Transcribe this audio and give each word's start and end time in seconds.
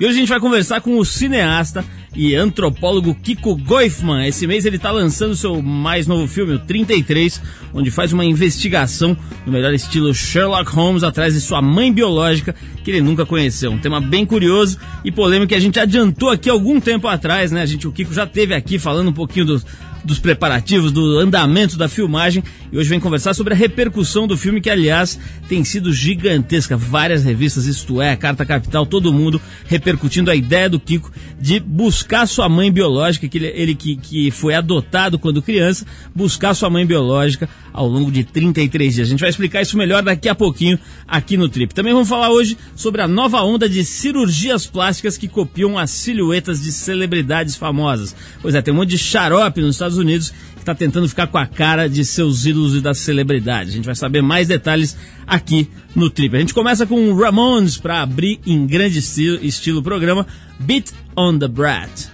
E 0.00 0.06
hoje 0.06 0.16
a 0.16 0.20
gente 0.20 0.30
vai 0.30 0.40
conversar 0.40 0.80
com 0.80 0.96
o 0.96 1.04
cineasta 1.04 1.84
e 2.16 2.34
antropólogo 2.34 3.14
Kiko 3.14 3.54
Goifman. 3.54 4.26
Esse 4.26 4.46
mês 4.46 4.64
ele 4.64 4.76
está 4.76 4.90
lançando 4.90 5.36
seu 5.36 5.60
mais 5.60 6.06
novo 6.06 6.26
filme, 6.26 6.54
o 6.54 6.58
33, 6.58 7.38
onde 7.74 7.90
faz 7.90 8.10
uma 8.10 8.24
investigação 8.24 9.14
no 9.44 9.52
melhor 9.52 9.74
estilo 9.74 10.14
Sherlock 10.14 10.72
Holmes 10.72 11.02
atrás 11.02 11.34
de 11.34 11.40
sua 11.42 11.60
mãe 11.60 11.92
biológica 11.92 12.54
que 12.82 12.90
ele 12.90 13.02
nunca 13.02 13.26
conheceu. 13.26 13.72
Um 13.72 13.78
tema 13.78 14.00
bem 14.00 14.24
curioso 14.24 14.78
e 15.04 15.12
polêmico 15.12 15.50
que 15.50 15.54
a 15.54 15.60
gente 15.60 15.78
adiantou 15.78 16.30
aqui 16.30 16.48
algum 16.48 16.80
tempo 16.80 17.06
atrás, 17.06 17.52
né? 17.52 17.60
A 17.60 17.66
gente, 17.66 17.86
o 17.86 17.92
Kiko 17.92 18.14
já 18.14 18.26
teve 18.26 18.54
aqui 18.54 18.78
falando 18.78 19.08
um 19.08 19.12
pouquinho 19.12 19.44
dos 19.44 19.66
dos 20.04 20.18
preparativos, 20.18 20.92
do 20.92 21.18
andamento 21.18 21.76
da 21.76 21.88
filmagem 21.88 22.42
e 22.72 22.78
hoje 22.78 22.88
vem 22.88 23.00
conversar 23.00 23.34
sobre 23.34 23.52
a 23.52 23.56
repercussão 23.56 24.28
do 24.28 24.36
filme 24.36 24.60
que, 24.60 24.70
aliás, 24.70 25.18
tem 25.48 25.64
sido 25.64 25.92
gigantesca. 25.92 26.76
Várias 26.76 27.24
revistas, 27.24 27.66
isto 27.66 28.00
é, 28.00 28.14
Carta 28.14 28.46
Capital, 28.46 28.86
todo 28.86 29.12
mundo 29.12 29.40
repercutindo 29.66 30.30
a 30.30 30.36
ideia 30.36 30.68
do 30.68 30.78
Kiko 30.78 31.10
de 31.40 31.58
buscar 31.58 32.26
sua 32.26 32.48
mãe 32.48 32.70
biológica, 32.70 33.26
que 33.28 33.38
ele, 33.38 33.46
ele 33.48 33.74
que, 33.74 33.96
que 33.96 34.30
foi 34.30 34.54
adotado 34.54 35.18
quando 35.18 35.42
criança, 35.42 35.84
buscar 36.14 36.54
sua 36.54 36.70
mãe 36.70 36.86
biológica 36.86 37.48
ao 37.72 37.88
longo 37.88 38.10
de 38.10 38.22
33 38.24 38.94
dias. 38.94 39.08
A 39.08 39.10
gente 39.10 39.20
vai 39.20 39.30
explicar 39.30 39.62
isso 39.62 39.76
melhor 39.76 40.02
daqui 40.02 40.28
a 40.28 40.34
pouquinho 40.34 40.78
aqui 41.08 41.36
no 41.36 41.48
Trip. 41.48 41.74
Também 41.74 41.92
vamos 41.92 42.08
falar 42.08 42.30
hoje 42.30 42.56
sobre 42.76 43.02
a 43.02 43.08
nova 43.08 43.42
onda 43.42 43.68
de 43.68 43.84
cirurgias 43.84 44.66
plásticas 44.66 45.16
que 45.16 45.28
copiam 45.28 45.78
as 45.78 45.90
silhuetas 45.90 46.62
de 46.62 46.70
celebridades 46.72 47.56
famosas. 47.56 48.14
Pois 48.40 48.54
é, 48.54 48.62
tem 48.62 48.72
um 48.72 48.76
monte 48.76 48.90
de 48.90 48.98
xarope 48.98 49.60
nos 49.60 49.74
Estados 49.74 49.89
Unidos 49.96 50.30
que 50.54 50.60
está 50.60 50.74
tentando 50.74 51.08
ficar 51.08 51.26
com 51.26 51.38
a 51.38 51.46
cara 51.46 51.88
de 51.88 52.04
seus 52.04 52.46
ídolos 52.46 52.74
e 52.74 52.80
das 52.80 52.98
celebridades. 52.98 53.72
A 53.72 53.76
gente 53.76 53.86
vai 53.86 53.94
saber 53.94 54.22
mais 54.22 54.48
detalhes 54.48 54.96
aqui 55.26 55.68
no 55.94 56.10
Trip. 56.10 56.36
A 56.36 56.40
gente 56.40 56.54
começa 56.54 56.86
com 56.86 57.14
Ramones 57.14 57.76
para 57.76 58.02
abrir 58.02 58.40
em 58.46 58.66
grande 58.66 58.98
estilo, 58.98 59.38
estilo 59.44 59.82
programa 59.82 60.26
Beat 60.58 60.92
on 61.16 61.38
the 61.38 61.48
Brat. 61.48 62.10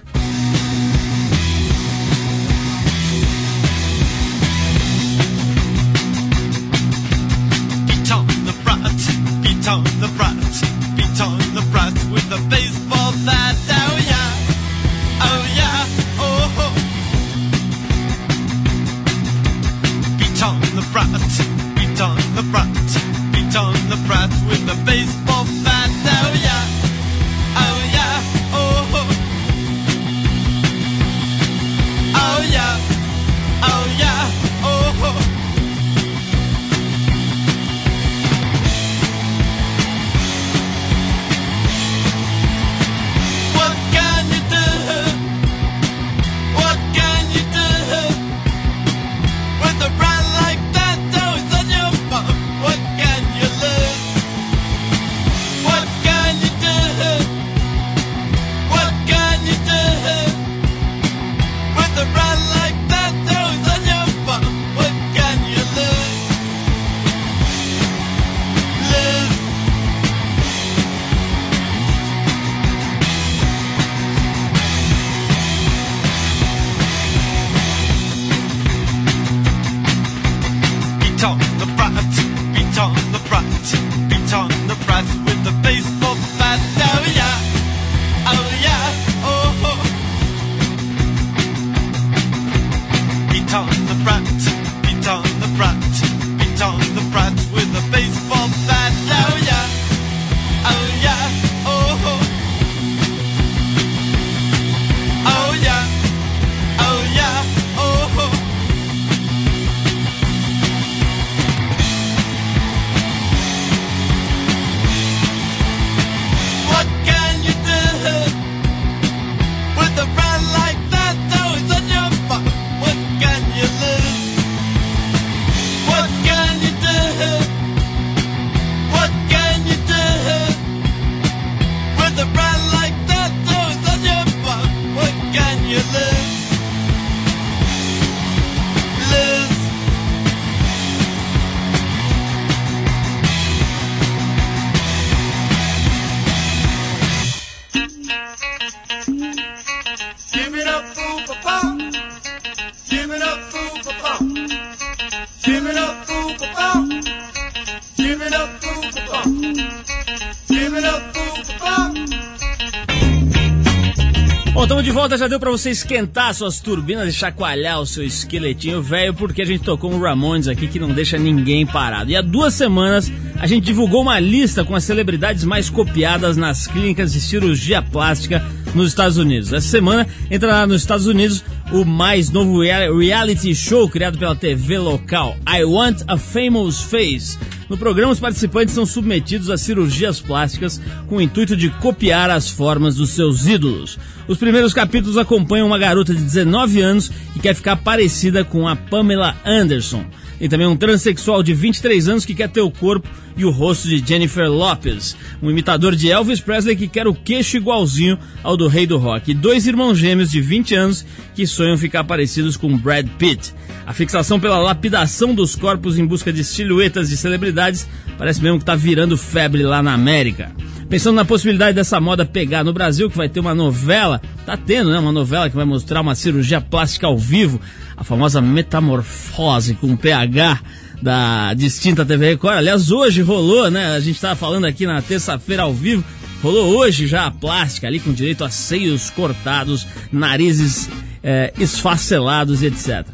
Volta 164.97 165.19
já 165.19 165.29
deu 165.29 165.39
para 165.39 165.51
você 165.51 165.69
esquentar 165.69 166.33
suas 166.33 166.59
turbinas 166.59 167.07
e 167.07 167.12
chacoalhar 167.12 167.83
o 167.83 167.87
seu 167.87 168.03
esqueletinho 168.03 168.81
velho, 168.81 169.12
porque 169.12 169.43
a 169.43 169.45
gente 169.45 169.62
tocou 169.62 169.93
um 169.93 170.01
Ramones 170.01 170.49
aqui 170.49 170.67
que 170.67 170.79
não 170.79 170.89
deixa 170.89 171.19
ninguém 171.19 171.67
parado. 171.67 172.11
E 172.11 172.17
há 172.17 172.23
duas 172.23 172.55
semanas 172.55 173.12
a 173.39 173.47
gente 173.47 173.65
divulgou 173.65 174.01
uma 174.01 174.19
lista 174.19 174.65
com 174.65 174.75
as 174.75 174.85
celebridades 174.85 175.45
mais 175.45 175.69
copiadas 175.69 176.39
nas 176.39 176.67
clínicas 176.67 177.12
de 177.12 177.21
cirurgia 177.21 177.83
plástica 177.83 178.43
nos 178.75 178.89
Estados 178.89 179.19
Unidos. 179.19 179.53
Essa 179.53 179.69
semana 179.69 180.06
entra 180.31 180.51
lá 180.51 180.67
nos 180.67 180.81
Estados 180.81 181.06
Unidos 181.06 181.45
o 181.71 181.85
mais 181.85 182.31
novo 182.31 182.61
reality 182.61 183.55
show 183.55 183.87
criado 183.91 184.17
pela 184.17 184.35
TV 184.35 184.79
local, 184.79 185.37
I 185.47 185.62
Want 185.62 186.05
a 186.09 186.17
Famous 186.17 186.81
Face. 186.81 187.39
No 187.69 187.77
programa, 187.77 188.12
os 188.12 188.21
participantes 188.21 188.75
são 188.75 188.87
submetidos 188.87 189.50
a 189.50 189.56
cirurgias 189.56 190.21
plásticas 190.21 190.81
com 191.09 191.16
o 191.16 191.21
intuito 191.21 191.56
de 191.56 191.69
copiar 191.69 192.31
as 192.31 192.49
formas 192.49 192.94
dos 192.94 193.10
seus 193.10 193.47
ídolos. 193.47 193.99
Os 194.29 194.38
primeiros 194.38 194.73
capítulos 194.73 195.17
acompanham 195.17 195.67
uma 195.67 195.79
garota 195.79 196.14
de 196.14 196.23
19 196.23 196.81
anos 196.81 197.08
que 197.32 197.41
quer 197.41 197.55
ficar 197.55 197.76
parecida 197.76 198.44
com 198.44 198.69
a 198.69 198.76
Pamela 198.76 199.37
Anderson. 199.44 200.05
Tem 200.38 200.49
também 200.49 200.67
um 200.67 200.76
transexual 200.76 201.43
de 201.43 201.55
23 201.55 202.08
anos 202.08 202.25
que 202.25 202.35
quer 202.35 202.49
ter 202.49 202.61
o 202.61 202.70
corpo 202.70 203.08
e 203.37 203.44
o 203.44 203.50
rosto 203.50 203.88
de 203.88 203.99
Jennifer 204.06 204.50
Lopez. 204.50 205.17
Um 205.43 205.50
imitador 205.50 205.96
de 205.96 206.11
Elvis 206.11 206.41
Presley 206.41 206.76
que 206.76 206.88
quer 206.88 207.06
o 207.06 207.14
queixo 207.14 207.56
igualzinho 207.56 208.19
ao 208.43 208.56
do 208.56 208.69
rei 208.69 208.87
do 208.87 208.99
rock. 208.99 209.31
E 209.31 209.35
dois 209.35 209.67
irmãos 209.67 209.99
gêmeos 209.99 210.31
de 210.31 210.41
20 210.41 210.75
anos 210.75 211.06
que 211.35 211.46
sonham 211.46 211.79
ficar 211.79 212.05
parecidos 212.05 212.56
com 212.56 212.76
Brad 212.76 213.08
Pitt. 213.19 213.55
A 213.87 213.93
fixação 213.93 214.41
pela 214.41 214.59
lapidação 214.59 215.35
dos 215.35 215.55
corpos 215.55 215.99
em 215.99 216.05
busca 216.05 216.33
de 216.33 216.43
silhuetas 216.43 217.09
de 217.09 217.17
celebridades 217.17 217.87
parece 218.19 218.43
mesmo 218.43 218.59
que 218.59 218.65
está 218.65 218.75
virando 218.75 219.17
febre 219.17 219.62
lá 219.62 219.83
na 219.83 219.94
América. 219.94 220.50
Pensando 220.88 221.17
na 221.17 221.25
possibilidade 221.25 221.75
dessa 221.75 222.00
moda 222.00 222.25
pegar 222.25 222.65
no 222.65 222.73
Brasil, 222.73 223.09
que 223.09 223.17
vai 223.17 223.29
ter 223.29 223.41
uma 223.41 223.55
novela, 223.55 224.21
tá 224.44 224.56
tendo, 224.56 224.91
né? 224.91 224.99
Uma 224.99 225.12
novela 225.12 225.49
que 225.49 225.56
vai 225.56 225.65
mostrar 225.65 226.00
uma 226.00 226.15
cirurgia 226.15 226.61
plástica 226.61 227.06
ao 227.06 227.17
vivo, 227.17 227.61
a 227.97 228.05
famosa 228.05 228.41
metamorfose 228.41 229.75
com 229.75 229.97
PH 229.97 230.61
da 231.00 231.55
distinta 231.55 232.05
TV 232.05 232.31
Record. 232.31 232.59
Aliás, 232.59 232.91
hoje 232.91 233.23
rolou, 233.23 233.71
né? 233.71 233.94
A 233.94 234.00
gente 234.00 234.17
estava 234.17 234.37
falando 234.37 234.65
aqui 234.65 234.87
na 234.87 235.00
terça-feira 235.00 235.62
ao 235.62 235.73
vivo, 235.73 236.05
Rolou 236.43 236.77
hoje 236.77 237.06
já 237.06 237.27
a 237.27 237.31
plástica 237.31 237.87
ali 237.87 237.99
com 237.99 238.12
direito 238.12 238.44
a 238.44 238.50
seios 238.50 239.11
cortados, 239.11 239.87
narizes 240.12 240.89
é, 241.23 241.53
esfacelados, 241.59 242.62
etc. 242.62 243.06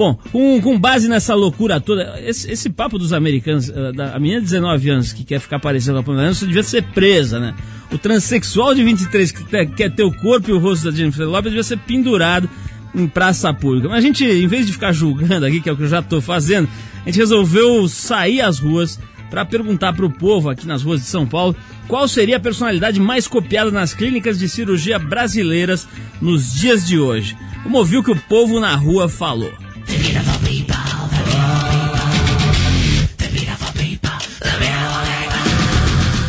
Bom, 0.00 0.18
com, 0.62 0.78
base 0.78 1.10
nessa 1.10 1.34
loucura 1.34 1.78
toda, 1.78 2.18
esse, 2.22 2.50
esse 2.50 2.70
papo 2.70 2.98
dos 2.98 3.12
americanos, 3.12 3.68
uh, 3.68 3.92
da, 3.92 4.14
a 4.14 4.18
menina 4.18 4.40
de 4.40 4.46
19 4.46 4.88
anos 4.88 5.12
que 5.12 5.24
quer 5.24 5.38
ficar 5.38 5.58
parecendo 5.58 6.02
com 6.02 6.12
a 6.12 6.14
Pamela 6.14 6.32
devia 6.32 6.62
ser 6.62 6.82
presa, 6.84 7.38
né? 7.38 7.54
O 7.92 7.98
transexual 7.98 8.74
de 8.74 8.82
23 8.82 9.30
que 9.30 9.44
te, 9.44 9.66
quer 9.66 9.94
ter 9.94 10.02
o 10.02 10.10
corpo 10.10 10.48
e 10.48 10.54
o 10.54 10.58
rosto 10.58 10.90
da 10.90 10.96
Jennifer 10.96 11.28
Lopez 11.28 11.52
devia 11.52 11.62
ser 11.62 11.76
pendurado 11.80 12.48
em 12.94 13.06
praça 13.06 13.52
pública. 13.52 13.90
Mas 13.90 13.98
a 13.98 14.00
gente, 14.00 14.24
em 14.24 14.46
vez 14.46 14.66
de 14.66 14.72
ficar 14.72 14.90
julgando 14.90 15.44
aqui, 15.44 15.60
que 15.60 15.68
é 15.68 15.72
o 15.72 15.76
que 15.76 15.82
eu 15.82 15.88
já 15.88 15.98
estou 15.98 16.22
fazendo, 16.22 16.66
a 17.02 17.04
gente 17.10 17.18
resolveu 17.18 17.86
sair 17.86 18.40
às 18.40 18.58
ruas 18.58 18.98
para 19.28 19.44
perguntar 19.44 19.92
para 19.92 20.06
o 20.06 20.10
povo 20.10 20.48
aqui 20.48 20.66
nas 20.66 20.82
ruas 20.82 21.02
de 21.02 21.08
São 21.08 21.26
Paulo 21.26 21.54
qual 21.86 22.08
seria 22.08 22.38
a 22.38 22.40
personalidade 22.40 22.98
mais 22.98 23.28
copiada 23.28 23.70
nas 23.70 23.92
clínicas 23.92 24.38
de 24.38 24.48
cirurgia 24.48 24.98
brasileiras 24.98 25.86
nos 26.22 26.54
dias 26.54 26.86
de 26.86 26.98
hoje. 26.98 27.36
Vamos 27.64 27.80
ouvir 27.80 27.98
o 27.98 28.02
que 28.02 28.10
o 28.10 28.16
povo 28.16 28.58
na 28.58 28.74
rua 28.74 29.06
falou. 29.06 29.52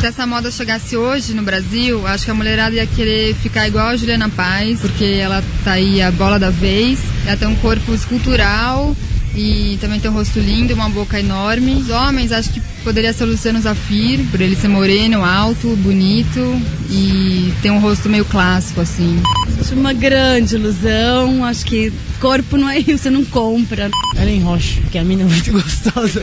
Se 0.02 0.08
essa 0.08 0.26
moda 0.26 0.50
chegasse 0.50 0.96
hoje 0.96 1.32
no 1.32 1.44
Brasil, 1.44 2.04
acho 2.08 2.24
que 2.24 2.30
a 2.32 2.34
mulherada 2.34 2.74
ia 2.74 2.84
querer 2.84 3.36
ficar 3.36 3.68
igual 3.68 3.86
a 3.86 3.96
Juliana 3.96 4.28
Paz, 4.28 4.80
porque 4.80 5.04
ela 5.04 5.44
tá 5.62 5.74
aí 5.74 6.02
a 6.02 6.10
bola 6.10 6.40
da 6.40 6.50
vez. 6.50 6.98
Ela 7.24 7.36
tem 7.36 7.46
um 7.46 7.54
corpo 7.54 7.94
escultural 7.94 8.96
e 9.32 9.78
também 9.80 10.00
tem 10.00 10.10
um 10.10 10.14
rosto 10.14 10.40
lindo, 10.40 10.74
uma 10.74 10.88
boca 10.88 11.20
enorme. 11.20 11.76
Os 11.76 11.88
homens, 11.88 12.32
acho 12.32 12.50
que 12.50 12.60
poderia 12.82 13.12
ser 13.12 13.24
o 13.24 13.28
Luciano 13.28 13.60
Zafir, 13.60 14.24
por 14.30 14.40
ele 14.40 14.56
ser 14.56 14.68
moreno, 14.68 15.24
alto, 15.24 15.76
bonito 15.76 16.40
e 16.90 17.52
tem 17.62 17.70
um 17.70 17.78
rosto 17.78 18.08
meio 18.08 18.24
clássico, 18.24 18.80
assim. 18.80 19.20
Acho 19.60 19.74
uma 19.74 19.92
grande 19.92 20.56
ilusão, 20.56 21.44
acho 21.44 21.64
que 21.64 21.92
corpo 22.20 22.56
não 22.56 22.68
é 22.68 22.78
isso, 22.78 22.98
você 22.98 23.10
não 23.10 23.24
compra. 23.24 23.90
Ellen 24.16 24.42
Roche, 24.42 24.80
que 24.92 24.98
a 24.98 25.02
mina 25.02 25.22
é 25.22 25.26
muito 25.26 25.50
gostosa. 25.52 26.22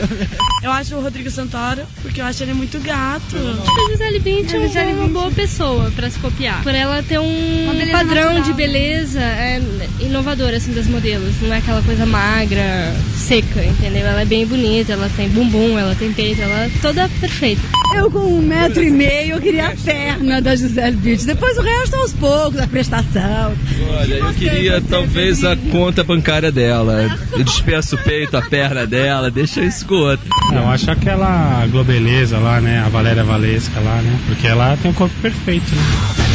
Eu 0.62 0.70
acho 0.70 0.94
o 0.94 1.00
Rodrigo 1.00 1.30
Santoro, 1.30 1.82
porque 2.02 2.20
eu 2.20 2.24
acho 2.24 2.42
ele 2.42 2.54
muito 2.54 2.78
gato. 2.80 3.36
A 3.36 3.90
Gisele 3.90 4.18
Bündchen 4.18 4.62
é 4.62 4.66
Gisele 4.66 4.92
uma 4.92 5.08
boa 5.08 5.30
pessoa 5.30 5.90
pra 5.96 6.08
se 6.08 6.18
copiar. 6.18 6.62
Por 6.62 6.74
ela 6.74 7.02
ter 7.02 7.18
um 7.18 7.66
padrão 7.92 8.34
natural. 8.34 8.42
de 8.42 8.52
beleza 8.52 9.20
é, 9.20 9.60
inovador, 10.00 10.54
assim, 10.54 10.72
das 10.72 10.86
modelos. 10.86 11.34
Não 11.42 11.52
é 11.52 11.58
aquela 11.58 11.82
coisa 11.82 12.06
magra, 12.06 12.94
seca, 13.16 13.64
entendeu? 13.64 14.06
Ela 14.06 14.22
é 14.22 14.24
bem 14.24 14.46
bonita, 14.46 14.92
ela 14.92 15.10
tem 15.16 15.28
bumbum, 15.28 15.78
ela 15.78 15.94
tem 15.94 16.12
peito, 16.12 16.40
ela 16.40 16.49
é 16.50 16.70
toda 16.80 17.08
perfeita. 17.20 17.62
Eu 17.96 18.10
com 18.10 18.18
um 18.20 18.40
metro 18.40 18.82
e 18.82 18.90
meio, 18.90 19.34
eu 19.34 19.40
queria 19.40 19.68
a 19.68 19.76
perna 19.76 20.40
da 20.40 20.54
Gisele 20.54 20.96
Bündchen. 20.96 21.26
Depois 21.26 21.58
o 21.58 21.62
resto 21.62 21.96
aos 21.96 22.12
poucos, 22.12 22.60
a 22.60 22.66
prestação. 22.66 23.52
Olha, 23.98 24.14
eu 24.14 24.34
queria 24.34 24.80
talvez 24.80 25.44
a 25.44 25.56
conta 25.56 26.04
bancária 26.04 26.52
dela. 26.52 27.18
Eu 27.32 27.42
despeço 27.42 27.96
o 27.96 27.98
peito, 27.98 28.36
a 28.36 28.42
perna 28.42 28.86
dela, 28.86 29.30
deixa 29.30 29.60
isso 29.60 29.84
com 29.86 29.94
outro. 29.94 30.26
Eu 30.52 30.68
acho 30.68 30.90
aquela 30.90 31.66
Globeleza 31.66 32.38
lá, 32.38 32.60
né? 32.60 32.80
A 32.84 32.88
Valéria 32.88 33.24
Valesca 33.24 33.80
lá, 33.80 34.00
né? 34.02 34.18
Porque 34.26 34.46
ela 34.46 34.76
tem 34.80 34.90
um 34.90 34.94
corpo 34.94 35.14
perfeito, 35.20 35.74
né? 35.74 36.29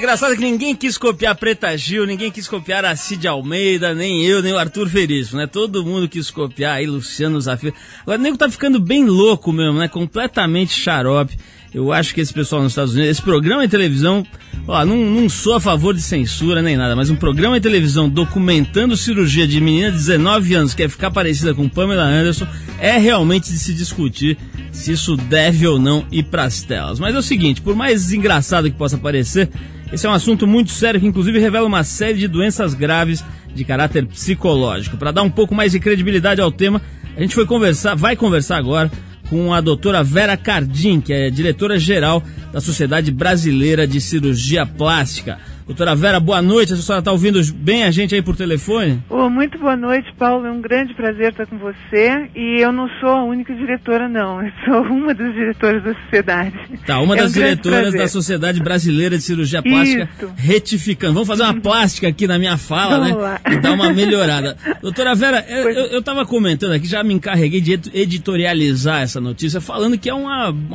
Engraçado 0.00 0.32
é 0.32 0.36
que 0.36 0.42
ninguém 0.42 0.74
quis 0.74 0.96
copiar 0.96 1.34
Preta 1.36 1.76
Gil, 1.76 2.06
ninguém 2.06 2.30
quis 2.30 2.48
copiar 2.48 2.86
a 2.86 2.96
Cid 2.96 3.28
Almeida, 3.28 3.94
nem 3.94 4.24
eu, 4.24 4.42
nem 4.42 4.52
o 4.52 4.58
Arthur 4.58 4.88
Veríssimo, 4.88 5.38
né? 5.38 5.46
Todo 5.46 5.84
mundo 5.84 6.08
quis 6.08 6.30
copiar 6.30 6.76
aí 6.76 6.86
Luciano 6.86 7.38
Zafir. 7.38 7.74
Agora 8.00 8.18
o 8.18 8.22
nego 8.22 8.38
tá 8.38 8.50
ficando 8.50 8.80
bem 8.80 9.04
louco 9.04 9.52
mesmo, 9.52 9.78
né? 9.78 9.88
Completamente 9.88 10.72
xarope. 10.72 11.36
Eu 11.72 11.92
acho 11.92 12.14
que 12.14 12.20
esse 12.20 12.32
pessoal 12.32 12.62
nos 12.62 12.72
Estados 12.72 12.94
Unidos, 12.94 13.10
esse 13.10 13.22
programa 13.22 13.62
de 13.62 13.68
televisão, 13.68 14.26
ó, 14.66 14.84
não, 14.84 14.96
não 14.96 15.28
sou 15.28 15.54
a 15.54 15.60
favor 15.60 15.94
de 15.94 16.00
censura 16.00 16.62
nem 16.62 16.76
nada, 16.76 16.96
mas 16.96 17.10
um 17.10 17.16
programa 17.16 17.60
de 17.60 17.62
televisão 17.62 18.08
documentando 18.08 18.96
cirurgia 18.96 19.46
de 19.46 19.60
menina 19.60 19.90
de 19.90 19.98
19 19.98 20.54
anos 20.54 20.74
que 20.74 20.82
quer 20.82 20.88
ficar 20.88 21.10
parecida 21.10 21.54
com 21.54 21.68
Pamela 21.68 22.02
Anderson 22.02 22.46
é 22.80 22.96
realmente 22.98 23.52
de 23.52 23.58
se 23.58 23.72
discutir 23.72 24.36
se 24.72 24.92
isso 24.92 25.16
deve 25.16 25.66
ou 25.66 25.78
não 25.78 26.04
ir 26.10 26.24
para 26.24 26.44
as 26.44 26.62
telas. 26.62 26.98
Mas 26.98 27.14
é 27.14 27.18
o 27.18 27.22
seguinte, 27.22 27.60
por 27.60 27.76
mais 27.76 28.12
engraçado 28.12 28.70
que 28.70 28.76
possa 28.76 28.98
parecer, 28.98 29.48
esse 29.92 30.06
é 30.06 30.08
um 30.08 30.12
assunto 30.12 30.46
muito 30.46 30.70
sério 30.70 31.00
que 31.00 31.06
inclusive 31.06 31.38
revela 31.38 31.66
uma 31.66 31.84
série 31.84 32.18
de 32.18 32.28
doenças 32.28 32.74
graves 32.74 33.24
de 33.54 33.64
caráter 33.64 34.06
psicológico. 34.06 34.96
Para 34.96 35.10
dar 35.10 35.22
um 35.22 35.30
pouco 35.30 35.54
mais 35.54 35.72
de 35.72 35.80
credibilidade 35.80 36.40
ao 36.40 36.52
tema, 36.52 36.80
a 37.16 37.20
gente 37.20 37.34
foi 37.34 37.46
conversar, 37.46 37.94
vai 37.96 38.14
conversar 38.14 38.56
agora 38.56 38.90
com 39.28 39.52
a 39.52 39.60
doutora 39.60 40.02
Vera 40.02 40.36
Cardim, 40.36 41.00
que 41.00 41.12
é 41.12 41.30
diretora-geral 41.30 42.22
da 42.52 42.60
Sociedade 42.60 43.10
Brasileira 43.10 43.86
de 43.86 44.00
Cirurgia 44.00 44.66
Plástica. 44.66 45.38
Doutora 45.70 45.94
Vera, 45.94 46.18
boa 46.18 46.42
noite. 46.42 46.72
A 46.72 46.76
senhora 46.76 46.98
está 46.98 47.12
ouvindo 47.12 47.40
bem 47.54 47.84
a 47.84 47.92
gente 47.92 48.12
aí 48.12 48.20
por 48.20 48.34
telefone? 48.34 49.00
Oh, 49.08 49.30
muito 49.30 49.56
boa 49.56 49.76
noite, 49.76 50.12
Paulo. 50.18 50.44
É 50.44 50.50
um 50.50 50.60
grande 50.60 50.92
prazer 50.94 51.30
estar 51.30 51.46
com 51.46 51.58
você. 51.58 52.28
E 52.34 52.60
eu 52.60 52.72
não 52.72 52.88
sou 52.98 53.10
a 53.10 53.22
única 53.22 53.54
diretora, 53.54 54.08
não. 54.08 54.42
Eu 54.44 54.50
sou 54.64 54.82
uma 54.92 55.14
das 55.14 55.32
diretoras 55.32 55.80
da 55.84 55.94
sociedade. 55.94 56.56
Tá, 56.84 56.98
uma 56.98 57.14
é 57.14 57.18
das 57.20 57.30
um 57.30 57.34
diretoras 57.34 57.94
da 57.94 58.08
Sociedade 58.08 58.60
Brasileira 58.60 59.16
de 59.16 59.22
Cirurgia 59.22 59.62
Plástica, 59.62 60.08
Isso. 60.18 60.32
retificando. 60.36 61.14
Vamos 61.14 61.28
fazer 61.28 61.44
uma 61.44 61.60
plástica 61.60 62.08
aqui 62.08 62.26
na 62.26 62.36
minha 62.36 62.56
fala, 62.56 62.98
Vamos 62.98 63.12
né? 63.12 63.22
Lá. 63.22 63.40
E 63.52 63.60
dar 63.60 63.70
uma 63.70 63.92
melhorada. 63.92 64.56
Doutora 64.82 65.14
Vera, 65.14 65.46
eu 65.48 66.00
estava 66.00 66.26
comentando 66.26 66.72
aqui, 66.72 66.88
já 66.88 67.04
me 67.04 67.14
encarreguei 67.14 67.60
de 67.60 67.74
editorializar 67.94 69.02
essa 69.02 69.20
notícia, 69.20 69.60
falando 69.60 69.96
que 69.96 70.10
é 70.10 70.14
um 70.14 70.28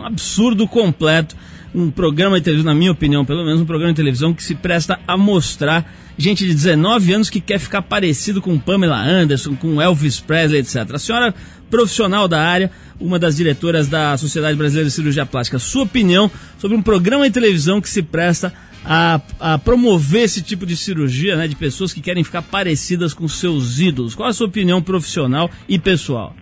absurdo 0.06 0.66
completo 0.66 1.36
um 1.76 1.92
programa 1.92 2.40
de 2.40 2.46
televisão, 2.46 2.72
na 2.72 2.78
minha 2.78 2.92
opinião, 2.92 3.26
pelo 3.26 3.44
menos 3.44 3.60
um 3.60 3.66
programa 3.66 3.92
de 3.92 3.98
televisão 3.98 4.34
que 4.34 4.44
se 4.44 4.56
presta 4.56 4.98
a 5.06 5.18
mostrar 5.18 5.94
gente 6.18 6.46
de 6.46 6.54
19 6.54 7.14
anos 7.14 7.30
que 7.30 7.42
quer 7.42 7.60
ficar 7.60 7.82
parecido 7.82 8.42
com 8.42 8.58
Pamela 8.58 8.98
Anderson, 8.98 9.56
com 9.56 9.82
Elvis 9.82 10.22
Presley, 10.22 10.62
etc. 10.62 10.90
A 10.94 10.98
senhora, 10.98 11.36
profissional 11.70 12.28
da 12.28 12.42
área, 12.42 12.72
uma 12.98 13.20
das 13.20 13.36
diretoras 13.36 13.90
da 13.90 14.18
Sociedade 14.18 14.58
Brasileira 14.58 14.88
de 14.90 14.96
Cirurgia 14.96 15.26
Plástica, 15.26 15.60
sua 15.60 15.84
opinião 15.84 16.32
sobre 16.58 16.78
um 16.78 16.82
programa 16.82 17.26
de 17.26 17.34
televisão 17.34 17.82
que 17.82 17.90
se 17.90 18.02
presta 18.02 18.54
a, 18.86 19.20
a, 19.40 19.58
promover 19.58 20.24
esse 20.24 20.42
tipo 20.42 20.66
de 20.66 20.78
cirurgia, 20.78 21.36
né, 21.36 21.48
de 21.48 21.56
pessoas 21.56 21.92
que 21.92 22.00
querem 22.00 22.24
ficar 22.24 22.44
parecidas 22.44 23.14
com 23.14 23.28
seus 23.28 23.80
ídolos. 23.80 24.16
Qual 24.16 24.30
a 24.30 24.34
sua 24.34 24.48
opinião 24.48 24.82
profissional 24.82 25.52
e 25.68 25.78
pessoal? 25.78 26.34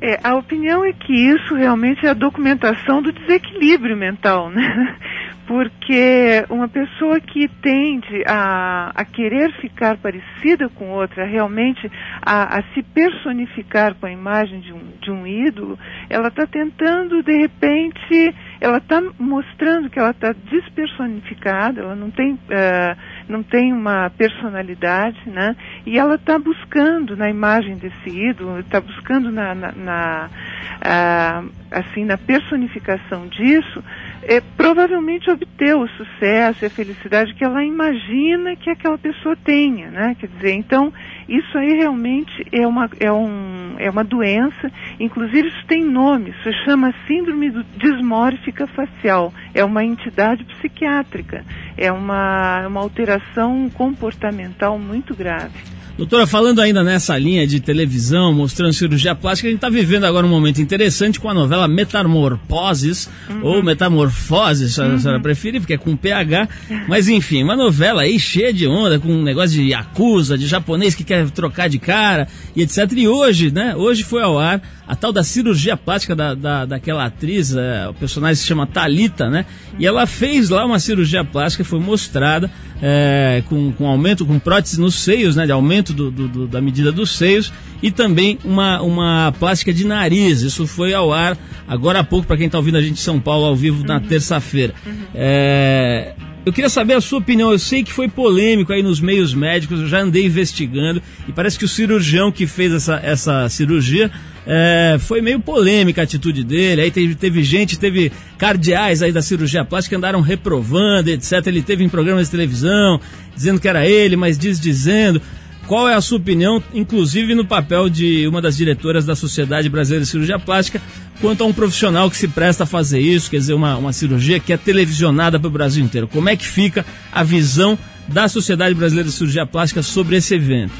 É, 0.00 0.18
a 0.22 0.34
opinião 0.36 0.84
é 0.84 0.92
que 0.92 1.12
isso 1.12 1.54
realmente 1.54 2.04
é 2.04 2.10
a 2.10 2.14
documentação 2.14 3.00
do 3.00 3.12
desequilíbrio 3.12 3.96
mental, 3.96 4.50
né? 4.50 4.96
Porque 5.46 6.44
uma 6.48 6.66
pessoa 6.68 7.20
que 7.20 7.48
tende 7.60 8.24
a, 8.26 8.90
a 8.94 9.04
querer 9.04 9.52
ficar 9.60 9.98
parecida 9.98 10.70
com 10.70 10.90
outra, 10.90 11.26
realmente 11.26 11.90
a, 12.22 12.58
a 12.58 12.62
se 12.72 12.82
personificar 12.82 13.94
com 13.94 14.06
a 14.06 14.10
imagem 14.10 14.60
de 14.60 14.72
um, 14.72 14.80
de 15.02 15.10
um 15.10 15.26
ídolo, 15.26 15.78
ela 16.08 16.28
está 16.28 16.46
tentando, 16.46 17.22
de 17.22 17.36
repente, 17.36 18.34
ela 18.64 18.78
está 18.78 19.02
mostrando 19.18 19.90
que 19.90 19.98
ela 19.98 20.10
está 20.10 20.32
despersonificada, 20.32 21.82
ela 21.82 21.94
não 21.94 22.10
tem. 22.10 22.32
Uh, 22.32 22.96
não 23.28 23.42
tem 23.42 23.72
uma 23.72 24.10
personalidade, 24.10 25.18
né? 25.26 25.56
E 25.86 25.98
ela 25.98 26.16
está 26.16 26.38
buscando 26.38 27.16
na 27.16 27.28
imagem 27.30 27.76
desse 27.76 28.10
ídolo, 28.10 28.60
está 28.60 28.80
buscando 28.80 29.30
na, 29.30 29.54
na, 29.54 29.72
na 29.72 30.30
uh, 30.76 31.50
assim 31.70 32.04
na 32.04 32.18
personificação 32.18 33.26
disso, 33.28 33.82
é, 34.26 34.40
provavelmente 34.56 35.30
obter 35.30 35.74
o 35.76 35.86
sucesso 35.88 36.64
e 36.64 36.66
a 36.66 36.70
felicidade 36.70 37.34
que 37.34 37.44
ela 37.44 37.64
imagina 37.64 38.56
que 38.56 38.70
aquela 38.70 38.98
pessoa 38.98 39.36
tenha, 39.36 39.90
né? 39.90 40.16
Quer 40.18 40.28
dizer, 40.28 40.52
então 40.52 40.92
isso 41.28 41.56
aí 41.56 41.74
realmente 41.74 42.32
é 42.52 42.66
uma, 42.66 42.88
é 42.98 43.12
um, 43.12 43.76
é 43.78 43.90
uma 43.90 44.04
doença, 44.04 44.70
inclusive 44.98 45.48
isso 45.48 45.66
tem 45.66 45.84
nome, 45.84 46.30
isso 46.30 46.52
chama 46.64 46.94
síndrome 47.06 47.50
dismórfica 47.76 48.66
facial, 48.66 49.32
é 49.54 49.64
uma 49.64 49.84
entidade 49.84 50.44
psiquiátrica, 50.44 51.44
é 51.76 51.92
uma, 51.92 52.66
uma 52.66 52.80
alteração 52.80 53.68
comportamental 53.70 54.78
muito 54.78 55.14
grave. 55.14 55.83
Doutora, 55.96 56.26
falando 56.26 56.60
ainda 56.60 56.82
nessa 56.82 57.16
linha 57.16 57.46
de 57.46 57.60
televisão, 57.60 58.32
mostrando 58.32 58.72
cirurgia 58.72 59.14
plástica, 59.14 59.46
a 59.46 59.50
gente 59.52 59.58
está 59.58 59.68
vivendo 59.68 60.02
agora 60.02 60.26
um 60.26 60.28
momento 60.28 60.60
interessante 60.60 61.20
com 61.20 61.28
a 61.28 61.34
novela 61.34 61.68
Metamorfoses, 61.68 63.08
uhum. 63.30 63.44
ou 63.44 63.62
Metamorfoses, 63.62 64.74
se 64.74 64.82
a 64.82 64.98
senhora 64.98 65.18
uhum. 65.18 65.22
preferir, 65.22 65.60
porque 65.60 65.74
é 65.74 65.78
com 65.78 65.96
PH. 65.96 66.48
Mas 66.88 67.08
enfim, 67.08 67.44
uma 67.44 67.54
novela 67.54 68.02
aí 68.02 68.18
cheia 68.18 68.52
de 68.52 68.66
onda, 68.66 68.98
com 68.98 69.08
um 69.08 69.22
negócio 69.22 69.50
de 69.50 69.72
acusa, 69.72 70.36
de 70.36 70.48
japonês 70.48 70.96
que 70.96 71.04
quer 71.04 71.30
trocar 71.30 71.68
de 71.68 71.78
cara 71.78 72.26
e 72.56 72.62
etc. 72.62 72.90
E 72.96 73.06
hoje, 73.06 73.52
né? 73.52 73.76
Hoje 73.76 74.02
foi 74.02 74.20
ao 74.20 74.36
ar 74.36 74.60
a 74.86 74.94
tal 74.94 75.12
da 75.12 75.22
cirurgia 75.22 75.76
plástica 75.76 76.14
da, 76.14 76.34
da, 76.34 76.66
daquela 76.66 77.06
atriz, 77.06 77.54
é, 77.54 77.88
o 77.88 77.94
personagem 77.94 78.36
se 78.36 78.46
chama 78.46 78.66
Talita, 78.66 79.30
né? 79.30 79.46
E 79.78 79.86
ela 79.86 80.06
fez 80.06 80.50
lá 80.50 80.64
uma 80.66 80.78
cirurgia 80.78 81.24
plástica, 81.24 81.64
foi 81.64 81.80
mostrada 81.80 82.50
é, 82.86 83.42
com, 83.48 83.72
com 83.72 83.86
aumento, 83.86 84.26
com 84.26 84.38
prótese 84.38 84.78
nos 84.78 84.96
seios, 84.96 85.34
né, 85.34 85.46
de 85.46 85.52
aumento 85.52 85.94
do, 85.94 86.10
do, 86.10 86.28
do, 86.28 86.46
da 86.46 86.60
medida 86.60 86.92
dos 86.92 87.16
seios, 87.16 87.50
e 87.82 87.90
também 87.90 88.38
uma, 88.44 88.82
uma 88.82 89.32
plástica 89.40 89.72
de 89.72 89.86
nariz. 89.86 90.42
Isso 90.42 90.66
foi 90.66 90.92
ao 90.92 91.10
ar 91.10 91.34
agora 91.66 92.00
há 92.00 92.04
pouco, 92.04 92.26
para 92.26 92.36
quem 92.36 92.44
está 92.44 92.58
ouvindo 92.58 92.76
a 92.76 92.82
gente 92.82 92.92
em 92.92 93.02
São 93.02 93.18
Paulo 93.18 93.46
ao 93.46 93.56
vivo 93.56 93.82
na 93.86 94.00
terça-feira. 94.00 94.74
É, 95.14 96.12
eu 96.44 96.52
queria 96.52 96.68
saber 96.68 96.92
a 96.92 97.00
sua 97.00 97.20
opinião. 97.20 97.50
Eu 97.50 97.58
sei 97.58 97.82
que 97.82 97.90
foi 97.90 98.06
polêmico 98.06 98.70
aí 98.70 98.82
nos 98.82 99.00
meios 99.00 99.32
médicos, 99.32 99.80
eu 99.80 99.88
já 99.88 100.00
andei 100.00 100.26
investigando 100.26 101.00
e 101.26 101.32
parece 101.32 101.58
que 101.58 101.64
o 101.64 101.68
cirurgião 101.68 102.30
que 102.30 102.46
fez 102.46 102.70
essa, 102.70 103.00
essa 103.02 103.48
cirurgia 103.48 104.10
é, 104.46 104.96
foi 105.00 105.20
meio 105.20 105.40
polêmica 105.40 106.02
a 106.02 106.04
atitude 106.04 106.44
dele. 106.44 106.82
Aí 106.82 106.90
teve, 106.90 107.14
teve 107.14 107.42
gente, 107.42 107.78
teve 107.78 108.12
cardeais 108.36 109.02
aí 109.02 109.12
da 109.12 109.22
cirurgia 109.22 109.64
plástica 109.64 109.96
andaram 109.96 110.20
reprovando, 110.20 111.10
etc. 111.10 111.46
Ele 111.46 111.62
teve 111.62 111.82
em 111.84 111.88
programas 111.88 112.26
de 112.26 112.32
televisão 112.32 113.00
dizendo 113.34 113.60
que 113.60 113.68
era 113.68 113.86
ele, 113.86 114.16
mas 114.16 114.38
diz 114.38 114.60
dizendo. 114.60 115.20
Qual 115.66 115.88
é 115.88 115.94
a 115.94 116.00
sua 116.02 116.18
opinião, 116.18 116.62
inclusive 116.74 117.34
no 117.34 117.42
papel 117.42 117.88
de 117.88 118.28
uma 118.28 118.42
das 118.42 118.54
diretoras 118.54 119.06
da 119.06 119.16
Sociedade 119.16 119.66
Brasileira 119.70 120.04
de 120.04 120.10
Cirurgia 120.10 120.38
Plástica, 120.38 120.78
quanto 121.22 121.42
a 121.42 121.46
um 121.46 121.54
profissional 121.54 122.10
que 122.10 122.18
se 122.18 122.28
presta 122.28 122.64
a 122.64 122.66
fazer 122.66 123.00
isso, 123.00 123.30
quer 123.30 123.38
dizer, 123.38 123.54
uma, 123.54 123.74
uma 123.78 123.90
cirurgia 123.90 124.38
que 124.38 124.52
é 124.52 124.58
televisionada 124.58 125.40
para 125.40 125.48
o 125.48 125.50
Brasil 125.50 125.82
inteiro? 125.82 126.06
Como 126.06 126.28
é 126.28 126.36
que 126.36 126.46
fica 126.46 126.84
a 127.10 127.24
visão 127.24 127.78
da 128.06 128.28
Sociedade 128.28 128.74
Brasileira 128.74 129.08
de 129.08 129.14
Cirurgia 129.14 129.46
Plástica 129.46 129.82
sobre 129.82 130.16
esse 130.16 130.34
evento? 130.34 130.74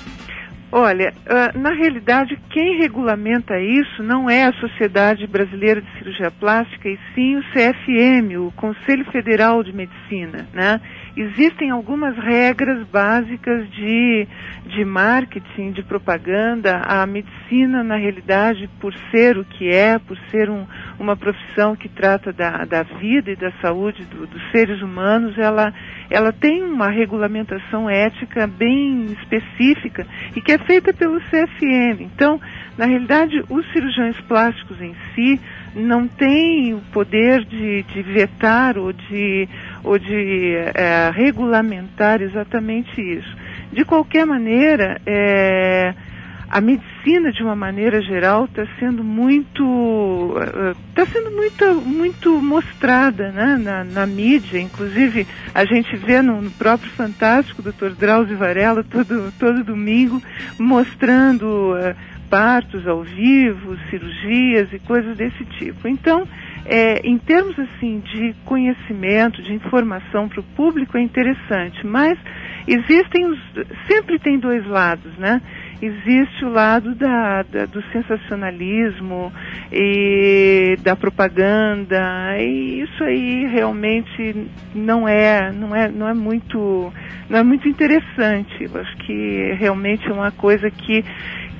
Olha, 0.76 1.14
uh, 1.20 1.56
na 1.56 1.70
realidade, 1.70 2.36
quem 2.50 2.78
regulamenta 2.78 3.56
isso 3.60 4.02
não 4.02 4.28
é 4.28 4.42
a 4.42 4.52
Sociedade 4.54 5.24
Brasileira 5.24 5.80
de 5.80 5.88
Cirurgia 5.96 6.32
Plástica, 6.32 6.88
e 6.88 6.98
sim 7.14 7.36
o 7.36 7.44
CFM, 7.52 8.36
o 8.40 8.50
Conselho 8.56 9.04
Federal 9.12 9.62
de 9.62 9.72
Medicina, 9.72 10.48
né? 10.52 10.80
Existem 11.16 11.70
algumas 11.70 12.16
regras 12.16 12.84
básicas 12.88 13.70
de, 13.70 14.26
de 14.66 14.84
marketing, 14.84 15.70
de 15.70 15.80
propaganda. 15.80 16.82
A 16.84 17.06
medicina, 17.06 17.84
na 17.84 17.94
realidade, 17.94 18.68
por 18.80 18.92
ser 19.12 19.38
o 19.38 19.44
que 19.44 19.68
é, 19.68 19.96
por 19.96 20.18
ser 20.30 20.50
um, 20.50 20.66
uma 20.98 21.16
profissão 21.16 21.76
que 21.76 21.88
trata 21.88 22.32
da, 22.32 22.64
da 22.64 22.82
vida 22.82 23.30
e 23.30 23.36
da 23.36 23.52
saúde 23.62 24.04
do, 24.06 24.26
dos 24.26 24.42
seres 24.50 24.82
humanos, 24.82 25.38
ela, 25.38 25.72
ela 26.10 26.32
tem 26.32 26.64
uma 26.64 26.88
regulamentação 26.88 27.88
ética 27.88 28.48
bem 28.48 29.04
específica 29.04 30.04
e 30.34 30.40
que 30.40 30.50
é 30.50 30.58
feita 30.58 30.92
pelo 30.92 31.20
CFM. 31.20 32.00
Então, 32.00 32.40
na 32.76 32.86
realidade, 32.86 33.40
os 33.48 33.64
cirurgiões 33.72 34.20
plásticos 34.22 34.80
em 34.80 34.96
si 35.14 35.40
não 35.74 36.06
têm 36.06 36.74
o 36.74 36.80
poder 36.92 37.44
de, 37.44 37.82
de 37.82 38.02
vetar 38.02 38.78
ou 38.78 38.92
de, 38.92 39.48
ou 39.82 39.98
de 39.98 40.54
é, 40.74 41.10
regulamentar 41.12 42.22
exatamente 42.22 43.00
isso. 43.00 43.36
De 43.72 43.84
qualquer 43.84 44.24
maneira, 44.24 45.00
é, 45.04 45.94
a 46.54 46.60
medicina 46.60 47.32
de 47.32 47.42
uma 47.42 47.56
maneira 47.56 48.00
geral 48.00 48.44
está 48.44 48.64
sendo 48.78 49.02
muito 49.02 50.34
está 50.90 51.04
sendo 51.06 51.32
muito 51.32 51.74
muito 51.80 52.40
mostrada 52.40 53.32
né, 53.32 53.58
na, 53.60 53.82
na, 53.82 54.06
mídia 54.06 54.60
inclusive 54.60 55.26
a 55.52 55.64
gente 55.64 55.96
vê 55.96 56.22
no, 56.22 56.40
no 56.40 56.50
próprio 56.52 56.88
fantástico 56.92 57.60
Dr. 57.60 57.96
Drauzio 57.98 58.36
Varela 58.36 58.84
todo 58.84 59.32
todo 59.36 59.64
domingo 59.64 60.22
mostrando 60.56 61.72
uh, 61.72 61.96
partos 62.34 62.84
ao 62.88 63.04
vivo 63.04 63.78
cirurgias 63.88 64.72
e 64.72 64.80
coisas 64.80 65.16
desse 65.16 65.44
tipo. 65.56 65.86
Então 65.86 66.26
é, 66.66 67.06
em 67.06 67.16
termos 67.16 67.56
assim 67.56 68.00
de 68.00 68.34
conhecimento 68.44 69.40
de 69.40 69.52
informação 69.52 70.28
para 70.28 70.40
o 70.40 70.42
público 70.56 70.98
é 70.98 71.00
interessante. 71.00 71.86
Mas 71.86 72.18
existem 72.66 73.26
os 73.26 73.38
sempre 73.86 74.18
tem 74.18 74.36
dois 74.36 74.66
lados 74.66 75.16
né? 75.16 75.40
Existe 75.80 76.44
o 76.44 76.48
lado 76.48 76.94
da, 76.94 77.42
da, 77.42 77.66
do 77.66 77.82
sensacionalismo 77.92 79.30
e 79.70 80.76
da 80.82 80.96
propaganda 80.96 82.00
e 82.40 82.80
isso 82.80 83.04
aí 83.04 83.46
realmente 83.46 84.48
não 84.74 85.06
é 85.06 85.52
não 85.52 85.76
é 85.76 85.88
não 85.88 86.08
é 86.08 86.14
muito 86.14 86.92
não 87.30 87.38
é 87.38 87.42
muito 87.44 87.68
interessante. 87.68 88.64
Eu 88.64 88.80
acho 88.80 88.96
que 88.98 89.52
realmente 89.58 90.08
é 90.08 90.12
uma 90.12 90.32
coisa 90.32 90.68
que 90.70 91.04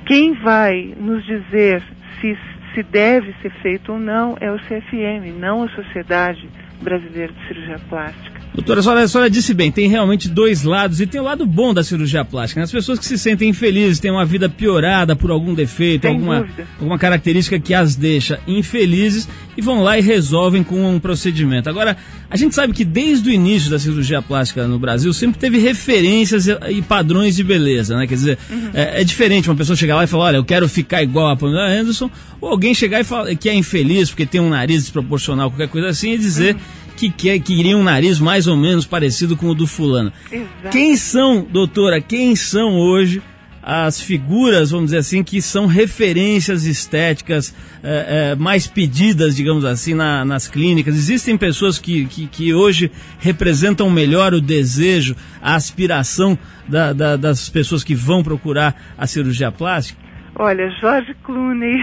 quem 0.05 0.33
vai 0.33 0.93
nos 0.99 1.25
dizer 1.25 1.81
se 2.19 2.37
se 2.73 2.83
deve 2.83 3.33
ser 3.41 3.51
feito 3.61 3.93
ou 3.93 3.99
não 3.99 4.35
é 4.41 4.51
o 4.51 4.57
CFM 4.57 5.39
não 5.39 5.63
a 5.63 5.69
Sociedade 5.69 6.49
Brasileira 6.81 7.31
de 7.31 7.47
Cirurgia 7.47 7.79
Plástica 7.89 8.35
Doutora, 8.55 8.79
a 8.79 8.83
senhora, 8.83 9.01
a 9.01 9.07
senhora 9.07 9.29
disse 9.29 9.53
bem, 9.53 9.69
tem 9.69 9.89
realmente 9.89 10.29
dois 10.29 10.63
lados 10.63 11.01
e 11.01 11.05
tem 11.05 11.19
o 11.19 11.23
lado 11.25 11.45
bom 11.45 11.73
da 11.73 11.83
cirurgia 11.83 12.23
plástica. 12.23 12.61
Né? 12.61 12.63
As 12.63 12.71
pessoas 12.71 12.97
que 12.97 13.03
se 13.03 13.17
sentem 13.17 13.49
infelizes, 13.49 13.99
têm 13.99 14.09
uma 14.09 14.23
vida 14.23 14.47
piorada 14.47 15.13
por 15.13 15.29
algum 15.29 15.53
defeito, 15.53 16.07
alguma, 16.07 16.47
alguma 16.79 16.97
característica 16.97 17.59
que 17.59 17.73
as 17.73 17.97
deixa 17.97 18.39
infelizes 18.47 19.27
e 19.57 19.61
vão 19.61 19.81
lá 19.81 19.97
e 19.97 20.01
resolvem 20.01 20.63
com 20.63 20.89
um 20.89 20.99
procedimento. 20.99 21.69
Agora, 21.69 21.97
a 22.29 22.37
gente 22.37 22.53
sabe 22.55 22.73
que 22.73 22.83
desde 22.83 23.29
o 23.29 23.31
início 23.31 23.69
da 23.69 23.79
cirurgia 23.79 24.21
plástica 24.21 24.67
no 24.67 24.77
Brasil 24.77 25.13
sempre 25.13 25.39
teve 25.39 25.57
referências 25.57 26.47
e 26.47 26.81
padrões 26.81 27.35
de 27.35 27.43
beleza, 27.43 27.97
né? 27.97 28.07
Quer 28.07 28.15
dizer, 28.15 28.37
uhum. 28.49 28.69
é, 28.73 29.01
é, 29.01 29.03
diferente 29.03 29.49
uma 29.49 29.55
pessoa 29.55 29.75
chegar 29.75 29.95
lá 29.95 30.03
e 30.03 30.07
falar, 30.07 30.25
olha, 30.25 30.37
eu 30.37 30.45
quero 30.45 30.67
ficar 30.67 31.01
igual 31.01 31.29
a 31.29 31.35
Pamela 31.35 31.67
Anderson, 31.67 32.09
ou 32.41 32.49
alguém 32.49 32.73
chegar 32.73 32.99
e 32.99 33.03
falar 33.03 33.33
que 33.35 33.49
é 33.49 33.53
infeliz 33.53 34.09
porque 34.09 34.25
tem 34.25 34.41
um 34.41 34.49
nariz 34.49 34.83
desproporcional, 34.83 35.49
qualquer 35.49 35.69
coisa 35.69 35.87
assim, 35.87 36.13
e 36.13 36.17
dizer. 36.17 36.55
Uhum 36.55 36.85
que, 36.95 37.09
quer, 37.09 37.39
que 37.39 37.55
queria 37.55 37.77
um 37.77 37.83
nariz 37.83 38.19
mais 38.19 38.47
ou 38.47 38.55
menos 38.55 38.85
parecido 38.85 39.35
com 39.35 39.47
o 39.47 39.53
do 39.53 39.67
fulano. 39.67 40.11
Exato. 40.31 40.69
Quem 40.71 40.95
são, 40.95 41.45
doutora, 41.49 41.99
quem 41.99 42.35
são 42.35 42.77
hoje 42.77 43.21
as 43.67 43.99
figuras, 43.99 44.69
vamos 44.69 44.87
dizer 44.87 44.99
assim, 44.99 45.23
que 45.23 45.41
são 45.41 45.65
referências 45.65 46.65
estéticas 46.65 47.55
é, 47.83 48.33
é, 48.33 48.35
mais 48.35 48.67
pedidas, 48.67 49.35
digamos 49.35 49.65
assim, 49.65 49.95
na, 49.95 50.23
nas 50.23 50.47
clínicas? 50.47 50.95
Existem 50.95 51.35
pessoas 51.35 51.79
que, 51.79 52.05
que, 52.05 52.27
que, 52.27 52.53
hoje 52.53 52.91
representam 53.17 53.89
melhor 53.89 54.35
o 54.35 54.39
desejo, 54.39 55.15
a 55.41 55.55
aspiração 55.55 56.37
da, 56.69 56.93
da, 56.93 57.17
das 57.17 57.49
pessoas 57.49 57.83
que 57.83 57.95
vão 57.95 58.21
procurar 58.21 58.75
a 58.95 59.07
cirurgia 59.07 59.51
plástica? 59.51 59.99
Olha, 60.35 60.69
George 60.79 61.15
Clooney, 61.23 61.81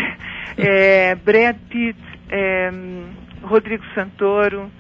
é, 0.57 1.17
Brad 1.27 1.57
Pitt, 1.69 1.99
Rodrigo 3.43 3.83
Santoro, 3.93 4.71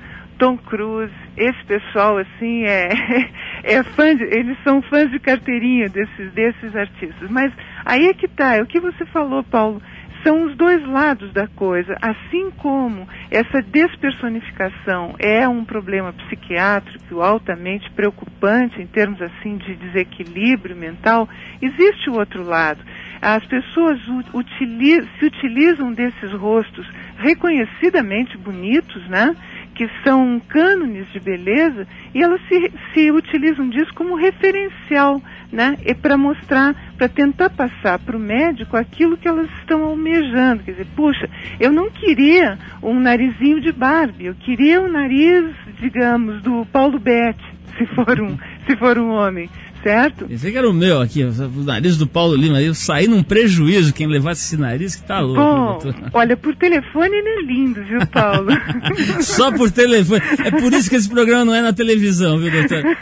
Tom 0.42 0.58
Cruise, 0.58 1.14
esse 1.36 1.64
pessoal 1.66 2.18
assim 2.18 2.64
é, 2.64 2.88
é 3.62 3.80
fã 3.84 4.12
de, 4.12 4.24
eles 4.24 4.58
são 4.64 4.82
fãs 4.82 5.08
de 5.08 5.20
carteirinha 5.20 5.88
desses, 5.88 6.32
desses 6.32 6.74
artistas. 6.74 7.30
Mas 7.30 7.52
aí 7.84 8.08
é 8.08 8.12
que 8.12 8.26
tá, 8.26 8.56
é 8.56 8.60
o 8.60 8.66
que 8.66 8.80
você 8.80 9.06
falou, 9.06 9.44
Paulo, 9.44 9.80
são 10.24 10.46
os 10.46 10.56
dois 10.56 10.84
lados 10.84 11.32
da 11.32 11.46
coisa. 11.46 11.96
Assim 12.02 12.50
como 12.56 13.06
essa 13.30 13.62
despersonificação 13.62 15.14
é 15.20 15.46
um 15.46 15.64
problema 15.64 16.12
psiquiátrico 16.12 17.20
altamente 17.20 17.88
preocupante 17.92 18.82
em 18.82 18.86
termos 18.88 19.22
assim 19.22 19.56
de 19.58 19.76
desequilíbrio 19.76 20.74
mental, 20.74 21.28
existe 21.60 22.10
o 22.10 22.18
outro 22.18 22.42
lado. 22.42 22.82
As 23.22 23.44
pessoas 23.46 24.00
utilizam, 24.34 25.08
se 25.20 25.26
utilizam 25.26 25.92
desses 25.92 26.32
rostos 26.32 26.84
reconhecidamente 27.18 28.36
bonitos, 28.36 29.06
né? 29.08 29.36
que 29.74 29.88
são 30.04 30.40
cânones 30.48 31.10
de 31.12 31.20
beleza 31.20 31.86
e 32.14 32.22
elas 32.22 32.40
se, 32.48 32.72
se 32.92 33.10
utilizam 33.10 33.68
disso 33.68 33.92
como 33.94 34.14
referencial, 34.14 35.20
né? 35.50 35.76
E 35.84 35.94
para 35.94 36.16
mostrar, 36.16 36.74
para 36.96 37.08
tentar 37.08 37.50
passar 37.50 37.98
para 37.98 38.16
o 38.16 38.20
médico 38.20 38.76
aquilo 38.76 39.16
que 39.16 39.26
elas 39.26 39.48
estão 39.60 39.84
almejando. 39.84 40.62
Quer 40.62 40.72
dizer, 40.72 40.86
puxa, 40.94 41.28
eu 41.58 41.72
não 41.72 41.90
queria 41.90 42.58
um 42.82 43.00
narizinho 43.00 43.60
de 43.60 43.72
Barbie, 43.72 44.26
eu 44.26 44.34
queria 44.34 44.80
um 44.80 44.88
nariz, 44.88 45.54
digamos, 45.80 46.42
do 46.42 46.66
Paulo 46.66 46.98
Betti, 46.98 47.44
se 47.76 47.86
for 47.86 48.20
um, 48.20 48.36
se 48.66 48.76
for 48.76 48.98
um 48.98 49.10
homem 49.10 49.48
certo? 49.82 50.26
Esse 50.30 50.50
que 50.50 50.56
era 50.56 50.68
o 50.68 50.72
meu 50.72 51.00
aqui, 51.00 51.22
o 51.24 51.64
nariz 51.64 51.96
do 51.96 52.06
Paulo 52.06 52.34
Lima. 52.34 52.62
Eu 52.62 52.74
saí 52.74 53.06
num 53.06 53.22
prejuízo 53.22 53.92
quem 53.92 54.06
levasse 54.06 54.42
esse 54.42 54.56
nariz 54.56 54.94
que 54.94 55.02
tá 55.02 55.20
louco. 55.20 55.40
Bom, 55.40 55.94
olha, 56.12 56.36
por 56.36 56.54
telefone 56.56 57.16
ele 57.16 57.28
é 57.28 57.42
lindo, 57.42 57.84
viu, 57.84 58.06
Paulo? 58.06 58.50
Só 59.20 59.52
por 59.52 59.70
telefone. 59.70 60.22
É 60.44 60.50
por 60.50 60.72
isso 60.72 60.88
que 60.88 60.96
esse 60.96 61.08
programa 61.08 61.44
não 61.44 61.54
é 61.54 61.62
na 61.62 61.72
televisão, 61.72 62.38
viu, 62.38 62.50
doutora? 62.50 62.96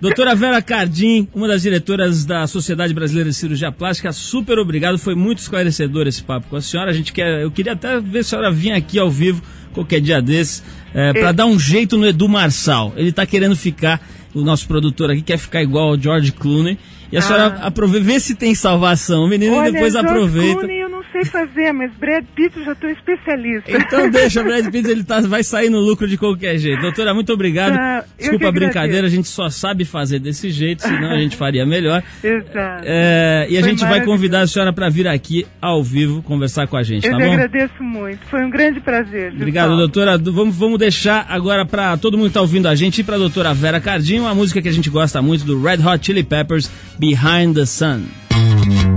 Doutora 0.00 0.34
Vera 0.34 0.60
Cardim, 0.60 1.28
uma 1.34 1.48
das 1.48 1.62
diretoras 1.62 2.24
da 2.24 2.46
Sociedade 2.46 2.92
Brasileira 2.92 3.30
de 3.30 3.36
Cirurgia 3.36 3.72
Plástica, 3.72 4.12
super 4.12 4.58
obrigado. 4.58 4.98
Foi 4.98 5.14
muito 5.14 5.38
esclarecedor 5.38 6.06
esse 6.06 6.22
papo 6.22 6.46
com 6.48 6.56
a 6.56 6.60
senhora. 6.60 6.90
A 6.90 6.94
gente 6.94 7.12
quer, 7.12 7.42
eu 7.42 7.50
queria 7.50 7.72
até 7.72 8.00
ver 8.00 8.22
se 8.24 8.34
a 8.34 8.38
senhora 8.38 8.50
vinha 8.50 8.76
aqui 8.76 8.98
ao 8.98 9.10
vivo 9.10 9.42
qualquer 9.72 10.00
dia 10.00 10.22
desses, 10.22 10.62
é, 10.94 11.12
para 11.12 11.32
dar 11.32 11.46
um 11.46 11.58
jeito 11.58 11.96
no 11.96 12.06
Edu 12.06 12.28
Marçal. 12.28 12.92
Ele 12.96 13.08
está 13.08 13.26
querendo 13.26 13.56
ficar 13.56 14.00
o 14.34 14.42
nosso 14.42 14.66
produtor 14.66 15.10
aqui 15.10 15.22
quer 15.22 15.38
ficar 15.38 15.62
igual 15.62 15.90
ao 15.90 15.98
George 15.98 16.32
Clooney. 16.32 16.78
E 17.10 17.16
a 17.16 17.20
ah. 17.20 17.22
senhora 17.22 17.46
aproveita, 17.62 18.06
vê 18.06 18.20
se 18.20 18.34
tem 18.34 18.54
salvação, 18.54 19.28
menina, 19.28 19.56
Olha, 19.56 19.68
e 19.68 19.72
depois 19.72 19.92
George 19.92 20.08
aproveita. 20.08 20.58
Clooney, 20.58 20.80
eu 20.80 20.88
não 20.88 21.02
sei 21.12 21.24
fazer, 21.24 21.72
mas 21.72 21.92
Brad 21.94 22.24
Pitt 22.34 22.58
eu 22.58 22.64
já 22.64 22.72
estou 22.72 22.90
especialista. 22.90 23.70
Então 23.70 24.10
deixa, 24.10 24.42
Brad 24.42 24.66
Pitt, 24.70 24.88
ele 24.88 25.04
tá, 25.04 25.20
vai 25.20 25.44
sair 25.44 25.70
no 25.70 25.80
lucro 25.80 26.08
de 26.08 26.16
qualquer 26.16 26.58
jeito. 26.58 26.80
Doutora, 26.80 27.14
muito 27.14 27.32
obrigado. 27.32 27.76
Ah, 27.76 28.04
eu 28.18 28.18
Desculpa 28.18 28.48
a 28.48 28.52
brincadeira, 28.52 29.06
a 29.06 29.10
gente 29.10 29.28
só 29.28 29.48
sabe 29.48 29.84
fazer 29.84 30.18
desse 30.18 30.50
jeito, 30.50 30.82
senão 30.82 31.10
a 31.10 31.18
gente 31.18 31.36
faria 31.36 31.64
melhor. 31.64 32.02
Exato. 32.22 32.84
É, 32.84 33.46
e 33.48 33.56
a 33.56 33.60
Foi 33.60 33.70
gente 33.70 33.80
vai 33.84 34.04
convidar 34.04 34.40
a 34.40 34.46
senhora 34.46 34.72
para 34.72 34.88
vir 34.88 35.06
aqui 35.06 35.46
ao 35.60 35.82
vivo 35.82 36.22
conversar 36.22 36.66
com 36.66 36.76
a 36.76 36.82
gente, 36.82 37.06
Eu 37.06 37.12
tá 37.12 37.18
bom? 37.18 37.32
agradeço 37.32 37.82
muito. 37.82 38.20
Foi 38.26 38.44
um 38.44 38.50
grande 38.50 38.80
prazer. 38.80 39.32
Obrigado, 39.32 39.68
Paulo? 39.68 39.78
doutora. 39.80 40.18
Vamos, 40.18 40.56
vamos 40.56 40.78
deixar 40.78 41.26
agora 41.28 41.64
para 41.64 41.96
todo 41.96 42.16
mundo 42.16 42.28
que 42.28 42.34
tá 42.34 42.40
ouvindo 42.40 42.66
a 42.66 42.74
gente 42.74 43.00
e 43.00 43.04
para 43.04 43.16
doutora 43.16 43.54
Vera 43.54 43.80
Cardinho, 43.80 44.22
uma 44.22 44.34
música 44.34 44.60
que 44.60 44.68
a 44.68 44.72
gente 44.72 44.90
gosta 44.90 45.20
muito 45.22 45.44
do 45.44 45.60
Red 45.62 45.78
Hot 45.86 46.04
Chili 46.04 46.22
Peppers, 46.22 46.70
Behind 46.98 47.56
the 47.56 47.66
Sun. 47.66 48.93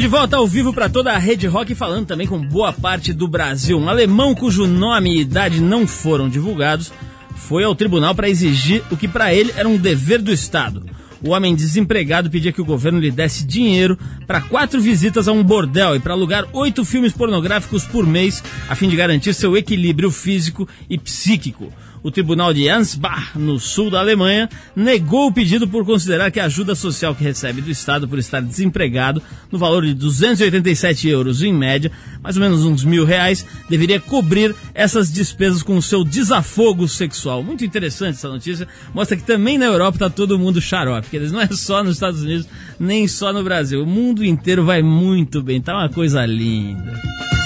De 0.00 0.08
volta 0.08 0.38
ao 0.38 0.46
vivo 0.46 0.72
para 0.72 0.88
toda 0.88 1.12
a 1.12 1.18
rede 1.18 1.46
rock, 1.46 1.74
falando 1.74 2.06
também 2.06 2.26
com 2.26 2.40
boa 2.40 2.72
parte 2.72 3.12
do 3.12 3.28
Brasil. 3.28 3.78
Um 3.78 3.86
alemão 3.86 4.34
cujo 4.34 4.66
nome 4.66 5.14
e 5.14 5.20
idade 5.20 5.60
não 5.60 5.86
foram 5.86 6.26
divulgados 6.26 6.90
foi 7.36 7.64
ao 7.64 7.74
tribunal 7.74 8.14
para 8.14 8.26
exigir 8.26 8.82
o 8.90 8.96
que 8.96 9.06
para 9.06 9.34
ele 9.34 9.52
era 9.54 9.68
um 9.68 9.76
dever 9.76 10.22
do 10.22 10.32
Estado. 10.32 10.86
O 11.22 11.32
homem 11.32 11.54
desempregado 11.54 12.30
pedia 12.30 12.50
que 12.50 12.62
o 12.62 12.64
governo 12.64 12.98
lhe 12.98 13.10
desse 13.10 13.44
dinheiro 13.44 13.98
para 14.26 14.40
quatro 14.40 14.80
visitas 14.80 15.28
a 15.28 15.32
um 15.32 15.44
bordel 15.44 15.94
e 15.94 16.00
para 16.00 16.14
alugar 16.14 16.48
oito 16.54 16.82
filmes 16.82 17.12
pornográficos 17.12 17.84
por 17.84 18.06
mês, 18.06 18.42
a 18.70 18.74
fim 18.74 18.88
de 18.88 18.96
garantir 18.96 19.34
seu 19.34 19.54
equilíbrio 19.54 20.10
físico 20.10 20.66
e 20.88 20.96
psíquico 20.96 21.70
o 22.02 22.10
tribunal 22.10 22.52
de 22.52 22.68
Ansbach, 22.68 23.38
no 23.38 23.58
sul 23.58 23.90
da 23.90 24.00
Alemanha, 24.00 24.48
negou 24.74 25.28
o 25.28 25.32
pedido 25.32 25.68
por 25.68 25.84
considerar 25.84 26.30
que 26.30 26.40
a 26.40 26.46
ajuda 26.46 26.74
social 26.74 27.14
que 27.14 27.24
recebe 27.24 27.60
do 27.60 27.70
Estado 27.70 28.08
por 28.08 28.18
estar 28.18 28.40
desempregado, 28.40 29.22
no 29.50 29.58
valor 29.58 29.84
de 29.84 29.94
287 29.94 31.08
euros 31.08 31.42
em 31.42 31.52
média, 31.52 31.90
mais 32.22 32.36
ou 32.36 32.42
menos 32.42 32.64
uns 32.64 32.84
mil 32.84 33.04
reais, 33.04 33.46
deveria 33.68 34.00
cobrir 34.00 34.54
essas 34.74 35.12
despesas 35.12 35.62
com 35.62 35.76
o 35.76 35.82
seu 35.82 36.04
desafogo 36.04 36.88
sexual. 36.88 37.42
Muito 37.42 37.64
interessante 37.64 38.16
essa 38.16 38.28
notícia, 38.28 38.68
mostra 38.94 39.16
que 39.16 39.24
também 39.24 39.58
na 39.58 39.66
Europa 39.66 39.96
está 39.96 40.10
todo 40.10 40.38
mundo 40.38 40.60
xarope, 40.60 41.08
porque 41.08 41.18
não 41.18 41.40
é 41.40 41.48
só 41.52 41.82
nos 41.82 41.94
Estados 41.94 42.22
Unidos, 42.22 42.46
nem 42.78 43.06
só 43.06 43.32
no 43.32 43.42
Brasil. 43.42 43.82
O 43.82 43.86
mundo 43.86 44.24
inteiro 44.24 44.64
vai 44.64 44.82
muito 44.82 45.42
bem, 45.42 45.60
tá 45.60 45.74
uma 45.74 45.88
coisa 45.88 46.24
linda. 46.24 47.39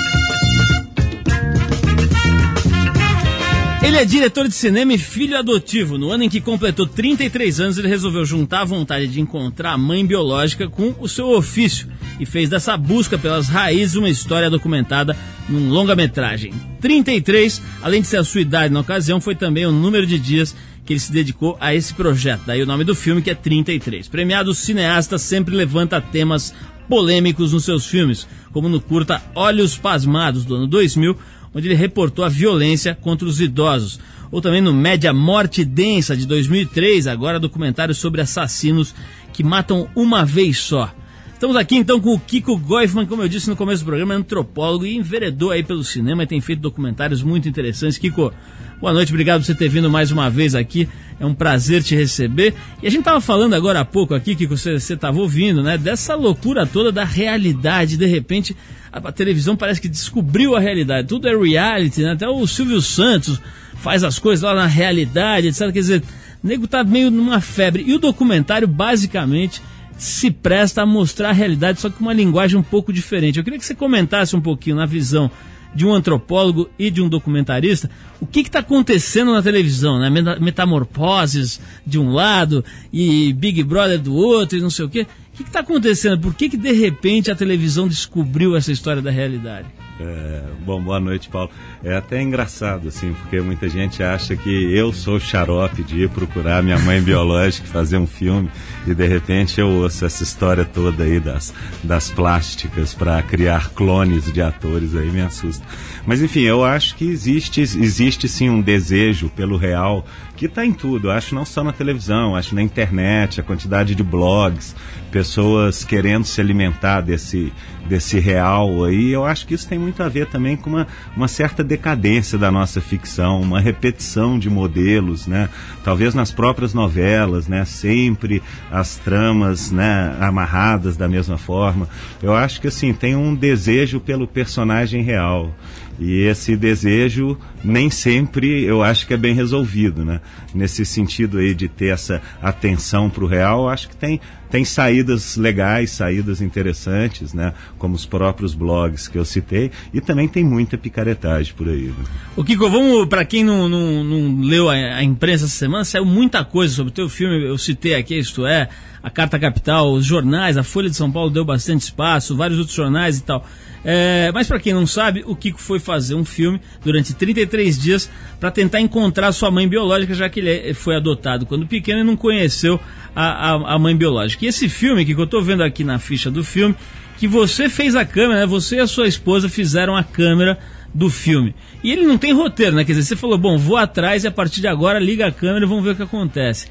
Ele 3.95 4.03
é 4.03 4.07
diretor 4.07 4.49
de 4.49 4.55
cinema 4.57 4.93
e 4.93 4.99
filho 4.99 5.39
adotivo. 5.39 5.97
No 5.97 6.11
ano 6.11 6.25
em 6.25 6.29
que 6.29 6.41
completou 6.41 6.85
33 6.85 7.61
anos, 7.61 7.79
ele 7.79 7.87
resolveu 7.87 8.25
juntar 8.25 8.63
a 8.63 8.65
vontade 8.65 9.07
de 9.07 9.21
encontrar 9.21 9.71
a 9.71 9.79
mãe 9.79 10.05
biológica 10.05 10.69
com 10.69 10.93
o 10.99 11.09
seu 11.09 11.31
ofício 11.31 11.87
e 12.19 12.27
fez 12.27 12.51
dessa 12.51 12.77
busca 12.77 13.17
pelas 13.17 13.47
raízes 13.47 13.95
uma 13.95 14.09
história 14.09 14.51
documentada 14.51 15.17
num 15.49 15.71
longa-metragem. 15.71 16.53
33, 16.81 17.63
além 17.83 18.03
de 18.03 18.09
ser 18.09 18.17
a 18.17 18.25
sua 18.25 18.41
idade 18.41 18.75
na 18.75 18.81
ocasião, 18.81 19.21
foi 19.21 19.37
também 19.37 19.65
o 19.65 19.71
número 19.71 20.09
de 20.09 20.19
dias 20.19 20.57
que 20.85 20.93
ele 20.93 21.01
se 21.01 21.13
dedicou 21.13 21.57
a 21.61 21.73
esse 21.73 21.95
projeto. 21.95 22.43
Daí 22.47 22.61
o 22.65 22.67
nome 22.67 22.83
do 22.83 22.97
filme 22.97 23.23
que 23.23 23.31
é 23.31 23.35
33. 23.35 24.09
Premiado 24.09 24.51
o 24.51 24.55
cineasta 24.55 25.19
sempre 25.19 25.55
levanta 25.55 26.01
temas 26.01 26.53
polêmicos 26.89 27.53
nos 27.53 27.65
seus 27.65 27.87
filmes, 27.87 28.27
como 28.53 28.69
no 28.69 28.81
curta 28.81 29.23
Olhos 29.35 29.77
Pasmados 29.77 30.45
do 30.45 30.57
ano 30.57 30.67
2000, 30.67 31.17
onde 31.55 31.69
ele 31.69 31.75
reportou 31.75 32.25
a 32.25 32.29
violência 32.29 32.97
contra 33.01 33.27
os 33.27 33.41
idosos. 33.41 34.01
Ou 34.31 34.41
também 34.41 34.61
no 34.61 34.75
Média 34.75 35.13
Morte 35.13 35.65
Densa 35.65 36.17
de 36.17 36.27
2003, 36.27 37.07
agora 37.07 37.39
documentário 37.39 37.95
sobre 37.95 38.21
assassinos 38.21 38.95
que 39.33 39.45
matam 39.45 39.89
uma 39.95 40.25
vez 40.25 40.59
só. 40.59 40.93
Estamos 41.35 41.57
aqui 41.57 41.77
então 41.77 42.01
com 42.01 42.15
o 42.15 42.19
Kiko 42.19 42.57
Goifman, 42.57 43.05
como 43.07 43.21
eu 43.21 43.29
disse 43.29 43.51
no 43.51 43.57
começo 43.57 43.83
do 43.83 43.87
programa, 43.87 44.15
é 44.15 44.17
antropólogo 44.17 44.87
e 44.87 44.97
enveredou 44.97 45.51
aí 45.51 45.65
pelo 45.65 45.83
cinema 45.83 46.23
e 46.23 46.27
tem 46.27 46.41
feito 46.41 46.61
documentários 46.61 47.23
muito 47.25 47.49
interessantes. 47.49 47.99
Kiko, 47.99 48.33
boa 48.81 48.93
noite, 48.93 49.13
obrigado 49.13 49.41
por 49.41 49.47
você 49.47 49.55
ter 49.55 49.69
vindo 49.69 49.91
mais 49.91 50.13
uma 50.13 50.31
vez 50.31 50.55
aqui. 50.55 50.89
É 51.19 51.27
um 51.27 51.35
prazer 51.35 51.83
te 51.83 51.95
receber. 51.95 52.55
E 52.81 52.87
a 52.87 52.91
gente 52.91 53.01
estava 53.01 53.21
falando 53.21 53.53
agora 53.53 53.81
há 53.81 53.85
pouco 53.85 54.15
aqui, 54.15 54.37
que 54.37 54.47
você 54.47 54.75
estava 54.75 55.19
ouvindo, 55.19 55.63
né? 55.63 55.77
Dessa 55.77 56.15
loucura 56.15 56.67
toda 56.67 56.93
da 56.93 57.05
realidade. 57.05 57.97
De 57.97 58.07
repente, 58.07 58.57
a, 58.93 58.99
a, 58.99 59.13
televisão 59.13 59.57
parece 59.57 59.81
que 59.81 59.89
descobriu 59.89 60.55
a 60.55 60.61
realidade. 60.61 61.09
Tudo 61.09 61.29
é 61.29 61.37
reality, 61.37 62.01
né? 62.03 62.13
Até 62.13 62.29
o 62.29 62.47
Silvio 62.47 62.81
Santos 62.81 63.41
faz 63.75 64.05
as 64.05 64.21
coisas 64.21 64.43
lá 64.43 64.55
na 64.55 64.67
realidade, 64.67 65.49
etc. 65.49 65.73
Quer 65.73 65.73
dizer, 65.73 66.03
o 66.43 66.47
nego 66.47 66.67
tá 66.67 66.85
meio 66.85 67.11
numa 67.11 67.41
febre. 67.41 67.85
E 67.87 67.93
o 67.93 67.99
documentário, 67.99 68.69
basicamente, 68.69 69.61
se 69.97 70.31
presta 70.31 70.83
a 70.83 70.87
mostrar 70.87 71.31
a 71.31 71.33
realidade, 71.33 71.81
só 71.81 71.89
que 71.89 72.01
uma 72.01 72.13
linguagem 72.13 72.59
um 72.59 72.63
pouco 72.63 72.93
diferente. 72.93 73.39
Eu 73.39 73.45
queria 73.45 73.59
que 73.59 73.65
você 73.65 73.75
comentasse 73.75 74.35
um 74.35 74.41
pouquinho 74.41 74.77
na 74.77 74.87
visão 74.87 75.31
de 75.75 75.85
um 75.85 75.93
antropólogo 75.93 76.71
e 76.79 76.91
de 76.91 77.03
um 77.03 77.09
documentarista, 77.09 77.91
o 78.21 78.27
que 78.27 78.41
está 78.41 78.61
acontecendo 78.61 79.33
na 79.33 79.43
televisão, 79.43 79.99
né? 79.99 80.09
Metamorfoses 80.41 81.61
de 81.85 81.99
um 81.99 82.13
lado 82.13 82.65
e 82.93 83.33
Big 83.33 83.63
Brother 83.65 84.01
do 84.01 84.15
outro 84.15 84.57
e 84.57 84.63
não 84.63 84.71
sei 84.71 84.85
o 84.85 84.89
quê. 84.89 85.07
O 85.33 85.37
que 85.37 85.43
está 85.43 85.61
acontecendo? 85.61 86.21
Por 86.21 86.33
que, 86.33 86.49
que 86.49 86.57
de 86.57 86.73
repente 86.73 87.31
a 87.31 87.35
televisão 87.35 87.89
descobriu 87.89 88.57
essa 88.57 88.71
história 88.71 89.03
da 89.03 89.11
realidade? 89.11 89.67
É, 90.01 90.43
bom, 90.65 90.83
boa 90.83 90.99
noite, 90.99 91.29
Paulo. 91.29 91.51
É 91.83 91.95
até 91.95 92.21
engraçado, 92.21 92.89
assim, 92.89 93.13
porque 93.13 93.41
muita 93.41 93.69
gente 93.69 94.03
acha 94.03 94.35
que 94.35 94.75
eu 94.75 94.93
sou 94.93 95.21
xarope 95.21 95.85
de 95.85 96.03
ir 96.03 96.09
procurar 96.09 96.63
minha 96.63 96.79
mãe 96.79 97.01
biológica 97.01 97.67
fazer 97.69 97.97
um 97.97 98.07
filme 98.07 98.51
e 98.87 98.95
de 98.95 99.07
repente 99.07 99.61
eu 99.61 99.69
ouço 99.69 100.05
essa 100.05 100.23
história 100.23 100.65
toda 100.65 101.05
aí 101.05 101.21
das, 101.21 101.55
das 101.83 102.11
plásticas 102.11 102.93
para 102.93 103.23
criar 103.23 103.71
clones 103.71 104.33
de 104.33 104.43
atores, 104.43 104.97
aí 104.97 105.11
me 105.11 105.21
assusta. 105.21 105.65
Mas 106.05 106.21
enfim, 106.21 106.41
eu 106.41 106.65
acho 106.65 106.97
que 106.97 107.05
existe, 107.05 107.61
existe 107.61 108.29
sim 108.29 108.51
um 108.51 108.61
desejo 108.61 109.29
pelo 109.29 109.57
real 109.57 110.05
que 110.37 110.47
está 110.47 110.65
em 110.65 110.73
tudo. 110.73 111.11
Acho 111.11 111.35
não 111.35 111.45
só 111.45 111.63
na 111.63 111.73
televisão, 111.73 112.35
acho 112.35 112.55
na 112.55 112.63
internet, 112.63 113.41
a 113.41 113.45
quantidade 113.45 113.95
de 113.95 114.03
blogs, 114.03 114.75
pessoas 115.11 115.85
querendo 115.85 116.25
se 116.25 116.41
alimentar 116.41 117.01
desse, 117.01 117.53
desse 117.87 118.19
real 118.19 118.85
aí. 118.85 119.13
Eu 119.13 119.25
acho 119.25 119.47
que 119.47 119.55
isso 119.55 119.69
tem 119.69 119.79
muito 119.79 120.03
a 120.03 120.09
ver 120.09 120.27
também 120.27 120.57
com 120.57 120.71
uma, 120.71 120.87
uma 121.17 121.29
certa 121.29 121.63
decadência 121.63 122.37
da 122.37 122.51
nossa 122.51 122.81
ficção, 122.81 123.41
uma 123.41 123.61
repetição 123.61 124.39
de 124.39 124.51
modelos, 124.51 125.27
né? 125.27 125.49
Talvez 125.85 126.15
nas 126.15 126.33
próprias 126.33 126.75
novelas, 126.75 127.47
né? 127.47 127.65
Sempre 127.65 128.43
as 128.71 128.97
tramas, 128.97 129.71
né? 129.71 130.17
Amarradas 130.21 130.97
da 130.97 131.09
mesma 131.09 131.39
forma. 131.39 131.89
Eu 132.23 132.35
acho 132.35 132.61
que 132.61 132.69
assim 132.69 132.93
tem 132.93 133.15
um 133.15 133.35
desejo 133.35 134.01
pelo 134.01 134.27
personagem 134.27 135.03
real. 135.03 135.55
E 135.99 136.23
esse 136.23 136.57
desejo 136.57 137.39
nem 137.63 137.89
sempre 137.89 138.65
eu 138.65 138.83
acho 138.83 139.07
que 139.07 139.15
é 139.15 139.17
bem 139.17 139.35
resolvido, 139.35 140.05
né? 140.05 140.21
Nesse 140.53 140.85
sentido 140.85 141.39
aí 141.39 141.55
de 141.55 141.69
ter 141.69 141.93
essa 141.93 142.21
atenção 142.43 143.09
para 143.09 143.25
o 143.25 143.27
real, 143.27 143.69
acho 143.69 143.89
que 143.89 143.97
tem, 143.97 144.21
tem 144.51 144.65
saídas 144.65 145.37
legais, 145.37 145.93
saídas 145.93 146.41
interessantes, 146.41 147.33
né? 147.33 147.55
Como 147.79 147.95
os 147.95 148.05
próprios 148.05 148.55
blogs 148.55 149.07
que 149.07 149.17
eu 149.17 149.25
citei, 149.25 149.71
e 149.93 150.01
também 150.01 150.27
tem 150.27 150.45
muita 150.45 150.77
picaretagem 150.77 151.55
por 151.55 151.69
aí. 151.69 151.87
Né? 151.87 152.05
O 152.37 152.43
Kiko, 152.43 152.69
vamos, 152.69 153.09
para 153.09 153.25
quem 153.25 153.45
não, 153.45 153.69
não, 153.69 154.05
não 154.05 154.41
leu 154.41 154.69
a, 154.69 154.75
a, 154.75 155.05
imprensa 155.05 155.45
essa 155.45 155.55
semana, 155.55 155.85
saiu 155.85 156.05
muita 156.05 156.45
coisa 156.45 156.75
sobre 156.75 156.91
o 156.91 156.95
teu 156.95 157.09
filme, 157.09 157.45
eu 157.45 157.57
citei 157.57 157.95
aqui, 157.95 158.19
isto 158.19 158.45
é, 158.45 158.69
a 159.03 159.11
Carta 159.11 159.39
Capital, 159.39 159.93
os 159.93 160.05
jornais, 160.05 160.57
a 160.57 160.63
Folha 160.63 160.91
de 160.91 160.97
São 160.97 161.11
Paulo 161.11 161.31
deu 161.31 161.45
bastante 161.45 161.83
espaço, 161.83 162.37
vários 162.37 162.59
outros 162.59 162.77
jornais 162.77 163.19
e 163.19 163.23
tal. 163.23 163.47
É, 163.85 164.31
mas 164.33 164.47
para 164.47 164.59
quem 164.59 164.73
não 164.73 164.87
sabe, 164.87 165.23
o 165.27 165.37
Kiko 165.37 165.61
foi 165.61 165.79
fazer 165.79 166.15
um 166.15 166.25
filme 166.25 166.61
durante 166.83 167.13
33 167.13 167.79
dias 167.79 168.11
para 168.41 168.51
tentar 168.51 168.81
encontrar 168.81 169.31
sua 169.33 169.51
mãe 169.51 169.69
biológica, 169.69 170.15
já 170.15 170.29
que 170.29 170.41
ele 170.41 170.73
foi 170.73 170.97
adotado 170.97 171.45
quando 171.45 171.67
pequeno 171.67 172.01
e 172.01 172.05
não 172.05 172.17
conheceu 172.17 172.81
a, 173.15 173.51
a, 173.51 173.75
a 173.75 173.79
mãe 173.79 173.95
biológica. 173.95 174.45
E 174.45 174.49
esse 174.49 174.69
filme, 174.69 175.05
que 175.05 175.13
eu 175.13 175.25
estou 175.25 175.43
vendo 175.43 175.63
aqui 175.63 175.85
na 175.85 175.99
ficha 175.99 176.31
do 176.31 176.43
filme, 176.43 176.75
que 177.19 177.29
você 177.29 177.69
fez 177.69 177.95
a 177.95 178.05
câmera, 178.05 178.41
né? 178.41 178.47
você 178.47 178.77
e 178.77 178.81
a 178.81 178.87
sua 178.87 179.07
esposa 179.07 179.49
fizeram 179.49 179.95
a 179.95 180.03
câmera 180.03 180.59
do 180.93 181.11
filme. 181.11 181.55
E 181.83 181.93
ele 181.93 182.07
não 182.07 182.17
tem 182.17 182.33
roteiro, 182.33 182.77
né? 182.77 182.85
Quer 182.85 182.93
dizer, 182.93 183.03
você 183.03 183.17
falou, 183.17 183.37
bom, 183.37 183.59
vou 183.59 183.77
atrás 183.77 184.25
e 184.25 184.29
a 184.29 184.31
partir 184.31 184.61
de 184.61 184.69
agora 184.69 184.99
liga 184.99 185.27
a 185.27 185.33
câmera 185.33 185.65
e 185.65 185.69
vamos 185.69 185.85
ver 185.85 185.91
o 185.91 185.97
que 185.97 186.03
acontece. 186.03 186.69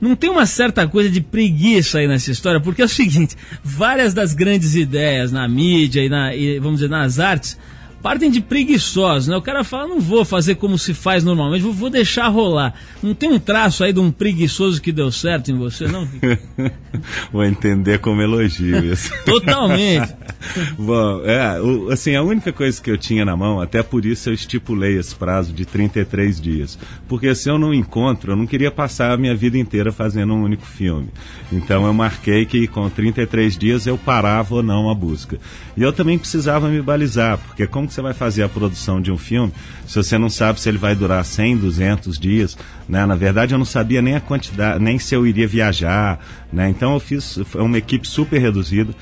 Não 0.00 0.14
tem 0.14 0.30
uma 0.30 0.46
certa 0.46 0.86
coisa 0.86 1.10
de 1.10 1.20
preguiça 1.20 1.98
aí 1.98 2.06
nessa 2.06 2.30
história, 2.30 2.60
porque 2.60 2.82
é 2.82 2.84
o 2.84 2.88
seguinte: 2.88 3.36
várias 3.62 4.14
das 4.14 4.32
grandes 4.32 4.74
ideias 4.74 5.32
na 5.32 5.48
mídia 5.48 6.04
e, 6.04 6.08
na, 6.08 6.34
e 6.34 6.58
vamos 6.58 6.80
dizer, 6.80 6.88
nas 6.88 7.18
artes 7.18 7.58
partem 8.02 8.30
de 8.30 8.40
preguiçosos, 8.40 9.28
né? 9.28 9.36
O 9.36 9.42
cara 9.42 9.64
fala, 9.64 9.88
não 9.88 10.00
vou 10.00 10.24
fazer 10.24 10.54
como 10.54 10.78
se 10.78 10.94
faz 10.94 11.24
normalmente, 11.24 11.62
vou, 11.62 11.90
deixar 11.90 12.28
rolar. 12.28 12.74
Não 13.02 13.14
tem 13.14 13.30
um 13.32 13.38
traço 13.38 13.82
aí 13.82 13.92
de 13.92 14.00
um 14.00 14.10
preguiçoso 14.10 14.80
que 14.80 14.92
deu 14.92 15.10
certo 15.10 15.50
em 15.50 15.56
você, 15.56 15.86
não? 15.88 16.08
vou 17.32 17.44
entender 17.44 17.98
como 17.98 18.22
elogio 18.22 18.92
isso. 18.92 19.10
Totalmente. 19.24 20.14
Bom, 20.78 21.22
é, 21.24 21.60
o, 21.60 21.90
assim, 21.90 22.14
a 22.14 22.22
única 22.22 22.52
coisa 22.52 22.80
que 22.80 22.90
eu 22.90 22.96
tinha 22.96 23.24
na 23.24 23.36
mão, 23.36 23.60
até 23.60 23.82
por 23.82 24.04
isso 24.04 24.28
eu 24.28 24.34
estipulei 24.34 24.96
esse 24.96 25.14
prazo 25.14 25.52
de 25.52 25.64
33 25.64 26.40
dias. 26.40 26.78
Porque 27.08 27.34
se 27.34 27.48
eu 27.48 27.58
não 27.58 27.74
encontro, 27.74 28.32
eu 28.32 28.36
não 28.36 28.46
queria 28.46 28.70
passar 28.70 29.10
a 29.10 29.16
minha 29.16 29.34
vida 29.34 29.58
inteira 29.58 29.90
fazendo 29.90 30.34
um 30.34 30.42
único 30.42 30.66
filme. 30.66 31.08
Então 31.52 31.86
eu 31.86 31.92
marquei 31.92 32.46
que 32.46 32.66
com 32.68 32.88
33 32.88 33.56
dias 33.56 33.86
eu 33.86 33.98
parava 33.98 34.56
ou 34.56 34.62
não 34.62 34.90
a 34.90 34.94
busca. 34.94 35.38
E 35.76 35.82
eu 35.82 35.92
também 35.92 36.18
precisava 36.18 36.68
me 36.68 36.80
balizar, 36.82 37.38
porque 37.38 37.66
como 37.66 37.87
que 37.88 37.94
você 37.94 38.02
vai 38.02 38.14
fazer 38.14 38.42
a 38.42 38.48
produção 38.48 39.00
de 39.00 39.10
um 39.10 39.18
filme 39.18 39.52
se 39.86 39.96
você 39.96 40.16
não 40.16 40.30
sabe 40.30 40.60
se 40.60 40.68
ele 40.68 40.78
vai 40.78 40.94
durar 40.94 41.24
100, 41.24 41.56
200 41.56 42.18
dias? 42.18 42.56
Né? 42.88 43.04
Na 43.04 43.16
verdade, 43.16 43.54
eu 43.54 43.58
não 43.58 43.64
sabia 43.64 44.00
nem 44.00 44.14
a 44.14 44.20
quantidade, 44.20 44.82
nem 44.82 44.98
se 44.98 45.14
eu 45.14 45.26
iria 45.26 45.48
viajar. 45.48 46.20
Né? 46.52 46.68
Então, 46.68 46.94
eu 46.94 47.00
fiz 47.00 47.38
uma 47.54 47.78
equipe 47.78 48.06
super 48.06 48.40
reduzida. 48.40 48.94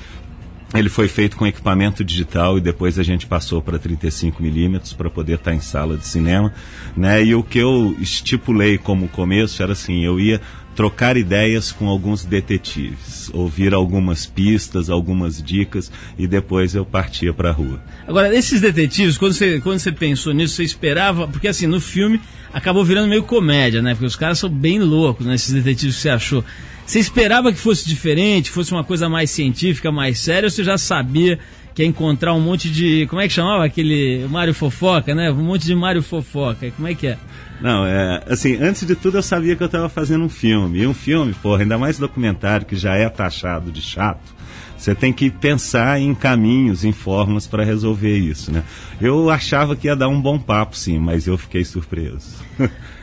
Ele 0.73 0.89
foi 0.89 1.07
feito 1.07 1.37
com 1.37 1.47
equipamento 1.47 2.03
digital 2.03 2.57
e 2.57 2.61
depois 2.61 2.99
a 2.99 3.03
gente 3.03 3.25
passou 3.25 3.61
para 3.61 3.79
35 3.79 4.43
milímetros 4.43 4.91
para 4.91 5.09
poder 5.09 5.35
estar 5.35 5.51
tá 5.51 5.55
em 5.55 5.61
sala 5.61 5.97
de 5.97 6.05
cinema, 6.05 6.53
né? 6.95 7.23
E 7.23 7.33
o 7.33 7.41
que 7.41 7.57
eu 7.57 7.95
estipulei 8.01 8.77
como 8.77 9.07
começo 9.07 9.63
era 9.63 9.71
assim, 9.71 10.03
eu 10.03 10.19
ia 10.19 10.41
trocar 10.77 11.17
ideias 11.17 11.71
com 11.71 11.89
alguns 11.89 12.23
detetives, 12.23 13.31
ouvir 13.33 13.73
algumas 13.73 14.27
pistas, 14.27 14.91
algumas 14.91 15.41
dicas 15.41 15.91
e 16.19 16.27
depois 16.27 16.75
eu 16.75 16.85
partia 16.85 17.33
para 17.33 17.49
a 17.49 17.51
rua. 17.51 17.81
Agora, 18.07 18.33
esses 18.33 18.61
detetives, 18.61 19.17
quando 19.17 19.33
você, 19.33 19.59
quando 19.59 19.79
você 19.79 19.91
pensou 19.91 20.33
nisso, 20.33 20.53
você 20.53 20.63
esperava, 20.63 21.27
porque 21.27 21.47
assim, 21.47 21.65
no 21.65 21.81
filme 21.81 22.21
acabou 22.53 22.85
virando 22.85 23.07
meio 23.07 23.23
comédia, 23.23 23.81
né? 23.81 23.95
Porque 23.95 24.05
os 24.05 24.15
caras 24.15 24.37
são 24.37 24.51
bem 24.51 24.79
loucos, 24.79 25.25
né? 25.25 25.33
Esses 25.33 25.51
detetives 25.51 25.95
que 25.95 26.01
você 26.03 26.09
achou. 26.09 26.45
Você 26.85 26.99
esperava 26.99 27.51
que 27.51 27.57
fosse 27.57 27.87
diferente, 27.87 28.51
fosse 28.51 28.71
uma 28.71 28.83
coisa 28.83 29.09
mais 29.09 29.31
científica, 29.31 29.91
mais 29.91 30.19
séria, 30.19 30.45
ou 30.45 30.51
você 30.51 30.63
já 30.63 30.77
sabia 30.77 31.39
que 31.77 31.83
ia 31.83 31.87
encontrar 31.87 32.33
um 32.33 32.41
monte 32.41 32.71
de. 32.71 33.05
Como 33.05 33.21
é 33.21 33.27
que 33.27 33.33
chamava 33.35 33.63
aquele 33.63 34.25
Mário 34.31 34.51
Fofoca, 34.51 35.13
né? 35.13 35.31
Um 35.31 35.43
monte 35.43 35.67
de 35.67 35.75
Mário 35.75 36.01
Fofoca. 36.01 36.71
Como 36.71 36.87
é 36.87 36.95
que 36.95 37.05
é? 37.05 37.19
Não, 37.61 37.85
é. 37.85 38.23
Assim, 38.27 38.55
antes 38.55 38.87
de 38.87 38.95
tudo 38.95 39.19
eu 39.19 39.21
sabia 39.21 39.55
que 39.55 39.61
eu 39.61 39.67
estava 39.67 39.87
fazendo 39.87 40.25
um 40.25 40.29
filme. 40.29 40.79
E 40.79 40.87
um 40.87 40.93
filme, 40.93 41.35
porra, 41.35 41.61
ainda 41.61 41.77
mais 41.77 41.99
documentário 41.99 42.65
que 42.65 42.75
já 42.75 42.95
é 42.95 43.07
taxado 43.07 43.71
de 43.71 43.79
chato. 43.79 44.35
Você 44.75 44.95
tem 44.95 45.13
que 45.13 45.29
pensar 45.29 46.01
em 46.01 46.15
caminhos, 46.15 46.83
em 46.83 46.91
formas 46.91 47.45
para 47.45 47.63
resolver 47.63 48.17
isso, 48.17 48.51
né? 48.51 48.63
Eu 48.99 49.29
achava 49.29 49.75
que 49.75 49.85
ia 49.85 49.95
dar 49.95 50.07
um 50.07 50.19
bom 50.19 50.39
papo, 50.39 50.75
sim, 50.75 50.97
mas 50.97 51.27
eu 51.27 51.37
fiquei 51.37 51.63
surpreso. 51.63 52.37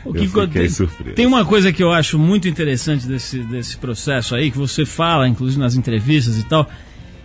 O 0.04 0.12
que 0.14 0.24
eu 0.24 0.28
fiquei 0.28 0.62
tem, 0.62 0.68
surpreso. 0.68 1.14
Tem 1.14 1.26
uma 1.26 1.44
coisa 1.44 1.72
que 1.72 1.82
eu 1.82 1.92
acho 1.92 2.18
muito 2.18 2.48
interessante 2.48 3.06
desse, 3.06 3.38
desse 3.38 3.76
processo 3.76 4.34
aí, 4.34 4.50
que 4.50 4.58
você 4.58 4.84
fala, 4.84 5.28
inclusive 5.28 5.60
nas 5.60 5.76
entrevistas 5.76 6.38
e 6.38 6.42
tal, 6.42 6.68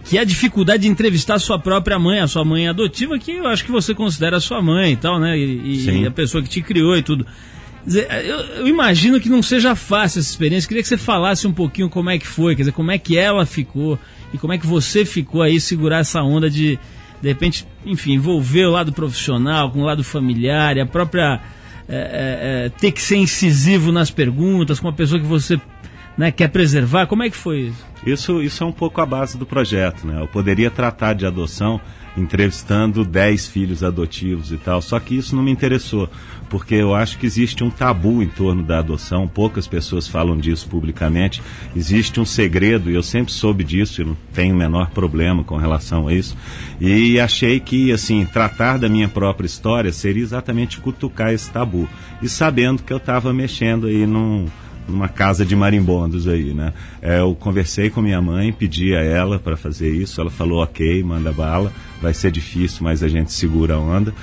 que 0.04 0.18
é 0.18 0.22
a 0.22 0.24
dificuldade 0.24 0.84
de 0.84 0.90
entrevistar 0.90 1.36
a 1.36 1.40
sua 1.40 1.60
própria 1.60 2.00
mãe, 2.00 2.20
a 2.20 2.28
sua 2.28 2.44
mãe 2.44 2.68
adotiva, 2.68 3.18
que 3.20 3.34
eu 3.34 3.48
acho 3.48 3.64
que 3.64 3.72
você 3.72 3.94
considera 3.94 4.40
sua 4.40 4.62
mãe 4.62 4.94
e 4.94 4.96
tal, 4.96 5.20
né? 5.20 5.38
E, 5.38 6.02
e 6.02 6.08
a 6.08 6.12
pessoa 6.12 6.42
que 6.42 6.50
te 6.50 6.62
criou 6.62 6.98
e 6.98 7.04
tudo. 7.04 7.26
Dizer, 7.86 8.08
eu, 8.26 8.40
eu, 8.40 8.68
imagino 8.68 9.20
que 9.20 9.30
não 9.30 9.42
seja 9.42 9.76
fácil 9.76 10.20
essa 10.20 10.30
experiência. 10.30 10.68
Queria 10.68 10.84
que 10.84 10.90
você 10.90 10.98
falasse 10.98 11.48
um 11.48 11.54
pouquinho 11.54 11.90
como 11.90 12.10
é 12.10 12.18
que 12.18 12.28
foi, 12.28 12.56
quer 12.56 12.64
dizer, 12.64 12.72
como 12.72 12.92
é 12.92 12.98
que 12.98 13.18
ela 13.18 13.46
ficou 13.46 13.98
e 14.34 14.38
como 14.38 14.54
é 14.54 14.58
que 14.58 14.68
você 14.68 15.06
ficou 15.06 15.42
aí 15.42 15.60
segurar 15.60 16.00
essa 16.00 16.22
onda 16.22 16.50
de, 16.50 16.78
de 17.22 17.28
repente, 17.28 17.66
enfim, 17.86 18.14
envolver 18.14 18.66
o 18.66 18.72
lado 18.72 18.92
profissional 18.92 19.72
com 19.72 19.80
o 19.80 19.86
lado 19.86 20.04
familiar 20.04 20.78
e 20.78 20.82
a 20.82 20.86
própria 20.86 21.42
é, 21.88 22.66
é, 22.66 22.70
ter 22.70 22.92
que 22.92 23.02
ser 23.02 23.18
incisivo 23.18 23.92
nas 23.92 24.12
perguntas 24.12 24.80
com 24.80 24.88
uma 24.88 24.94
pessoa 24.94 25.20
que 25.20 25.26
você 25.26 25.60
né, 26.20 26.32
quer 26.32 26.50
preservar. 26.50 27.08
Como 27.08 27.24
é 27.24 27.30
que 27.30 27.38
foi 27.38 27.60
isso? 27.62 27.86
Isso, 28.06 28.44
isso 28.44 28.62
é 28.62 28.68
um 28.68 28.74
pouco 28.74 29.00
a 29.00 29.06
base 29.06 29.38
do 29.38 29.46
projeto, 29.46 30.06
né? 30.06 30.22
Eu 30.22 30.28
poderia 30.28 30.70
tratar 30.70 31.14
de 31.14 31.26
adoção 31.26 31.80
entrevistando 32.18 33.06
10 33.06 33.48
filhos 33.48 33.84
adotivos 33.84 34.52
e 34.52 34.58
tal, 34.58 34.82
só 34.82 35.00
que 35.00 35.16
isso 35.16 35.34
não 35.34 35.44
me 35.44 35.52
interessou, 35.52 36.10
porque 36.50 36.76
eu 36.76 36.94
acho 36.94 37.18
que 37.18 37.26
existe 37.26 37.64
um 37.64 37.70
tabu 37.70 38.22
em 38.22 38.28
torno 38.28 38.64
da 38.64 38.80
adoção, 38.80 39.28
poucas 39.28 39.66
pessoas 39.66 40.08
falam 40.08 40.38
disso 40.38 40.68
publicamente, 40.68 41.42
existe 41.74 42.20
um 42.20 42.26
segredo, 42.26 42.92
e 42.92 42.96
eu 42.96 43.04
sempre 43.04 43.32
soube 43.32 43.64
disso 43.64 44.02
e 44.02 44.06
não 44.06 44.18
tenho 44.34 44.54
o 44.54 44.58
menor 44.58 44.90
problema 44.90 45.44
com 45.44 45.56
relação 45.56 46.10
a 46.10 46.14
isso, 46.14 46.36
e 46.82 47.18
achei 47.18 47.62
que, 47.62 47.94
assim, 47.94 48.26
tratar 48.26 48.78
da 48.78 48.90
minha 48.90 49.08
própria 49.08 49.46
história 49.46 49.94
seria 49.94 50.24
exatamente 50.24 50.82
cutucar 50.82 51.32
esse 51.32 51.50
tabu, 51.50 51.88
e 52.22 52.28
sabendo 52.28 52.84
que 52.84 52.92
eu 52.92 52.98
estava 52.98 53.32
mexendo 53.32 53.88
aí 53.88 54.06
num 54.06 54.48
numa 54.90 55.08
casa 55.08 55.46
de 55.46 55.56
marimbondos 55.56 56.28
aí, 56.28 56.54
né? 56.54 56.74
É, 57.02 57.20
eu 57.20 57.36
conversei 57.36 57.90
com 57.90 58.02
minha 58.02 58.22
mãe, 58.22 58.52
pedi 58.52 58.96
a 58.96 59.02
ela 59.02 59.40
para 59.40 59.56
fazer 59.56 59.90
isso, 59.90 60.20
ela 60.20 60.30
falou 60.30 60.64
ok, 60.64 61.04
manda 61.04 61.32
bala, 61.32 61.72
vai 62.02 62.14
ser 62.14 62.32
difícil, 62.32 62.80
mas 62.84 63.04
a 63.04 63.08
gente 63.08 63.32
segura 63.32 63.76
a 63.76 63.80
onda. 63.80 64.14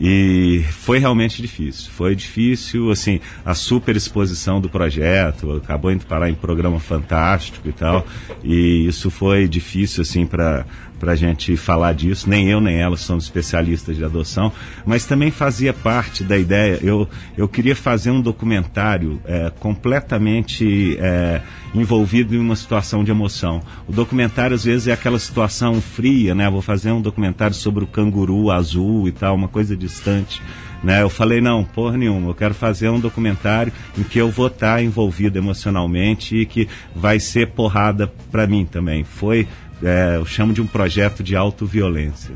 E 0.00 0.64
foi 0.70 0.98
realmente 0.98 1.42
difícil. 1.42 1.90
Foi 1.90 2.14
difícil, 2.14 2.90
assim, 2.90 3.20
a 3.44 3.52
super 3.52 3.96
exposição 3.96 4.60
do 4.60 4.68
projeto, 4.68 5.56
acabou 5.56 5.90
indo 5.90 6.06
parar 6.06 6.30
em 6.30 6.34
programa 6.34 6.78
fantástico 6.78 7.68
e 7.68 7.72
tal. 7.72 8.06
E 8.44 8.86
isso 8.86 9.10
foi 9.10 9.48
difícil, 9.48 10.02
assim, 10.02 10.24
para 10.24 10.64
para 10.98 11.12
a 11.12 11.16
gente 11.16 11.56
falar 11.56 11.92
disso. 11.94 12.28
Nem 12.28 12.48
eu 12.48 12.60
nem 12.60 12.76
ela 12.76 12.96
somos 12.96 13.24
especialistas 13.24 13.96
de 13.96 14.04
adoção, 14.04 14.52
mas 14.84 15.04
também 15.04 15.30
fazia 15.30 15.72
parte 15.72 16.24
da 16.24 16.36
ideia. 16.36 16.78
Eu, 16.82 17.08
eu 17.36 17.48
queria 17.48 17.76
fazer 17.76 18.10
um 18.10 18.20
documentário 18.20 19.20
é, 19.24 19.50
completamente 19.58 20.96
é, 21.00 21.40
envolvido 21.74 22.34
em 22.34 22.38
uma 22.38 22.56
situação 22.56 23.04
de 23.04 23.10
emoção. 23.10 23.62
O 23.86 23.92
documentário 23.92 24.54
às 24.54 24.64
vezes 24.64 24.88
é 24.88 24.92
aquela 24.92 25.18
situação 25.18 25.80
fria, 25.80 26.34
né? 26.34 26.48
Vou 26.50 26.62
fazer 26.62 26.90
um 26.92 27.00
documentário 27.00 27.54
sobre 27.54 27.84
o 27.84 27.86
canguru 27.86 28.50
azul 28.50 29.08
e 29.08 29.12
tal, 29.12 29.34
uma 29.34 29.48
coisa 29.48 29.76
distante. 29.76 30.42
Né, 30.82 31.02
eu 31.02 31.10
falei, 31.10 31.40
não, 31.40 31.64
porra 31.64 31.96
nenhuma, 31.96 32.30
eu 32.30 32.34
quero 32.34 32.54
fazer 32.54 32.88
um 32.88 33.00
documentário 33.00 33.72
em 33.96 34.04
que 34.04 34.16
eu 34.16 34.30
vou 34.30 34.46
estar 34.46 34.80
envolvido 34.80 35.36
emocionalmente 35.36 36.36
e 36.36 36.46
que 36.46 36.68
vai 36.94 37.18
ser 37.18 37.48
porrada 37.48 38.06
para 38.30 38.46
mim 38.46 38.64
também. 38.64 39.02
Foi 39.02 39.48
é, 39.82 40.16
eu 40.16 40.26
chamo 40.26 40.52
de 40.52 40.60
um 40.60 40.66
projeto 40.66 41.22
de 41.22 41.36
autoviolência. 41.36 42.34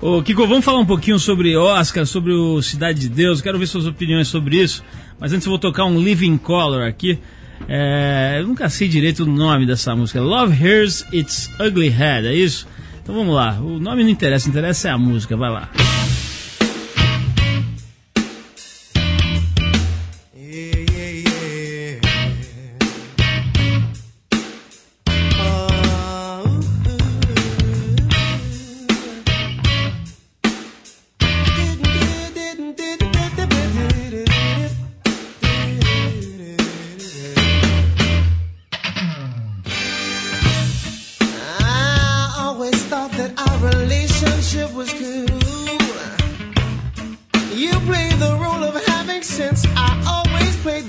Ô, 0.00 0.22
Kiko, 0.22 0.46
vamos 0.46 0.64
falar 0.64 0.80
um 0.80 0.86
pouquinho 0.86 1.18
sobre 1.18 1.54
Oscar, 1.56 2.06
sobre 2.06 2.32
o 2.32 2.62
Cidade 2.62 3.00
de 3.00 3.08
Deus. 3.08 3.42
Quero 3.42 3.58
ver 3.58 3.66
suas 3.66 3.86
opiniões 3.86 4.28
sobre 4.28 4.56
isso. 4.56 4.82
Mas 5.18 5.32
antes 5.32 5.46
eu 5.46 5.50
vou 5.50 5.58
tocar 5.58 5.84
um 5.84 6.00
Living 6.00 6.38
Color 6.38 6.86
aqui. 6.86 7.18
É, 7.68 8.38
eu 8.40 8.46
nunca 8.46 8.70
sei 8.70 8.88
direito 8.88 9.24
o 9.24 9.26
nome 9.26 9.66
dessa 9.66 9.94
música. 9.94 10.20
Love 10.20 10.56
Hears 10.64 11.04
Its 11.12 11.50
Ugly 11.60 11.90
Head, 11.90 12.26
é 12.26 12.34
isso? 12.34 12.66
Então 13.02 13.14
vamos 13.14 13.34
lá. 13.34 13.58
O 13.60 13.78
nome 13.78 14.02
não 14.02 14.10
interessa, 14.10 14.48
interessa 14.48 14.88
é 14.88 14.90
a 14.90 14.98
música. 14.98 15.36
Vai 15.36 15.50
lá. 15.50 15.68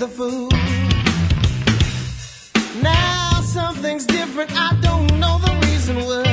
the 0.02 0.08
food. 0.08 0.52
Now 2.82 3.42
something's 3.44 4.08
different, 4.08 4.50
I 4.56 4.76
don't 4.82 5.20
know 5.20 5.38
the 5.38 5.54
reason 5.68 5.98
why. 5.98 6.31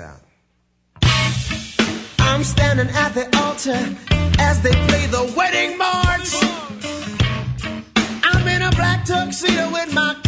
Out. 0.00 0.20
I'm 2.18 2.44
standing 2.44 2.88
at 2.88 3.10
the 3.10 3.26
altar 3.38 3.96
as 4.38 4.62
they 4.62 4.72
play 4.88 5.06
the 5.06 5.32
wedding 5.36 5.76
march. 5.76 6.30
I'm 8.24 8.48
in 8.48 8.62
a 8.62 8.70
black 8.70 9.04
tuxedo 9.04 9.70
with 9.72 9.92
my 9.92 10.19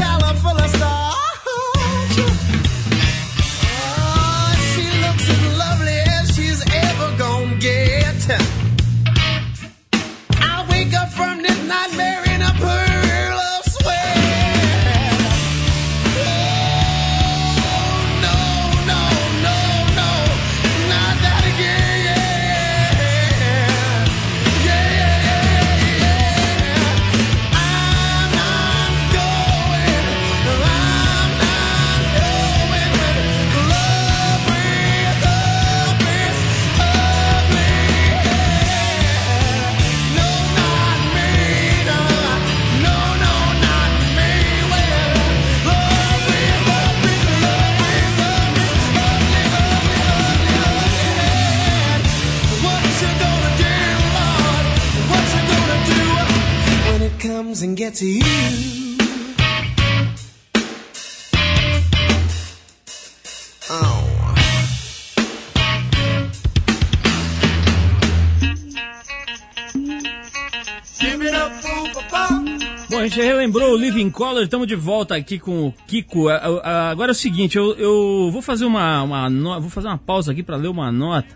Bom, 72.90 72.98
a 72.98 73.02
gente 73.06 73.20
relembrou 73.20 73.72
o 73.72 73.76
Living 73.76 74.10
Color, 74.10 74.42
estamos 74.42 74.66
de 74.66 74.74
volta 74.74 75.14
aqui 75.16 75.38
com 75.38 75.66
o 75.68 75.74
Kiko. 75.86 76.28
A- 76.28 76.36
a- 76.36 76.90
Agora 76.90 77.10
é 77.10 77.12
o 77.12 77.14
seguinte, 77.14 77.56
eu, 77.56 77.74
eu 77.74 78.30
vou 78.32 78.42
fazer 78.42 78.64
uma, 78.64 79.02
uma 79.02 79.60
vou 79.60 79.70
fazer 79.70 79.88
uma 79.88 79.98
pausa 79.98 80.32
aqui 80.32 80.42
para 80.42 80.56
ler 80.56 80.68
uma 80.68 80.90
nota 80.92 81.28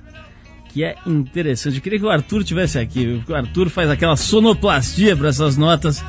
que 0.73 0.85
é 0.85 0.97
interessante. 1.07 1.77
Eu 1.77 1.83
queria 1.83 1.99
que 1.99 2.05
o 2.05 2.11
Arthur 2.11 2.45
tivesse 2.45 2.79
aqui, 2.79 3.17
porque 3.19 3.33
o 3.33 3.35
Arthur 3.37 3.69
faz 3.71 3.89
aquela 3.91 4.17
sonoplastia 4.17 5.17
para 5.17 5.29
essas 5.29 5.57
notas 5.57 6.05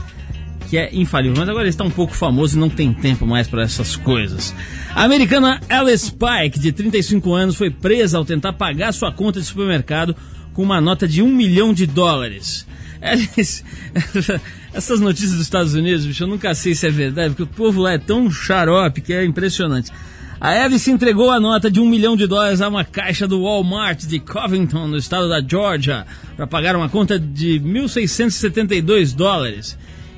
que 0.70 0.78
é 0.78 0.90
infalível. 0.94 1.38
Mas 1.38 1.48
agora 1.48 1.64
ele 1.64 1.70
está 1.70 1.86
um 1.86 1.90
pouco 1.92 2.14
famoso 2.14 2.58
e 2.58 2.60
não 2.60 2.70
tem 2.70 2.94
tempo 2.94 3.26
mais 3.26 3.48
para 3.48 3.64
essas 3.64 3.96
coisas. 3.96 4.54
A 4.94 5.04
americana 5.06 5.62
Alice 5.70 6.12
Pike, 6.12 6.60
de 6.60 6.74
35 6.74 7.34
anos, 7.34 7.56
foi 7.56 7.70
presa 7.70 8.18
ao 8.18 8.26
tentar 8.26 8.52
pagar 8.54 8.92
sua 8.94 9.12
conta 9.14 9.40
de 9.40 9.46
supermercado 9.46 10.14
com 10.54 10.62
uma 10.64 10.82
nota 10.82 11.08
de 11.08 11.22
um 11.22 11.34
milhão 11.34 11.74
de 11.74 11.86
dólares. 11.86 12.68
Alice, 13.02 13.64
essas 14.74 15.00
notícias 15.00 15.32
dos 15.34 15.42
Estados 15.42 15.74
Unidos, 15.74 16.06
bicho, 16.06 16.24
eu 16.24 16.28
nunca 16.28 16.54
sei 16.56 16.76
se 16.76 16.88
é 16.88 16.92
verdade, 16.92 17.30
porque 17.30 17.44
o 17.44 17.48
povo 17.48 17.82
lá 17.82 17.94
é 17.94 17.98
tão 17.98 18.30
xarope 18.30 19.02
que 19.02 19.14
é 19.14 19.24
impressionante. 19.24 19.92
A 20.40 20.54
Eve 20.54 20.78
se 20.78 20.92
entregou 20.92 21.32
a 21.32 21.40
nota 21.40 21.70
de 21.70 21.80
um 21.80 21.90
milhão 21.90 22.16
de 22.16 22.28
dólares 22.28 22.62
a 22.62 22.68
uma 22.68 22.86
caixa 22.86 23.28
do 23.28 23.42
Walmart 23.42 24.06
de 24.06 24.20
Covington, 24.20 24.88
no 24.88 24.98
estado 24.98 25.28
da 25.28 25.42
Georgia, 25.42 26.06
para 26.36 26.46
pagar 26.46 26.76
uma 26.76 26.88
conta 26.88 27.18
de 27.18 27.60
1.672 27.60 29.16
dólares. 29.16 29.76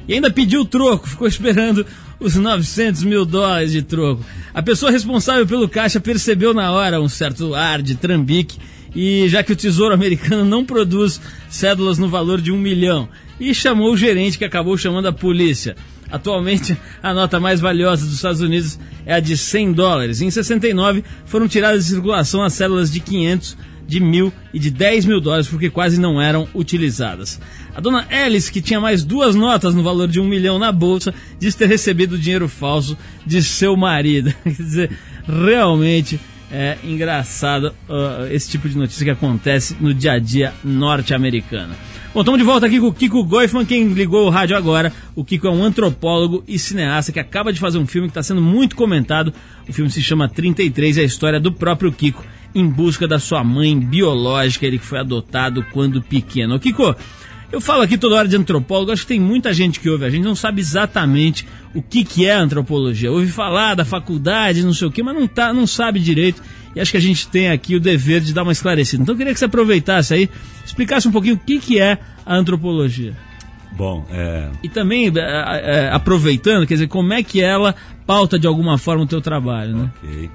E 0.10 0.14
ainda 0.14 0.30
pediu 0.30 0.66
troco, 0.66 1.08
ficou 1.08 1.26
esperando 1.26 1.86
os 2.20 2.36
900 2.36 3.04
mil 3.04 3.26
dólares 3.26 3.72
de 3.72 3.82
troco. 3.82 4.26
A 4.54 4.62
pessoa 4.62 4.92
responsável 4.92 5.48
pelo 5.48 5.70
caixa 5.70 6.02
percebeu 6.02 6.54
na 6.54 6.72
hora 6.72 7.02
um 7.02 7.08
certo 7.08 7.56
ar 7.56 7.82
de 7.82 7.96
trambique, 7.96 8.58
e 8.96 9.28
já 9.28 9.44
que 9.44 9.54
o 9.54 9.56
Tesouro 9.56 9.94
Americano 9.94 10.44
não 10.44 10.66
produz 10.66 11.22
cédulas 11.50 11.98
no 11.98 12.10
valor 12.10 12.42
de 12.42 12.52
um 12.52 12.58
milhão, 12.58 13.10
e 13.40 13.54
chamou 13.54 13.94
o 13.94 13.98
gerente 13.98 14.38
que 14.38 14.46
acabou 14.46 14.78
chamando 14.78 15.08
a 15.08 15.14
polícia. 15.14 15.76
Atualmente, 16.12 16.76
a 17.04 17.14
nota 17.14 17.40
mais 17.40 17.60
valiosa 17.60 18.06
dos 18.06 18.16
Estados 18.16 18.42
Unidos 18.42 18.80
é 19.06 19.14
a 19.14 19.20
de 19.20 19.38
100 19.38 19.74
dólares. 19.74 20.22
Em 20.22 20.30
69, 20.30 21.04
foram 21.26 21.48
tiradas 21.48 21.86
de 21.86 21.92
circulação 21.92 22.42
as 22.42 22.54
células 22.54 22.92
de 22.92 23.00
500, 23.00 23.58
de 23.88 24.00
mil 24.00 24.34
e 24.54 24.60
de 24.60 24.70
10 24.72 25.06
mil 25.06 25.22
dólares, 25.22 25.48
porque 25.48 25.70
quase 25.70 26.00
não 26.00 26.22
eram 26.22 26.48
utilizadas. 26.54 27.40
A 27.76 27.80
dona 27.80 28.08
Alice, 28.10 28.52
que 28.52 28.62
tinha 28.62 28.80
mais 28.80 29.04
duas 29.04 29.36
notas 29.36 29.74
no 29.74 29.84
valor 29.84 30.08
de 30.08 30.20
um 30.20 30.28
milhão 30.28 30.60
na 30.60 30.72
bolsa, 30.72 31.14
diz 31.40 31.56
ter 31.56 31.68
recebido 31.68 32.18
dinheiro 32.18 32.48
falso 32.48 32.98
de 33.26 33.42
seu 33.44 33.76
marido. 33.78 34.34
Quer 34.44 34.52
dizer, 34.52 34.92
realmente 35.28 36.20
é 36.52 36.78
engraçado 36.84 37.74
uh, 37.88 38.26
esse 38.32 38.50
tipo 38.50 38.68
de 38.68 38.78
notícia 38.78 39.04
que 39.04 39.12
acontece 39.12 39.76
no 39.80 39.94
dia 39.94 40.14
a 40.14 40.20
dia 40.20 40.54
norte-americano. 40.64 41.76
Bom, 42.14 42.22
estamos 42.22 42.40
de 42.40 42.46
volta 42.46 42.66
aqui 42.66 42.80
com 42.80 42.88
o 42.88 42.94
Kiko 42.94 43.24
Goifman, 43.24 43.66
quem 43.66 43.88
ligou 43.90 44.26
o 44.26 44.30
rádio 44.32 44.58
agora. 44.58 44.92
O 45.16 45.24
Kiko 45.24 45.48
é 45.48 45.52
um 45.52 45.64
antropólogo 45.64 46.44
e 46.48 46.58
cineasta 46.58 47.12
que 47.12 47.20
acaba 47.20 47.54
de 47.54 47.60
fazer 47.60 47.78
um 47.78 47.86
filme 47.86 48.08
que 48.08 48.12
está 48.12 48.24
sendo 48.24 48.42
muito 48.42 48.76
comentado. 48.76 49.32
O 49.68 49.74
filme 49.74 49.92
se 49.92 50.02
chama 50.02 50.28
33 50.28 50.98
e 50.98 51.00
é 51.00 51.04
a 51.04 51.06
história 51.06 51.40
do 51.40 51.52
próprio 51.52 51.92
Kiko 51.92 52.26
em 52.54 52.68
busca 52.68 53.08
da 53.08 53.20
sua 53.20 53.44
mãe 53.44 53.80
biológica, 53.80 54.66
ele 54.66 54.80
que 54.80 54.86
foi 54.86 55.00
adotado 55.00 55.64
quando 55.72 56.02
pequeno. 56.02 56.60
Kiko, 56.60 56.96
eu 57.52 57.60
falo 57.60 57.82
aqui 57.82 57.98
toda 57.98 58.16
hora 58.16 58.28
de 58.28 58.36
antropólogo, 58.36 58.92
acho 58.92 59.02
que 59.02 59.08
tem 59.08 59.20
muita 59.20 59.54
gente 59.54 59.80
que 59.80 59.90
ouve, 59.90 60.06
a 60.06 60.10
gente 60.10 60.24
não 60.24 60.36
sabe 60.36 60.62
exatamente 60.62 61.48
o 61.74 61.82
que, 61.82 62.04
que 62.04 62.26
é 62.26 62.34
antropologia. 62.34 63.12
Ouve 63.12 63.28
falar 63.28 63.76
da 63.76 63.86
faculdade, 63.86 64.64
não 64.64 64.74
sei 64.74 64.88
o 64.88 64.92
que, 64.92 65.02
mas 65.02 65.16
não, 65.16 65.28
tá, 65.28 65.54
não 65.54 65.66
sabe 65.66 66.00
direito. 66.00 66.42
E 66.76 66.80
acho 66.80 66.92
que 66.92 66.98
a 66.98 67.02
gente 67.02 67.28
tem 67.28 67.50
aqui 67.50 67.76
o 67.76 67.80
dever 67.80 68.22
de 68.22 68.34
dar 68.34 68.44
uma 68.44 68.52
esclarecida. 68.52 69.02
Então 69.02 69.14
eu 69.14 69.18
queria 69.18 69.34
que 69.34 69.40
você 69.40 69.46
aproveitasse 69.46 70.14
aí, 70.14 70.30
explicasse 70.64 71.08
um 71.08 71.12
pouquinho 71.12 71.36
o 71.36 71.40
que, 71.40 71.60
que 71.60 71.80
é 71.80 71.98
a 72.26 72.36
antropologia. 72.36 73.16
Bom, 73.72 74.06
é, 74.12 74.50
E 74.64 74.70
também, 74.70 75.12
é, 75.16 75.20
é, 75.20 75.90
aproveitando, 75.92 76.68
quer 76.68 76.76
dizer, 76.76 76.88
como 76.88 77.14
é 77.14 77.24
que 77.24 77.42
ela 77.42 77.76
pauta 78.06 78.38
de 78.38 78.48
alguma 78.48 78.78
forma 78.78 79.04
o 79.04 79.08
teu 79.08 79.22
trabalho, 79.22 79.76
né? 79.76 79.92
Ok. 80.04 80.30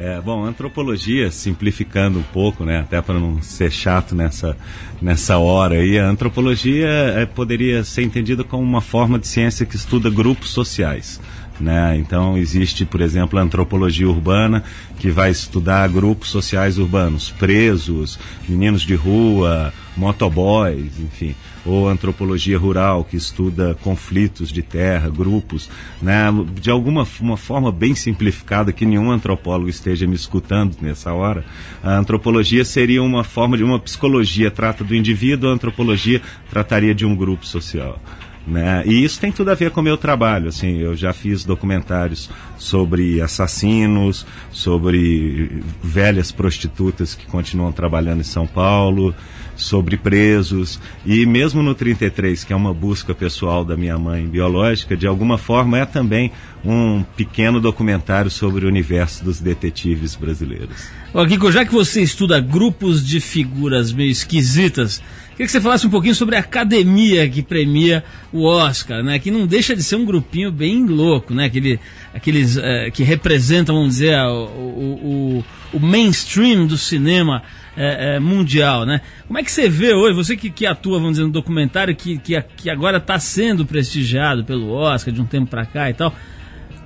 É, 0.00 0.20
bom, 0.20 0.44
antropologia, 0.44 1.28
simplificando 1.28 2.20
um 2.20 2.22
pouco, 2.22 2.64
né, 2.64 2.78
até 2.78 3.02
para 3.02 3.18
não 3.18 3.42
ser 3.42 3.72
chato 3.72 4.14
nessa, 4.14 4.56
nessa 5.02 5.38
hora 5.38 5.74
aí, 5.74 5.98
a 5.98 6.06
antropologia 6.06 6.86
é, 6.86 7.26
poderia 7.26 7.82
ser 7.82 8.02
entendida 8.02 8.44
como 8.44 8.62
uma 8.62 8.80
forma 8.80 9.18
de 9.18 9.26
ciência 9.26 9.66
que 9.66 9.74
estuda 9.74 10.08
grupos 10.08 10.50
sociais. 10.50 11.20
Né? 11.60 11.96
Então 11.96 12.38
existe, 12.38 12.84
por 12.84 13.00
exemplo, 13.00 13.40
a 13.40 13.42
antropologia 13.42 14.08
urbana, 14.08 14.62
que 15.00 15.10
vai 15.10 15.30
estudar 15.32 15.88
grupos 15.88 16.28
sociais 16.28 16.78
urbanos, 16.78 17.30
presos, 17.32 18.20
meninos 18.48 18.82
de 18.82 18.94
rua, 18.94 19.74
motoboys, 19.96 20.92
enfim. 21.00 21.34
Ou 21.68 21.88
antropologia 21.88 22.58
rural, 22.58 23.04
que 23.04 23.16
estuda 23.16 23.76
conflitos 23.82 24.50
de 24.50 24.62
terra, 24.62 25.10
grupos. 25.10 25.68
Né? 26.00 26.26
De 26.60 26.70
alguma 26.70 27.06
uma 27.20 27.36
forma 27.36 27.70
bem 27.70 27.94
simplificada, 27.94 28.72
que 28.72 28.86
nenhum 28.86 29.10
antropólogo 29.10 29.68
esteja 29.68 30.06
me 30.06 30.14
escutando 30.14 30.76
nessa 30.80 31.12
hora, 31.12 31.44
a 31.82 31.94
antropologia 31.96 32.64
seria 32.64 33.02
uma 33.02 33.22
forma 33.22 33.56
de 33.56 33.64
uma 33.64 33.78
psicologia, 33.78 34.50
trata 34.50 34.82
do 34.82 34.94
indivíduo, 34.94 35.50
a 35.50 35.52
antropologia 35.52 36.22
trataria 36.50 36.94
de 36.94 37.04
um 37.04 37.14
grupo 37.14 37.44
social. 37.44 38.00
Né? 38.48 38.82
E 38.86 39.04
isso 39.04 39.20
tem 39.20 39.30
tudo 39.30 39.50
a 39.50 39.54
ver 39.54 39.70
com 39.70 39.80
o 39.80 39.84
meu 39.84 39.98
trabalho. 39.98 40.48
Assim, 40.48 40.78
eu 40.78 40.96
já 40.96 41.12
fiz 41.12 41.44
documentários 41.44 42.30
sobre 42.56 43.20
assassinos, 43.20 44.26
sobre 44.50 45.62
velhas 45.82 46.32
prostitutas 46.32 47.14
que 47.14 47.26
continuam 47.26 47.70
trabalhando 47.70 48.20
em 48.20 48.24
São 48.24 48.46
Paulo, 48.46 49.14
sobre 49.58 49.96
presos. 49.96 50.80
E 51.04 51.26
mesmo 51.26 51.62
no 51.62 51.74
33, 51.74 52.44
que 52.44 52.52
é 52.52 52.56
uma 52.56 52.72
busca 52.72 53.12
pessoal 53.14 53.64
da 53.64 53.76
minha 53.76 53.98
mãe 53.98 54.24
biológica, 54.26 54.96
de 54.96 55.06
alguma 55.06 55.36
forma 55.36 55.76
é 55.78 55.84
também 55.84 56.30
um 56.64 57.02
pequeno 57.16 57.60
documentário 57.60 58.30
sobre 58.30 58.64
o 58.64 58.68
universo 58.68 59.24
dos 59.24 59.40
detetives 59.40 60.14
brasileiros. 60.16 60.88
Ó, 61.12 61.26
Kiko, 61.26 61.50
já 61.52 61.64
que 61.64 61.72
você 61.72 62.00
estuda 62.02 62.40
grupos 62.40 63.04
de 63.04 63.20
figuras 63.20 63.92
meio 63.92 64.10
esquisitas, 64.10 65.02
queria 65.32 65.46
que 65.46 65.52
você 65.52 65.60
falasse 65.60 65.86
um 65.86 65.90
pouquinho 65.90 66.14
sobre 66.14 66.36
a 66.36 66.40
academia 66.40 67.28
que 67.28 67.42
premia 67.42 68.04
o 68.32 68.44
Oscar, 68.44 69.02
né? 69.02 69.18
Que 69.18 69.30
não 69.30 69.46
deixa 69.46 69.74
de 69.74 69.82
ser 69.82 69.96
um 69.96 70.04
grupinho 70.04 70.50
bem 70.52 70.84
louco, 70.86 71.32
né? 71.34 71.46
Aquele, 71.46 71.80
aqueles 72.14 72.56
eh, 72.56 72.90
que 72.92 73.02
representam, 73.02 73.74
vamos 73.76 73.94
dizer, 73.94 74.18
o, 74.20 74.44
o, 74.46 75.38
o- 75.38 75.44
o 75.74 75.78
mainstream 75.80 76.66
do 76.66 76.78
cinema 76.78 77.42
eh, 77.78 78.16
eh, 78.16 78.18
mundial, 78.18 78.84
né? 78.84 79.00
Como 79.26 79.38
é 79.38 79.42
que 79.42 79.52
você 79.52 79.68
vê 79.68 79.94
hoje, 79.94 80.14
você 80.14 80.36
que, 80.36 80.50
que 80.50 80.66
atua, 80.66 80.98
vamos 80.98 81.12
dizer, 81.12 81.24
no 81.24 81.30
documentário, 81.30 81.94
que, 81.94 82.18
que, 82.18 82.40
que 82.56 82.68
agora 82.68 82.98
está 82.98 83.18
sendo 83.18 83.64
prestigiado 83.64 84.44
pelo 84.44 84.72
Oscar 84.72 85.14
de 85.14 85.20
um 85.20 85.24
tempo 85.24 85.48
para 85.48 85.64
cá 85.64 85.88
e 85.88 85.94
tal, 85.94 86.12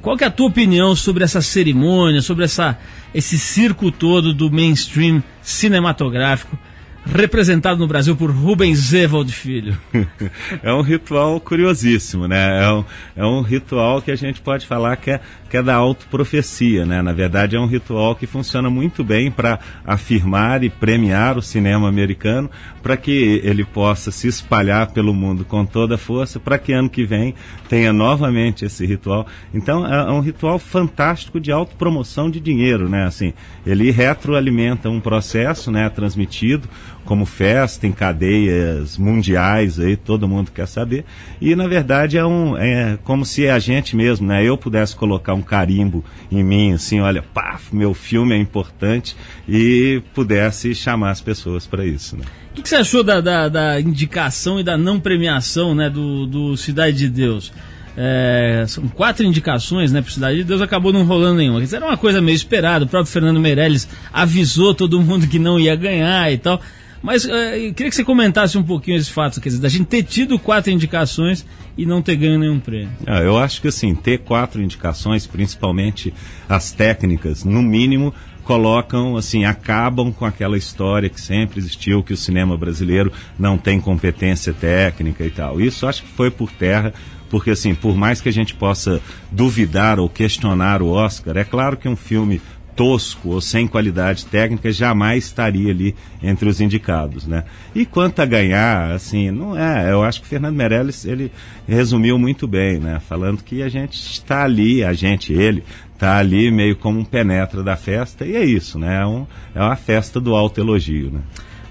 Qual 0.02 0.16
que 0.16 0.24
é 0.24 0.26
a 0.26 0.30
tua 0.30 0.48
opinião 0.48 0.96
sobre 0.96 1.22
essa 1.22 1.40
cerimônia, 1.40 2.20
sobre 2.20 2.44
essa, 2.44 2.76
esse 3.14 3.38
circo 3.38 3.90
todo 3.90 4.34
do 4.34 4.50
mainstream 4.50 5.22
cinematográfico? 5.40 6.58
Representado 7.04 7.80
no 7.80 7.86
Brasil 7.86 8.14
por 8.16 8.30
Rubens 8.30 8.78
Zevald 8.78 9.32
Filho. 9.32 9.76
é 10.62 10.72
um 10.72 10.82
ritual 10.82 11.40
curiosíssimo, 11.40 12.28
né? 12.28 12.64
É 12.64 12.72
um, 12.72 12.84
é 13.16 13.24
um 13.24 13.40
ritual 13.40 14.00
que 14.00 14.10
a 14.10 14.16
gente 14.16 14.40
pode 14.40 14.66
falar 14.66 14.96
que 14.96 15.10
é, 15.10 15.20
que 15.50 15.56
é 15.56 15.62
da 15.62 15.74
autoprofecia, 15.74 16.86
né? 16.86 17.02
Na 17.02 17.12
verdade, 17.12 17.56
é 17.56 17.60
um 17.60 17.66
ritual 17.66 18.14
que 18.14 18.26
funciona 18.26 18.70
muito 18.70 19.02
bem 19.02 19.30
para 19.30 19.58
afirmar 19.84 20.62
e 20.62 20.70
premiar 20.70 21.36
o 21.36 21.42
cinema 21.42 21.88
americano, 21.88 22.50
para 22.82 22.96
que 22.96 23.40
ele 23.44 23.64
possa 23.64 24.10
se 24.10 24.28
espalhar 24.28 24.92
pelo 24.92 25.12
mundo 25.12 25.44
com 25.44 25.64
toda 25.64 25.96
a 25.96 25.98
força, 25.98 26.38
para 26.38 26.58
que 26.58 26.72
ano 26.72 26.88
que 26.88 27.04
vem 27.04 27.34
tenha 27.68 27.92
novamente 27.92 28.64
esse 28.64 28.86
ritual. 28.86 29.26
Então, 29.52 29.86
é 29.86 30.10
um 30.10 30.20
ritual 30.20 30.58
fantástico 30.58 31.40
de 31.40 31.50
autopromoção 31.50 32.30
de 32.30 32.38
dinheiro, 32.38 32.88
né? 32.88 33.04
Assim, 33.04 33.32
ele 33.66 33.90
retroalimenta 33.90 34.88
um 34.88 35.00
processo, 35.00 35.70
né? 35.70 35.88
Transmitido 35.88 36.68
como 37.04 37.26
festa 37.26 37.86
em 37.86 37.92
cadeias 37.92 38.96
mundiais 38.96 39.78
aí 39.78 39.96
todo 39.96 40.28
mundo 40.28 40.50
quer 40.50 40.66
saber 40.66 41.04
e 41.40 41.54
na 41.54 41.66
verdade 41.66 42.16
é 42.16 42.24
um 42.24 42.56
é 42.56 42.98
como 43.04 43.24
se 43.24 43.48
a 43.48 43.58
gente 43.58 43.96
mesmo 43.96 44.26
né 44.26 44.44
eu 44.44 44.56
pudesse 44.56 44.94
colocar 44.94 45.34
um 45.34 45.42
carimbo 45.42 46.04
em 46.30 46.42
mim 46.42 46.72
assim 46.72 47.00
olha 47.00 47.22
paf 47.22 47.74
meu 47.74 47.92
filme 47.94 48.34
é 48.34 48.38
importante 48.38 49.16
e 49.48 50.02
pudesse 50.14 50.74
chamar 50.74 51.10
as 51.10 51.20
pessoas 51.20 51.66
para 51.66 51.84
isso 51.84 52.16
né 52.16 52.24
o 52.52 52.54
que, 52.54 52.60
que, 52.60 52.68
você 52.68 52.76
achou 52.76 53.02
da, 53.02 53.18
da, 53.18 53.48
da, 53.48 53.80
indicação 53.80 54.60
e 54.60 54.62
da 54.62 54.76
não 54.76 55.00
premiação 55.00 55.74
né, 55.74 55.88
do, 55.88 56.26
do 56.26 56.54
Cidade 56.54 56.98
de 56.98 57.08
Deus? 57.08 57.50
É, 57.96 58.64
são 58.68 58.88
quatro 58.88 59.24
indicações 59.24 59.90
né, 59.90 60.02
para 60.02 60.10
Cidade 60.10 60.36
de 60.38 60.44
Deus, 60.44 60.60
acabou 60.60 60.92
não 60.92 61.04
rolando 61.04 61.36
nenhuma. 61.36 61.62
Era 61.64 61.86
uma 61.86 61.96
coisa 61.96 62.20
meio 62.20 62.36
esperada, 62.36 62.84
o 62.84 62.88
próprio 62.88 63.10
Fernando 63.10 63.40
Meirelles 63.40 63.88
avisou 64.12 64.74
todo 64.74 65.00
mundo 65.00 65.26
que 65.26 65.38
não 65.38 65.58
ia 65.58 65.74
ganhar 65.74 66.30
e 66.30 66.36
tal. 66.36 66.60
Mas 67.02 67.24
uh, 67.24 67.30
eu 67.30 67.74
queria 67.74 67.90
que 67.90 67.96
você 67.96 68.04
comentasse 68.04 68.56
um 68.56 68.62
pouquinho 68.62 68.96
esse 68.96 69.10
fato, 69.10 69.40
quer 69.40 69.48
dizer, 69.48 69.60
da 69.60 69.68
gente 69.68 69.86
ter 69.86 70.02
tido 70.04 70.38
quatro 70.38 70.70
indicações 70.70 71.44
e 71.76 71.84
não 71.84 72.00
ter 72.00 72.16
ganho 72.16 72.38
nenhum 72.38 72.60
prêmio. 72.60 72.92
Ah, 73.06 73.20
eu 73.20 73.36
acho 73.36 73.60
que 73.60 73.68
assim, 73.68 73.94
ter 73.94 74.18
quatro 74.18 74.62
indicações, 74.62 75.26
principalmente 75.26 76.14
as 76.48 76.70
técnicas, 76.70 77.44
no 77.44 77.60
mínimo, 77.60 78.14
colocam, 78.44 79.16
assim, 79.16 79.44
acabam 79.44 80.12
com 80.12 80.24
aquela 80.24 80.56
história 80.56 81.08
que 81.08 81.20
sempre 81.20 81.58
existiu, 81.58 82.02
que 82.02 82.12
o 82.12 82.16
cinema 82.16 82.56
brasileiro 82.56 83.12
não 83.38 83.56
tem 83.56 83.80
competência 83.80 84.52
técnica 84.52 85.24
e 85.24 85.30
tal. 85.30 85.60
Isso 85.60 85.86
acho 85.86 86.02
que 86.02 86.08
foi 86.08 86.30
por 86.30 86.50
terra, 86.50 86.92
porque 87.30 87.50
assim, 87.50 87.74
por 87.74 87.96
mais 87.96 88.20
que 88.20 88.28
a 88.28 88.32
gente 88.32 88.54
possa 88.54 89.00
duvidar 89.30 89.98
ou 89.98 90.08
questionar 90.08 90.82
o 90.82 90.88
Oscar, 90.88 91.36
é 91.36 91.44
claro 91.44 91.76
que 91.76 91.88
um 91.88 91.96
filme 91.96 92.40
tosco 92.74 93.30
ou 93.30 93.40
sem 93.40 93.66
qualidade 93.66 94.26
técnica 94.26 94.72
jamais 94.72 95.24
estaria 95.24 95.70
ali 95.70 95.94
entre 96.22 96.48
os 96.48 96.60
indicados, 96.60 97.26
né? 97.26 97.44
E 97.74 97.84
quanto 97.84 98.20
a 98.20 98.26
ganhar, 98.26 98.92
assim, 98.92 99.30
não 99.30 99.56
é, 99.56 99.90
eu 99.90 100.02
acho 100.02 100.20
que 100.20 100.26
o 100.26 100.28
Fernando 100.28 100.56
Meirelles, 100.56 101.04
ele 101.04 101.30
resumiu 101.66 102.18
muito 102.18 102.46
bem, 102.46 102.78
né? 102.78 103.00
Falando 103.00 103.42
que 103.42 103.62
a 103.62 103.68
gente 103.68 103.94
está 103.94 104.44
ali, 104.44 104.82
a 104.82 104.92
gente, 104.92 105.32
ele, 105.32 105.62
está 105.94 106.18
ali 106.18 106.50
meio 106.50 106.74
como 106.74 106.98
um 106.98 107.04
penetra 107.04 107.62
da 107.62 107.76
festa, 107.76 108.26
e 108.26 108.34
é 108.34 108.44
isso, 108.44 108.78
né? 108.78 109.00
É, 109.00 109.06
um, 109.06 109.26
é 109.54 109.60
uma 109.60 109.76
festa 109.76 110.20
do 110.20 110.34
alto 110.34 110.60
elogio, 110.60 111.10
né? 111.10 111.20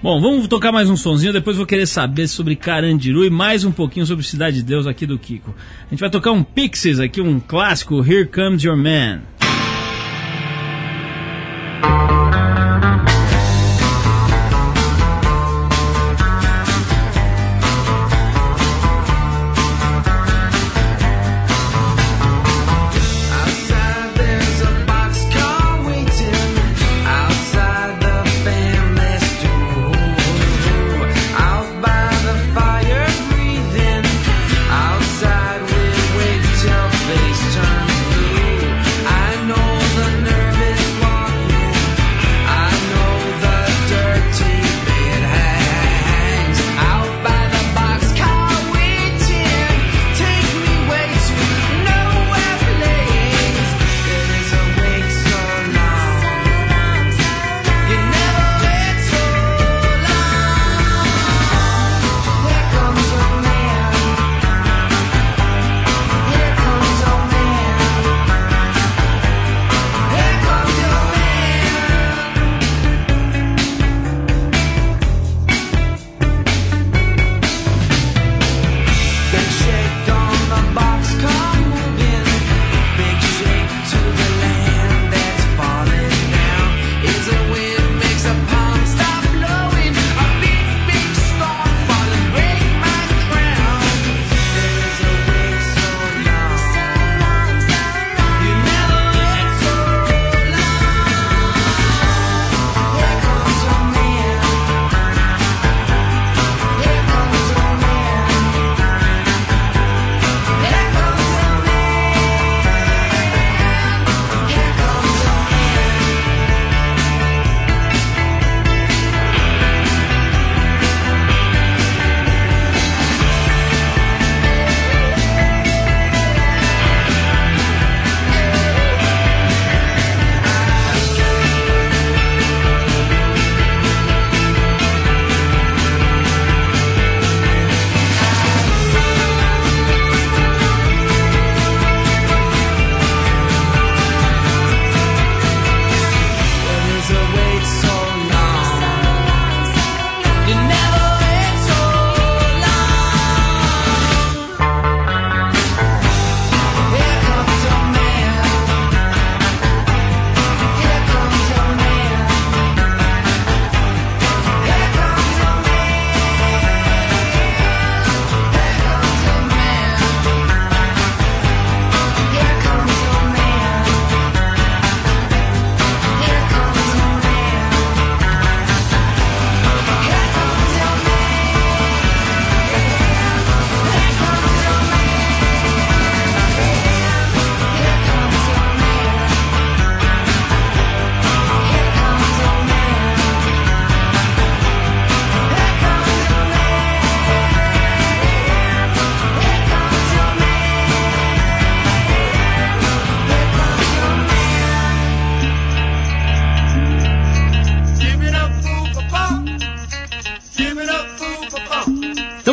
Bom, 0.02 0.20
vamos 0.20 0.48
tocar 0.48 0.72
mais 0.72 0.90
um 0.90 0.96
sonzinho, 0.96 1.32
depois 1.32 1.56
vou 1.56 1.64
querer 1.64 1.86
saber 1.86 2.26
sobre 2.26 2.56
Carandiru 2.56 3.24
e 3.24 3.30
mais 3.30 3.64
um 3.64 3.70
pouquinho 3.70 4.04
sobre 4.04 4.24
Cidade 4.24 4.56
de 4.56 4.62
Deus 4.64 4.84
aqui 4.84 5.06
do 5.06 5.16
Kiko. 5.16 5.54
A 5.86 5.90
gente 5.90 6.00
vai 6.00 6.10
tocar 6.10 6.32
um 6.32 6.42
Pixies 6.42 6.98
aqui, 6.98 7.20
um 7.20 7.38
clássico, 7.38 8.04
Here 8.04 8.26
Comes 8.26 8.64
Your 8.64 8.76
Man. 8.76 9.20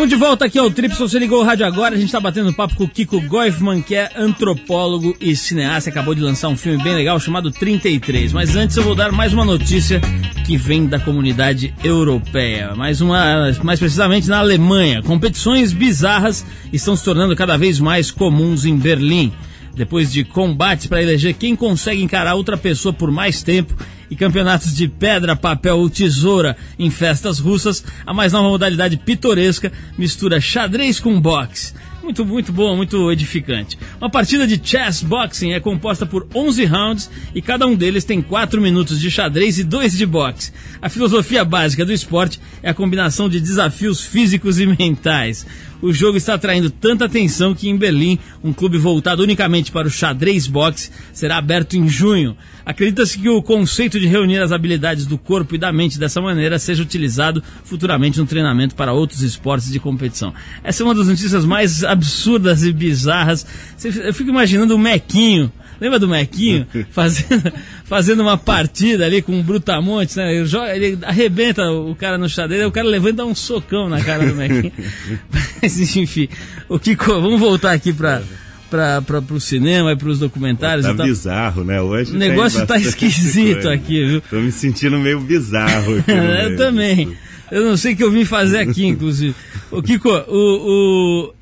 De 0.10 0.16
volta 0.16 0.46
aqui 0.46 0.58
ao 0.58 0.72
Trip. 0.72 0.92
Se 0.96 1.00
você 1.00 1.20
ligou 1.20 1.40
o 1.40 1.44
rádio 1.44 1.68
agora, 1.68 1.94
a 1.94 1.98
gente 1.98 2.08
está 2.08 2.20
batendo 2.20 2.52
papo 2.52 2.76
com 2.76 2.86
o 2.86 2.90
Kiko 2.90 3.22
Goifman, 3.22 3.80
que 3.80 3.94
é 3.94 4.10
antropólogo 4.18 5.16
e 5.22 5.36
cineasta. 5.36 5.92
Acabou 5.92 6.16
de 6.16 6.22
lançar 6.22 6.48
um 6.50 6.58
filme 6.58 6.82
bem 6.82 6.96
legal 6.96 7.20
chamado 7.20 7.52
33. 7.52 8.34
Mas 8.34 8.56
antes 8.56 8.76
eu 8.76 8.82
vou 8.82 8.96
dar 8.96 9.12
mais 9.12 9.34
uma 9.34 9.46
notícia 9.46 10.02
que 10.48 10.58
vem 10.58 10.88
da 10.88 11.00
comunidade 11.00 11.76
europeia. 11.84 12.74
Mais 12.74 13.02
uma, 13.02 13.54
mais 13.62 13.78
precisamente 13.78 14.28
na 14.28 14.40
Alemanha. 14.40 15.04
Competições 15.04 15.72
bizarras 15.72 16.44
estão 16.74 16.96
se 16.96 17.04
tornando 17.04 17.36
cada 17.36 17.56
vez 17.56 17.80
mais 17.80 18.10
comuns 18.10 18.66
em 18.66 18.76
Berlim. 18.76 19.32
Depois 19.76 20.12
de 20.12 20.24
combates 20.24 20.88
para 20.88 21.04
eleger 21.04 21.36
quem 21.36 21.56
consegue 21.56 22.02
encarar 22.02 22.34
outra 22.34 22.58
pessoa 22.58 22.92
por 22.92 23.12
mais 23.12 23.44
tempo 23.44 23.76
e 24.10 24.16
campeonatos 24.16 24.76
de 24.76 24.88
pedra, 24.88 25.36
papel 25.36 25.78
ou 25.78 25.90
tesoura 25.90 26.56
em 26.78 26.90
festas 26.90 27.40
russas, 27.40 27.84
a 28.06 28.14
mais 28.14 28.34
nova 28.34 28.50
modalidade 28.50 28.98
pitoresca 28.98 29.72
mistura 29.98 30.42
xadrez 30.42 31.00
com 31.00 31.20
boxe. 31.20 31.74
Muito, 32.02 32.26
muito 32.26 32.52
bom, 32.52 32.76
muito 32.76 33.12
edificante. 33.12 33.78
Uma 34.02 34.10
partida 34.10 34.48
de 34.48 34.60
chess 34.64 35.04
boxing 35.04 35.52
é 35.52 35.60
composta 35.60 36.06
por 36.08 36.26
11 36.34 36.66
rounds 36.66 37.12
e 37.36 37.42
cada 37.42 37.68
um 37.68 37.76
deles 37.76 38.04
tem 38.04 38.20
4 38.20 38.60
minutos 38.60 39.00
de 39.00 39.12
xadrez 39.12 39.60
e 39.60 39.64
2 39.64 39.96
de 39.96 40.06
boxe. 40.08 40.52
A 40.82 40.90
filosofia 40.90 41.46
básica 41.46 41.86
do 41.86 41.94
esporte 41.94 42.40
é 42.64 42.70
a 42.72 42.74
combinação 42.74 43.30
de 43.30 43.40
desafios 43.40 44.02
físicos 44.02 44.60
e 44.60 44.66
mentais. 44.66 45.46
O 45.82 45.94
jogo 45.94 46.18
está 46.18 46.34
atraindo 46.34 46.70
tanta 46.70 47.06
atenção 47.06 47.56
que 47.56 47.70
em 47.70 47.78
Berlim, 47.78 48.20
um 48.44 48.52
clube 48.52 48.78
voltado 48.78 49.24
unicamente 49.24 49.72
para 49.72 49.88
o 49.88 49.92
xadrez 49.92 50.46
boxe 50.46 50.92
será 51.14 51.38
aberto 51.38 51.78
em 51.78 51.88
junho. 51.88 52.36
Acredita-se 52.66 53.18
que 53.18 53.30
o 53.30 53.42
conceito 53.42 53.98
de 53.98 54.06
reunir 54.06 54.40
as 54.40 54.52
habilidades 54.52 55.06
do 55.06 55.18
corpo 55.18 55.56
e 55.56 55.58
da 55.58 55.72
mente 55.72 55.98
dessa 55.98 56.22
maneira 56.22 56.60
seja 56.60 56.84
utilizado 56.84 57.42
futuramente 57.64 58.20
no 58.20 58.26
treinamento 58.26 58.76
para 58.76 58.92
outros 58.92 59.22
esportes 59.22 59.72
de 59.72 59.80
competição. 59.80 60.34
Essa 60.64 60.84
é 60.84 60.86
uma 60.86 60.94
das 60.94 61.08
notícias 61.08 61.46
mais 61.46 61.84
absurdas 61.84 62.64
e 62.64 62.74
bizarras. 62.74 63.46
Eu 63.84 64.14
fico 64.14 64.30
imaginando 64.30 64.76
o 64.76 64.80
Mequinho. 64.80 65.52
Lembra 65.80 66.00
do 66.00 66.08
Mequinho? 66.08 66.66
Fazendo, 66.92 67.54
fazendo 67.86 68.22
uma 68.22 68.38
partida 68.38 69.06
ali 69.06 69.22
com 69.22 69.40
o 69.40 69.44
Brutamontes, 69.44 70.16
né? 70.16 70.36
Ele, 70.36 70.46
joga, 70.46 70.76
ele 70.76 70.98
arrebenta 71.04 71.72
o 71.72 71.96
cara 71.96 72.18
no 72.18 72.28
xadrez, 72.28 72.66
o 72.66 72.72
cara 72.72 72.88
levanta 72.88 73.10
e 73.10 73.14
dá 73.18 73.26
um 73.26 73.34
socão 73.36 73.88
na 73.90 74.02
cara 74.02 74.26
do 74.26 74.36
Mequinho. 74.36 74.72
Mas 75.62 75.96
enfim, 75.96 76.28
o 76.68 76.78
Kiko, 76.80 77.06
vamos 77.22 77.40
voltar 77.40 77.72
aqui 77.72 77.94
para 77.94 78.22
para 78.70 79.02
o 79.32 79.40
cinema 79.40 79.94
e 79.94 79.96
para 79.96 80.10
os 80.10 80.20
documentários. 80.20 80.86
Tá 80.86 80.94
e 80.94 80.96
tal. 80.98 81.06
bizarro, 81.08 81.64
né? 81.64 81.82
Hoje 81.82 82.12
O 82.14 82.18
negócio 82.18 82.68
tá 82.68 82.78
esquisito 82.78 83.54
coisa. 83.54 83.74
aqui, 83.74 84.06
viu? 84.06 84.22
Tô 84.30 84.36
me 84.36 84.52
sentindo 84.52 84.98
meio 85.00 85.20
bizarro 85.22 85.94
eu 86.08 86.56
também. 86.56 87.18
Eu 87.52 87.64
não 87.66 87.76
sei 87.76 87.94
o 87.94 87.98
que 87.98 88.04
eu 88.04 88.12
vim 88.12 88.26
fazer 88.26 88.60
aqui, 88.60 88.86
inclusive. 88.86 89.34
O 89.72 89.82
Kiko, 89.82 90.10
o, 90.10 91.26
o- 91.30 91.34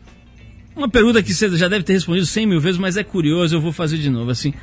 uma 0.77 0.89
pergunta 0.89 1.21
que 1.23 1.33
você 1.33 1.49
já 1.57 1.67
deve 1.67 1.83
ter 1.83 1.93
respondido 1.93 2.25
100 2.25 2.45
mil 2.45 2.59
vezes, 2.61 2.77
mas 2.79 2.97
é 2.97 3.03
curioso, 3.03 3.55
eu 3.55 3.61
vou 3.61 3.71
fazer 3.71 3.97
de 3.97 4.09
novo. 4.09 4.29
Assim, 4.31 4.53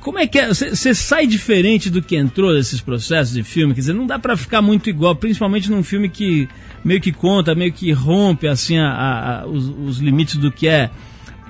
como 0.00 0.18
é 0.18 0.26
que 0.26 0.38
é? 0.38 0.48
Você 0.48 0.94
sai 0.94 1.26
diferente 1.26 1.88
do 1.88 2.02
que 2.02 2.16
entrou 2.16 2.52
desses 2.52 2.80
processos 2.80 3.32
de 3.34 3.42
filme? 3.42 3.72
Quer 3.74 3.80
dizer, 3.80 3.92
não 3.94 4.06
dá 4.06 4.18
pra 4.18 4.36
ficar 4.36 4.60
muito 4.60 4.90
igual, 4.90 5.14
principalmente 5.14 5.70
num 5.70 5.82
filme 5.82 6.08
que 6.08 6.48
meio 6.84 7.00
que 7.00 7.12
conta, 7.12 7.54
meio 7.54 7.72
que 7.72 7.92
rompe 7.92 8.48
assim 8.48 8.78
a- 8.78 9.42
a- 9.42 9.46
os, 9.46 9.68
os 9.68 9.98
limites 9.98 10.36
do 10.36 10.50
que 10.50 10.66
é 10.66 10.90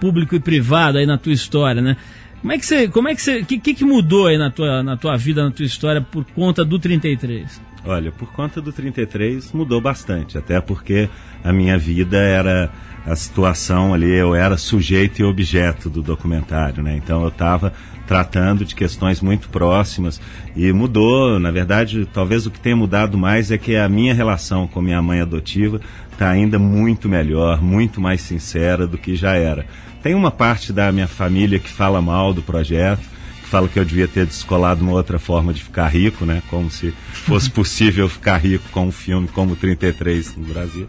público 0.00 0.34
e 0.34 0.40
privado 0.40 0.98
aí 0.98 1.06
na 1.06 1.16
tua 1.16 1.32
história, 1.32 1.80
né? 1.80 1.96
Como 2.40 2.52
é 2.52 2.58
que 2.58 2.66
você, 2.66 2.88
como 2.88 3.08
é 3.08 3.14
que 3.14 3.22
você, 3.22 3.42
que, 3.44 3.58
que 3.58 3.72
que 3.72 3.84
mudou 3.84 4.26
aí 4.26 4.36
na 4.36 4.50
tua, 4.50 4.82
na 4.82 4.96
tua 4.96 5.16
vida, 5.16 5.44
na 5.44 5.50
tua 5.50 5.64
história 5.64 6.00
por 6.00 6.24
conta 6.34 6.64
do 6.64 6.78
33? 6.78 7.60
Olha, 7.84 8.10
por 8.12 8.30
conta 8.32 8.60
do 8.60 8.72
33 8.72 9.52
mudou 9.52 9.80
bastante, 9.80 10.36
até 10.36 10.60
porque 10.60 11.08
a 11.42 11.52
minha 11.52 11.78
vida 11.78 12.18
era 12.18 12.70
a 13.07 13.16
situação 13.16 13.92
ali, 13.92 14.11
eu 14.11 14.34
era 14.34 14.57
sujeito 14.57 15.20
e 15.20 15.24
objeto 15.24 15.90
do 15.90 16.03
documentário, 16.03 16.82
né? 16.82 16.96
Então 16.96 17.22
eu 17.22 17.28
estava 17.28 17.72
tratando 18.07 18.64
de 18.64 18.74
questões 18.74 19.20
muito 19.20 19.48
próximas 19.48 20.20
e 20.55 20.72
mudou, 20.72 21.38
na 21.38 21.50
verdade, 21.50 22.07
talvez 22.12 22.46
o 22.46 22.50
que 22.50 22.61
tenha 22.61 22.76
mudado 22.76 23.16
mais 23.16 23.50
é 23.50 23.59
que 23.59 23.76
a 23.76 23.88
minha 23.88 24.14
relação 24.14 24.66
com 24.66 24.80
minha 24.80 25.00
mãe 25.00 25.20
adotiva 25.20 25.80
está 26.12 26.28
ainda 26.28 26.59
muito 26.59 27.09
melhor, 27.09 27.61
muito 27.62 28.00
mais 28.00 28.20
sincera 28.20 28.86
do 28.86 28.98
que 28.98 29.16
já 29.16 29.34
era. 29.34 29.66
Tem 30.03 30.14
uma 30.14 30.30
parte 30.30 30.72
da 30.72 30.92
minha 30.92 31.09
família 31.09 31.59
que 31.59 31.70
fala 31.70 32.03
mal 32.03 32.34
do 32.34 32.42
projeto, 32.42 33.03
que 33.42 33.48
fala 33.48 33.68
que 33.68 33.78
eu 33.78 33.84
devia 33.84 34.09
ter 34.09 34.26
descolado 34.26 34.82
uma 34.82 34.92
outra 34.92 35.18
forma 35.18 35.53
de 35.53 35.62
ficar 35.62 35.88
rico, 35.88 36.24
né? 36.24 36.42
Como 36.50 36.70
se 36.70 36.92
fosse 37.12 37.48
possível 37.50 38.09
ficar 38.09 38.36
rico 38.38 38.64
com 38.72 38.88
um 38.88 38.92
filme 38.92 39.28
como 39.28 39.57
33 39.57 40.36
no 40.36 40.53
Brasil. 40.53 40.88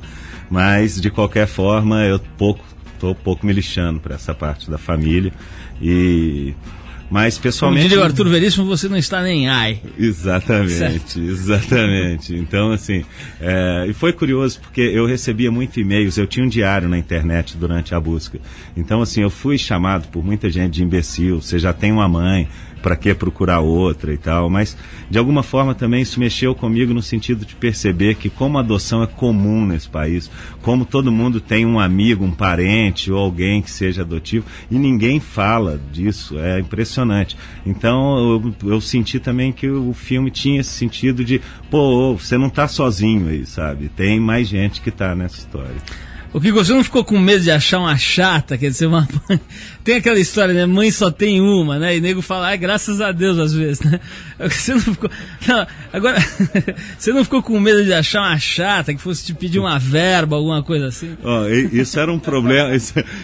Mas 0.53 1.01
de 1.01 1.09
qualquer 1.09 1.47
forma, 1.47 2.03
eu 2.03 2.19
pouco 2.37 2.63
tô 2.99 3.15
pouco 3.15 3.43
me 3.43 3.51
lixando 3.51 3.99
para 3.99 4.13
essa 4.13 4.35
parte 4.35 4.69
da 4.69 4.77
família 4.77 5.33
e 5.81 6.53
mas 7.09 7.35
Como 7.35 7.43
pessoalmente 7.43 7.87
diria 7.89 8.01
o 8.01 8.03
Arthur 8.03 8.27
Veríssimo, 8.29 8.65
você 8.65 8.87
não 8.87 8.97
está 8.97 9.21
nem 9.21 9.47
ai. 9.49 9.79
Exatamente, 9.99 10.73
Certo. 10.73 11.19
exatamente. 11.19 12.35
Então, 12.35 12.71
assim, 12.71 13.03
é, 13.41 13.85
e 13.87 13.93
foi 13.93 14.13
curioso 14.13 14.59
porque 14.61 14.81
eu 14.81 15.05
recebia 15.05 15.51
muito 15.51 15.79
e-mails, 15.79 16.17
eu 16.17 16.25
tinha 16.25 16.45
um 16.45 16.49
diário 16.49 16.87
na 16.87 16.97
internet 16.97 17.57
durante 17.57 17.93
a 17.93 17.99
busca. 17.99 18.39
Então, 18.75 19.01
assim, 19.01 19.21
eu 19.21 19.29
fui 19.29 19.57
chamado 19.57 20.07
por 20.07 20.23
muita 20.23 20.49
gente 20.49 20.73
de 20.73 20.83
imbecil, 20.83 21.41
você 21.41 21.59
já 21.59 21.73
tem 21.73 21.91
uma 21.91 22.07
mãe, 22.07 22.47
para 22.83 22.97
que 22.97 23.13
procurar 23.15 23.61
outra 23.61 24.13
e 24.13 24.17
tal, 24.17 24.49
mas 24.49 24.77
de 25.09 25.17
alguma 25.17 25.41
forma 25.41 25.73
também 25.73 26.01
isso 26.01 26.19
mexeu 26.19 26.53
comigo 26.53 26.93
no 26.93 27.01
sentido 27.01 27.45
de 27.45 27.55
perceber 27.55 28.15
que 28.15 28.29
como 28.29 28.57
a 28.57 28.61
adoção 28.61 29.01
é 29.01 29.07
comum 29.07 29.65
nesse 29.65 29.87
país, 29.87 30.29
como 30.61 30.83
todo 30.83 31.11
mundo 31.11 31.39
tem 31.39 31.65
um 31.65 31.79
amigo, 31.79 32.25
um 32.25 32.31
parente 32.31 33.09
ou 33.09 33.17
alguém 33.17 33.61
que 33.61 33.71
seja 33.71 34.01
adotivo 34.01 34.45
e 34.69 34.75
ninguém 34.77 35.21
fala 35.21 35.79
disso, 35.93 36.37
é 36.37 36.59
impressionante. 36.59 37.37
Então 37.65 38.17
eu, 38.63 38.71
eu 38.73 38.81
senti 38.81 39.17
também 39.17 39.53
que 39.53 39.69
o 39.69 39.93
filme 39.93 40.29
tinha 40.29 40.59
esse 40.59 40.71
sentido 40.71 41.23
de, 41.23 41.39
pô, 41.71 42.17
você 42.17 42.37
não 42.37 42.47
está 42.47 42.67
sozinho 42.67 43.29
aí, 43.29 43.45
sabe? 43.45 43.87
Tem 43.87 44.19
mais 44.19 44.49
gente 44.49 44.81
que 44.81 44.89
está 44.89 45.15
nessa 45.15 45.37
história. 45.37 45.77
O 46.33 46.41
que 46.41 46.51
você 46.51 46.73
não 46.73 46.83
ficou 46.83 47.05
com 47.05 47.19
medo 47.19 47.43
de 47.43 47.51
achar 47.51 47.77
uma 47.77 47.95
chata, 47.95 48.57
quer 48.57 48.69
dizer, 48.69 48.87
uma. 48.87 49.07
Tem 49.83 49.95
aquela 49.97 50.19
história, 50.19 50.53
né? 50.53 50.65
Mãe 50.65 50.89
só 50.91 51.11
tem 51.11 51.41
uma, 51.41 51.77
né? 51.77 51.97
E 51.97 52.01
nego 52.01 52.21
fala, 52.21 52.51
ah, 52.51 52.55
graças 52.55 53.01
a 53.01 53.11
Deus, 53.11 53.37
às 53.37 53.53
vezes, 53.53 53.81
né? 53.81 53.99
Você 54.39 54.73
não 54.73 54.79
ficou. 54.81 55.09
Não, 55.47 55.67
agora, 55.91 56.17
você 56.97 57.13
não 57.13 57.23
ficou 57.23 57.41
com 57.41 57.57
medo 57.59 57.83
de 57.85 57.93
achar 57.93 58.21
uma 58.21 58.37
chata 58.37 58.93
que 58.93 58.99
fosse 59.01 59.23
te 59.25 59.33
pedir 59.33 59.59
uma 59.59 59.77
verba, 59.79 60.35
alguma 60.35 60.61
coisa 60.63 60.87
assim? 60.87 61.15
E- 61.49 61.79
isso 61.81 61.97
era 61.99 62.11
um 62.11 62.19
problema. 62.19 62.69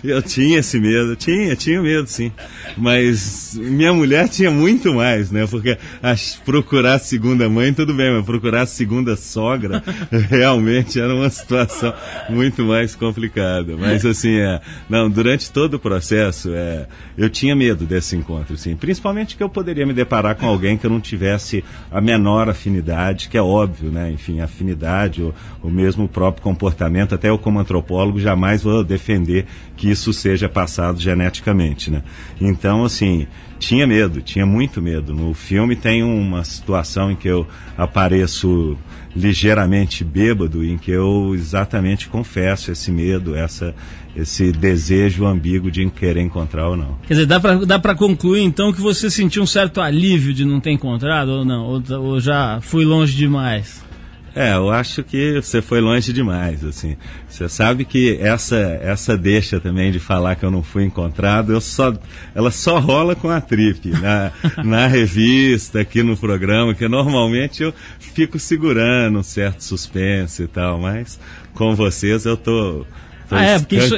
eu 0.03 0.21
tinha 0.21 0.59
esse 0.59 0.79
medo, 0.79 1.15
tinha, 1.15 1.55
tinha 1.55 1.81
medo 1.81 2.07
sim. 2.07 2.31
Mas 2.77 3.53
minha 3.55 3.91
mulher 3.93 4.29
tinha 4.29 4.49
muito 4.51 4.93
mais, 4.93 5.31
né? 5.31 5.45
Porque 5.49 5.77
ach- 6.01 6.39
procurar 6.45 6.99
segunda 6.99 7.49
mãe, 7.49 7.73
tudo 7.73 7.93
bem, 7.93 8.11
mas 8.11 8.25
procurar 8.25 8.65
segunda 8.65 9.15
sogra 9.17 9.83
realmente 10.29 10.99
era 10.99 11.13
uma 11.13 11.29
situação 11.29 11.93
muito 12.29 12.63
mais 12.63 12.95
complicada. 12.95 13.75
Mas 13.77 14.05
assim, 14.05 14.37
é, 14.37 14.61
não, 14.89 15.09
durante 15.09 15.51
todo 15.51 15.73
o 15.75 15.79
processo, 15.79 16.48
é, 16.53 16.87
eu 17.17 17.29
tinha 17.29 17.55
medo 17.55 17.85
desse 17.85 18.15
encontro, 18.15 18.57
sim. 18.57 18.75
Principalmente 18.75 19.35
que 19.35 19.43
eu 19.43 19.49
poderia 19.49 19.85
me 19.85 19.93
deparar 19.93 20.35
com 20.35 20.45
alguém 20.45 20.77
que 20.77 20.85
eu 20.85 20.89
não 20.89 20.99
tivesse 20.99 21.63
a 21.91 21.99
menor 22.01 22.49
afinidade, 22.49 23.29
que 23.29 23.37
é 23.37 23.41
óbvio, 23.41 23.91
né? 23.91 24.11
Enfim, 24.11 24.39
afinidade, 24.39 25.21
ou 25.21 25.33
o 25.61 25.69
mesmo 25.69 26.07
próprio 26.07 26.43
comportamento, 26.43 27.15
até 27.15 27.29
eu 27.29 27.37
como 27.37 27.59
antropólogo 27.59 28.19
jamais 28.19 28.63
vou 28.63 28.83
defender 28.83 29.45
que 29.75 29.89
isso 29.89 30.11
seja 30.13 30.49
passado 30.49 30.99
geneticamente, 30.99 31.89
né? 31.89 32.03
Então, 32.39 32.83
assim, 32.83 33.27
tinha 33.59 33.85
medo, 33.85 34.21
tinha 34.21 34.45
muito 34.45 34.81
medo. 34.81 35.13
No 35.13 35.33
filme 35.33 35.75
tem 35.75 36.01
uma 36.03 36.43
situação 36.43 37.11
em 37.11 37.15
que 37.15 37.27
eu 37.27 37.45
apareço 37.77 38.77
ligeiramente 39.15 40.03
bêbado, 40.03 40.63
em 40.63 40.77
que 40.77 40.91
eu 40.91 41.33
exatamente 41.35 42.07
confesso 42.07 42.71
esse 42.71 42.91
medo, 42.91 43.35
essa, 43.35 43.75
esse 44.21 44.51
desejo 44.51 45.25
ambíguo 45.25 45.71
de 45.71 45.89
querer 45.89 46.21
encontrar 46.21 46.69
ou 46.69 46.77
não. 46.77 46.97
Quer 47.07 47.13
dizer, 47.13 47.25
dá 47.25 47.39
pra, 47.39 47.55
dá 47.55 47.79
pra 47.79 47.95
concluir 47.95 48.41
então 48.41 48.73
que 48.73 48.81
você 48.81 49.09
sentiu 49.09 49.43
um 49.43 49.47
certo 49.47 49.81
alívio 49.81 50.33
de 50.33 50.45
não 50.45 50.59
ter 50.59 50.71
encontrado 50.71 51.29
ou 51.29 51.45
não? 51.45 51.65
Ou, 51.65 51.83
ou 51.99 52.19
já 52.19 52.59
fui 52.61 52.85
longe 52.85 53.15
demais? 53.15 53.87
É, 54.35 54.53
eu 54.53 54.69
acho 54.69 55.03
que 55.03 55.41
você 55.41 55.61
foi 55.61 55.81
longe 55.81 56.13
demais, 56.13 56.63
assim. 56.63 56.95
Você 57.27 57.49
sabe 57.49 57.83
que 57.83 58.17
essa 58.21 58.55
essa 58.81 59.17
deixa 59.17 59.59
também 59.59 59.91
de 59.91 59.99
falar 59.99 60.35
que 60.35 60.45
eu 60.45 60.51
não 60.51 60.61
fui 60.61 60.83
encontrado, 60.83 61.51
eu 61.51 61.59
só 61.59 61.93
ela 62.35 62.51
só 62.51 62.79
rola 62.79 63.15
com 63.15 63.29
a 63.29 63.41
trip 63.41 63.89
na, 63.89 64.31
na 64.63 64.87
revista, 64.87 65.81
aqui 65.81 66.03
no 66.03 66.15
programa, 66.15 66.73
que 66.73 66.87
normalmente 66.87 67.63
eu 67.63 67.73
fico 67.99 68.37
segurando 68.37 69.19
um 69.19 69.23
certo 69.23 69.63
suspense 69.63 70.43
e 70.43 70.47
tal, 70.47 70.79
mas 70.79 71.19
com 71.53 71.75
vocês 71.75 72.25
eu 72.25 72.37
Tô 72.37 72.85
Ah, 73.35 73.43
é, 73.43 73.59
porque 73.59 73.75
isso- 73.85 73.97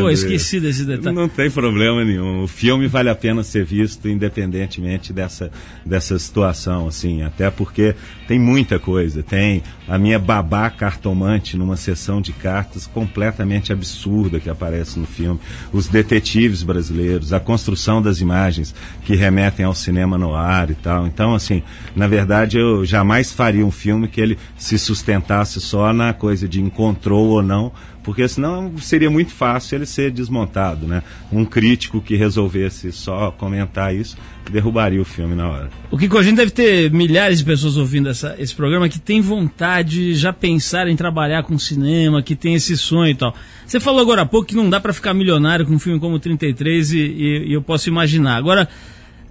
pô, 0.00 0.10
esqueci 0.10 0.60
desse 0.60 0.84
detalhe. 0.84 1.14
Não 1.14 1.28
tem 1.28 1.50
problema 1.50 2.04
nenhum. 2.04 2.42
O 2.44 2.48
filme 2.48 2.86
vale 2.86 3.08
a 3.10 3.14
pena 3.14 3.42
ser 3.42 3.64
visto 3.64 4.08
independentemente 4.08 5.12
dessa, 5.12 5.50
dessa 5.84 6.18
situação, 6.18 6.88
assim. 6.88 7.22
Até 7.22 7.50
porque 7.50 7.94
tem 8.26 8.38
muita 8.38 8.78
coisa. 8.78 9.22
Tem 9.22 9.62
a 9.88 9.98
minha 9.98 10.18
babá 10.18 10.70
cartomante 10.70 11.56
numa 11.56 11.76
sessão 11.76 12.20
de 12.20 12.32
cartas 12.32 12.86
completamente 12.86 13.72
absurda 13.72 14.40
que 14.40 14.48
aparece 14.48 14.98
no 14.98 15.06
filme. 15.06 15.38
Os 15.72 15.88
detetives 15.88 16.62
brasileiros, 16.62 17.32
a 17.32 17.40
construção 17.40 18.00
das 18.00 18.20
imagens 18.20 18.74
que 19.04 19.14
remetem 19.14 19.64
ao 19.66 19.74
cinema 19.74 20.16
no 20.16 20.34
ar 20.34 20.70
e 20.70 20.74
tal. 20.74 21.06
Então, 21.06 21.34
assim, 21.34 21.62
na 21.94 22.06
verdade, 22.06 22.58
eu 22.58 22.84
jamais 22.84 23.30
faria 23.32 23.64
um 23.66 23.70
filme 23.70 24.08
que 24.08 24.20
ele 24.20 24.38
se 24.56 24.78
sustentasse 24.78 25.60
só 25.60 25.92
na 25.92 26.12
coisa 26.12 26.48
de 26.48 26.60
encontrou 26.60 27.28
ou 27.30 27.42
não, 27.42 27.72
porque 28.02 28.26
senão 28.28 28.72
seria 28.78 29.10
muito 29.10 29.30
fácil 29.32 29.76
ele 29.76 29.86
ser 29.86 30.10
desmontado, 30.10 30.86
né? 30.86 31.02
Um 31.32 31.44
crítico 31.44 32.00
que 32.00 32.16
resolvesse 32.16 32.90
só 32.92 33.30
comentar 33.30 33.94
isso 33.94 34.16
derrubaria 34.50 35.00
o 35.00 35.04
filme 35.04 35.36
na 35.36 35.48
hora. 35.48 35.70
O 35.92 35.96
Kiko, 35.98 36.18
a 36.18 36.22
gente 36.24 36.36
deve 36.36 36.50
ter 36.50 36.90
milhares 36.90 37.38
de 37.38 37.44
pessoas 37.44 37.76
ouvindo 37.76 38.08
essa- 38.08 38.34
esse 38.36 38.52
programa 38.52 38.88
que 38.88 38.98
tem 38.98 39.20
vontade, 39.20 40.12
já 40.14 40.32
pensar 40.32 40.88
em 40.88 40.96
trabalhar 40.96 41.44
com 41.44 41.56
cinema, 41.56 42.20
que 42.20 42.34
tem 42.34 42.54
esse 42.54 42.76
sonho 42.76 43.10
e 43.10 43.14
tal. 43.14 43.32
Você 43.64 43.78
falou 43.78 44.00
agora 44.00 44.22
há 44.22 44.26
pouco 44.26 44.48
que 44.48 44.56
não 44.56 44.68
dá 44.68 44.80
pra 44.80 44.92
ficar 44.92 45.14
milionário 45.14 45.64
com 45.64 45.74
um 45.74 45.78
filme 45.78 46.00
como 46.00 46.18
33 46.18 46.90
e, 46.92 46.98
e- 46.98 47.44
e 47.50 47.52
eu 47.52 47.62
posso 47.62 47.88
imaginar. 47.88 48.36
Agora, 48.36 48.68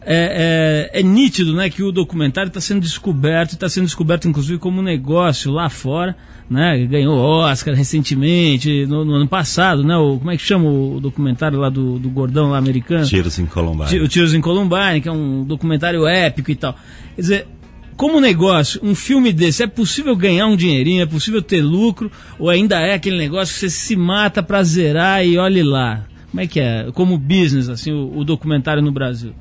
é, 0.02 0.90
é- 0.94 1.00
é 1.02 1.04
nítido 1.04 1.54
né, 1.54 1.70
que 1.70 1.84
o 1.84 1.92
documentário 1.92 2.48
está 2.48 2.62
sendo 2.62 2.80
descoberto, 2.80 3.54
está 3.54 3.68
sendo 3.68 3.86
descoberto 3.86 4.28
inclusive 4.28 4.58
como 4.58 4.82
negócio 4.82 5.52
lá 5.52 5.70
fora, 5.70 6.16
né? 6.50 6.86
Ganhou 6.86 7.18
Oscar 7.18 7.76
recentemente, 7.76 8.86
no, 8.86 9.06
no 9.06 9.14
ano 9.14 9.28
passado, 9.28 9.84
né? 9.84 9.96
O, 9.96 10.18
como 10.18 10.32
é 10.32 10.38
que 10.38 10.44
chama 10.44 10.70
o 10.70 11.00
documentário 11.00 11.60
lá 11.60 11.70
do, 11.70 12.00
do 12.00 12.10
gordão 12.10 12.52
lá 12.52 12.58
americano? 12.58 13.06
Tiros 13.06 13.38
em 13.38 13.46
Columbine. 13.46 14.00
O 14.00 14.08
Tiros 14.08 14.34
em 14.34 14.42
Columbine, 14.42 15.02
que 15.02 15.08
é 15.08 15.12
um 15.12 15.44
documentário 15.44 16.08
épico 16.08 16.50
e 16.50 16.56
tal. 16.56 16.76
Quer 17.16 17.22
dizer, 17.22 17.48
como 17.96 18.20
negócio, 18.20 18.80
um 18.82 18.96
filme 18.96 19.32
desse, 19.34 19.62
é 19.62 19.68
possível 19.68 20.16
ganhar 20.16 20.48
um 20.48 20.56
dinheirinho, 20.56 21.04
é 21.04 21.06
possível 21.06 21.42
ter 21.42 21.62
lucro, 21.62 22.12
ou 22.40 22.50
ainda 22.50 22.80
é 22.80 22.94
aquele 22.94 23.18
negócio 23.18 23.54
que 23.54 23.60
você 23.60 23.70
se 23.70 23.96
mata 23.96 24.42
pra 24.42 24.64
zerar 24.64 25.26
e 25.26 25.38
olhe 25.38 25.62
lá? 25.62 26.06
Como 26.32 26.42
é 26.42 26.48
que 26.48 26.60
é? 26.60 26.90
Como 26.94 27.18
business, 27.18 27.70
assim, 27.70 27.92
o, 27.92 28.20
o 28.20 28.24
documentário 28.24 28.82
no 28.82 28.92
Brasil? 28.92 29.34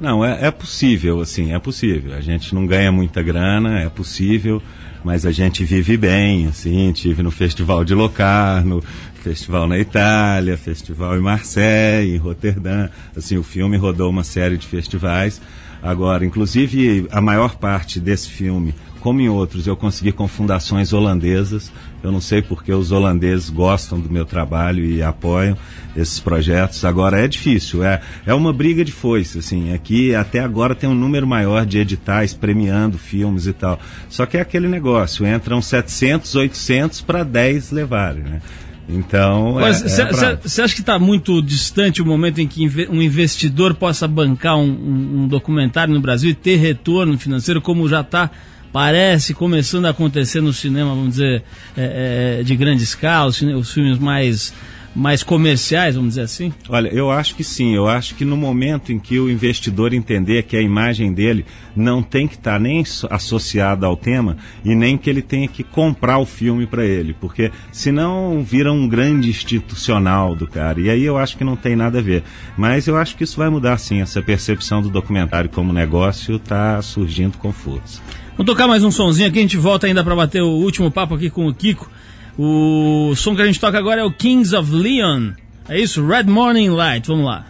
Não, 0.00 0.24
é, 0.24 0.46
é 0.46 0.50
possível, 0.50 1.20
assim, 1.20 1.52
é 1.52 1.58
possível. 1.58 2.14
A 2.14 2.20
gente 2.20 2.54
não 2.54 2.66
ganha 2.66 2.90
muita 2.90 3.22
grana, 3.22 3.80
é 3.80 3.88
possível, 3.88 4.62
mas 5.04 5.24
a 5.24 5.30
gente 5.30 5.64
vive 5.64 5.96
bem, 5.96 6.46
assim, 6.46 6.92
tive 6.92 7.22
no 7.22 7.30
Festival 7.30 7.84
de 7.84 7.94
Locarno, 7.94 8.82
festival 9.22 9.66
na 9.66 9.78
Itália, 9.78 10.56
festival 10.56 11.16
em 11.16 11.20
Marseille, 11.20 12.14
em 12.14 12.18
Roterdã, 12.18 12.88
assim, 13.16 13.36
o 13.36 13.42
filme 13.42 13.76
rodou 13.76 14.10
uma 14.10 14.24
série 14.24 14.56
de 14.56 14.66
festivais. 14.66 15.40
Agora, 15.82 16.24
inclusive, 16.24 17.06
a 17.10 17.20
maior 17.20 17.56
parte 17.56 18.00
desse 18.00 18.28
filme, 18.28 18.74
como 19.00 19.20
em 19.20 19.28
outros, 19.28 19.66
eu 19.66 19.76
consegui 19.76 20.12
com 20.12 20.26
fundações 20.26 20.92
holandesas. 20.92 21.72
Eu 22.02 22.12
não 22.12 22.20
sei 22.20 22.40
porque 22.40 22.72
os 22.72 22.92
holandeses 22.92 23.50
gostam 23.50 23.98
do 23.98 24.08
meu 24.08 24.24
trabalho 24.24 24.84
e 24.84 25.02
apoiam 25.02 25.56
esses 25.96 26.20
projetos. 26.20 26.84
Agora 26.84 27.18
é 27.20 27.26
difícil, 27.26 27.82
é, 27.82 28.00
é 28.24 28.32
uma 28.32 28.52
briga 28.52 28.84
de 28.84 28.92
foice, 28.92 29.38
assim. 29.38 29.72
Aqui 29.74 30.14
até 30.14 30.38
agora 30.38 30.74
tem 30.76 30.88
um 30.88 30.94
número 30.94 31.26
maior 31.26 31.66
de 31.66 31.78
editais 31.78 32.32
premiando 32.34 32.96
filmes 32.98 33.46
e 33.48 33.52
tal. 33.52 33.80
Só 34.08 34.26
que 34.26 34.36
é 34.36 34.40
aquele 34.40 34.68
negócio, 34.68 35.26
entram 35.26 35.60
700, 35.60 36.34
800 36.36 37.00
para 37.00 37.24
10 37.24 37.72
levarem, 37.72 38.22
né? 38.22 38.40
Então, 38.88 39.54
Mas 39.56 39.82
é, 39.82 39.88
você 39.88 40.02
é 40.02 40.04
brabo. 40.06 40.38
acha 40.44 40.74
que 40.74 40.80
está 40.80 40.98
muito 40.98 41.42
distante 41.42 42.00
o 42.00 42.06
momento 42.06 42.40
em 42.40 42.46
que 42.46 42.66
um 42.88 43.02
investidor 43.02 43.74
possa 43.74 44.08
bancar 44.08 44.56
um, 44.56 44.62
um- 44.70 45.22
um 45.24 45.28
documentário 45.28 45.92
no 45.92 46.00
Brasil 46.00 46.30
e 46.30 46.34
ter 46.34 46.56
retorno 46.56 47.18
financeiro, 47.18 47.60
como 47.60 47.86
já 47.86 48.00
está, 48.00 48.30
parece, 48.72 49.34
começando 49.34 49.86
a 49.86 49.90
acontecer 49.90 50.40
no 50.40 50.52
cinema, 50.52 50.90
vamos 50.90 51.10
dizer, 51.10 51.42
é, 51.76 52.38
é, 52.40 52.42
de 52.42 52.56
grande 52.56 52.82
escala, 52.82 53.28
os, 53.28 53.40
os 53.40 53.72
filmes 53.72 53.98
mais, 53.98 54.52
mais 54.94 55.22
comerciais, 55.22 55.94
vamos 55.94 56.10
dizer 56.10 56.22
assim? 56.22 56.52
Olha, 56.68 56.88
eu 56.88 57.10
acho 57.10 57.34
que 57.34 57.44
sim. 57.44 57.74
Eu 57.74 57.86
acho 57.86 58.14
que 58.14 58.24
no 58.24 58.36
momento 58.36 58.92
em 58.92 58.98
que 58.98 59.18
o 59.18 59.30
investidor 59.30 59.92
entender 59.94 60.42
que 60.42 60.56
a 60.56 60.60
imagem 60.62 61.12
dele 61.12 61.44
não 61.76 62.02
tem 62.02 62.26
que 62.26 62.34
estar 62.34 62.58
nem 62.58 62.84
so- 62.84 63.06
associada 63.10 63.86
ao 63.86 63.96
tema 63.96 64.36
e 64.64 64.74
nem 64.74 64.98
que 64.98 65.08
ele 65.08 65.22
tenha 65.22 65.46
que 65.46 65.62
comprar 65.62 66.18
o 66.18 66.26
filme 66.26 66.66
para 66.66 66.84
ele, 66.84 67.14
porque 67.20 67.52
senão 67.70 68.42
vira 68.42 68.72
um 68.72 68.88
grande 68.88 69.28
institucional 69.30 70.34
do 70.34 70.46
cara. 70.46 70.80
E 70.80 70.90
aí 70.90 71.04
eu 71.04 71.16
acho 71.16 71.36
que 71.36 71.44
não 71.44 71.54
tem 71.56 71.76
nada 71.76 71.98
a 71.98 72.02
ver. 72.02 72.22
Mas 72.56 72.86
eu 72.88 72.96
acho 72.96 73.16
que 73.16 73.22
isso 73.24 73.36
vai 73.36 73.48
mudar 73.48 73.78
sim. 73.78 74.00
Essa 74.00 74.20
percepção 74.20 74.82
do 74.82 74.90
documentário 74.90 75.48
como 75.50 75.72
negócio 75.72 76.36
está 76.36 76.82
surgindo 76.82 77.38
com 77.38 77.52
força. 77.52 78.00
Vamos 78.38 78.52
tocar 78.52 78.68
mais 78.68 78.84
um 78.84 78.90
sonzinho 78.92 79.28
aqui, 79.28 79.40
a 79.40 79.42
gente 79.42 79.56
volta 79.56 79.88
ainda 79.88 80.04
para 80.04 80.14
bater 80.14 80.40
o 80.40 80.46
último 80.46 80.92
papo 80.92 81.16
aqui 81.16 81.28
com 81.28 81.48
o 81.48 81.52
Kiko. 81.52 81.90
O 82.38 83.12
som 83.16 83.34
que 83.34 83.42
a 83.42 83.44
gente 83.44 83.58
toca 83.58 83.76
agora 83.76 84.00
é 84.02 84.04
o 84.04 84.12
Kings 84.12 84.54
of 84.54 84.72
Leon. 84.72 85.32
É 85.68 85.76
isso? 85.76 86.06
Red 86.06 86.22
Morning 86.22 86.68
Light. 86.68 87.08
Vamos 87.08 87.24
lá. 87.24 87.46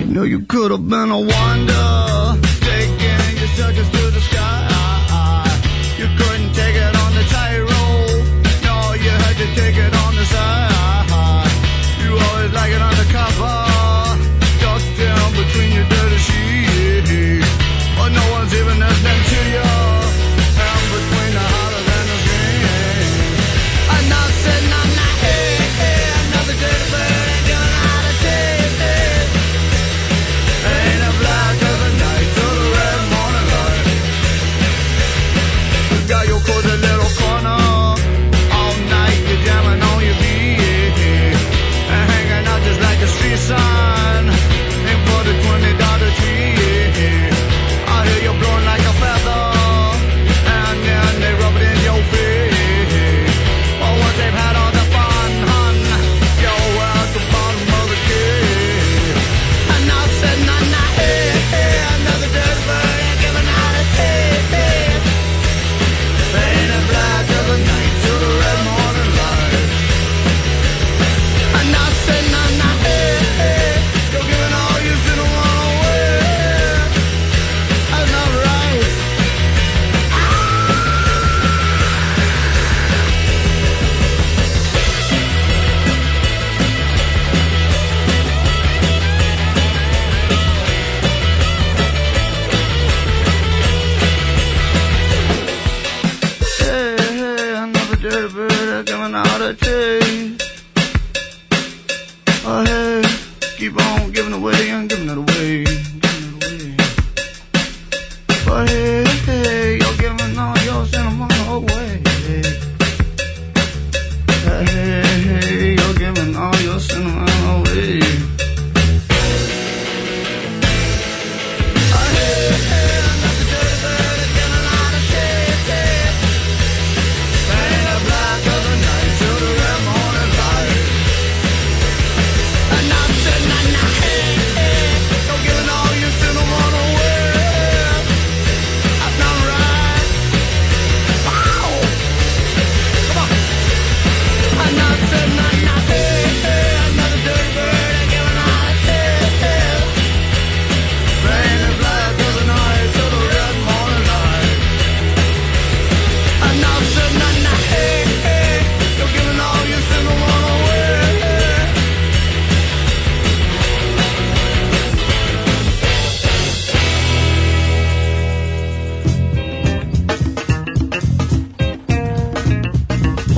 You 0.00 0.06
know 0.12 0.26
you 0.26 0.44
could 0.48 0.72
have 0.72 0.82
been 0.82 1.12
a 1.12 1.16
wonder, 1.16 2.13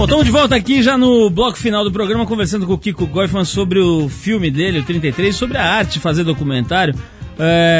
estamos 0.04 0.24
de 0.24 0.30
volta 0.30 0.54
aqui 0.54 0.82
já 0.82 0.96
no 0.98 1.30
bloco 1.30 1.58
final 1.58 1.82
do 1.84 1.90
programa, 1.90 2.26
conversando 2.26 2.66
com 2.66 2.74
o 2.74 2.78
Kiko 2.78 3.06
Goifman 3.06 3.44
sobre 3.44 3.78
o 3.80 4.08
filme 4.08 4.50
dele, 4.50 4.80
o 4.80 4.82
33, 4.84 5.34
sobre 5.34 5.56
a 5.58 5.64
arte 5.64 5.94
de 5.94 6.00
fazer 6.00 6.24
documentário. 6.24 6.94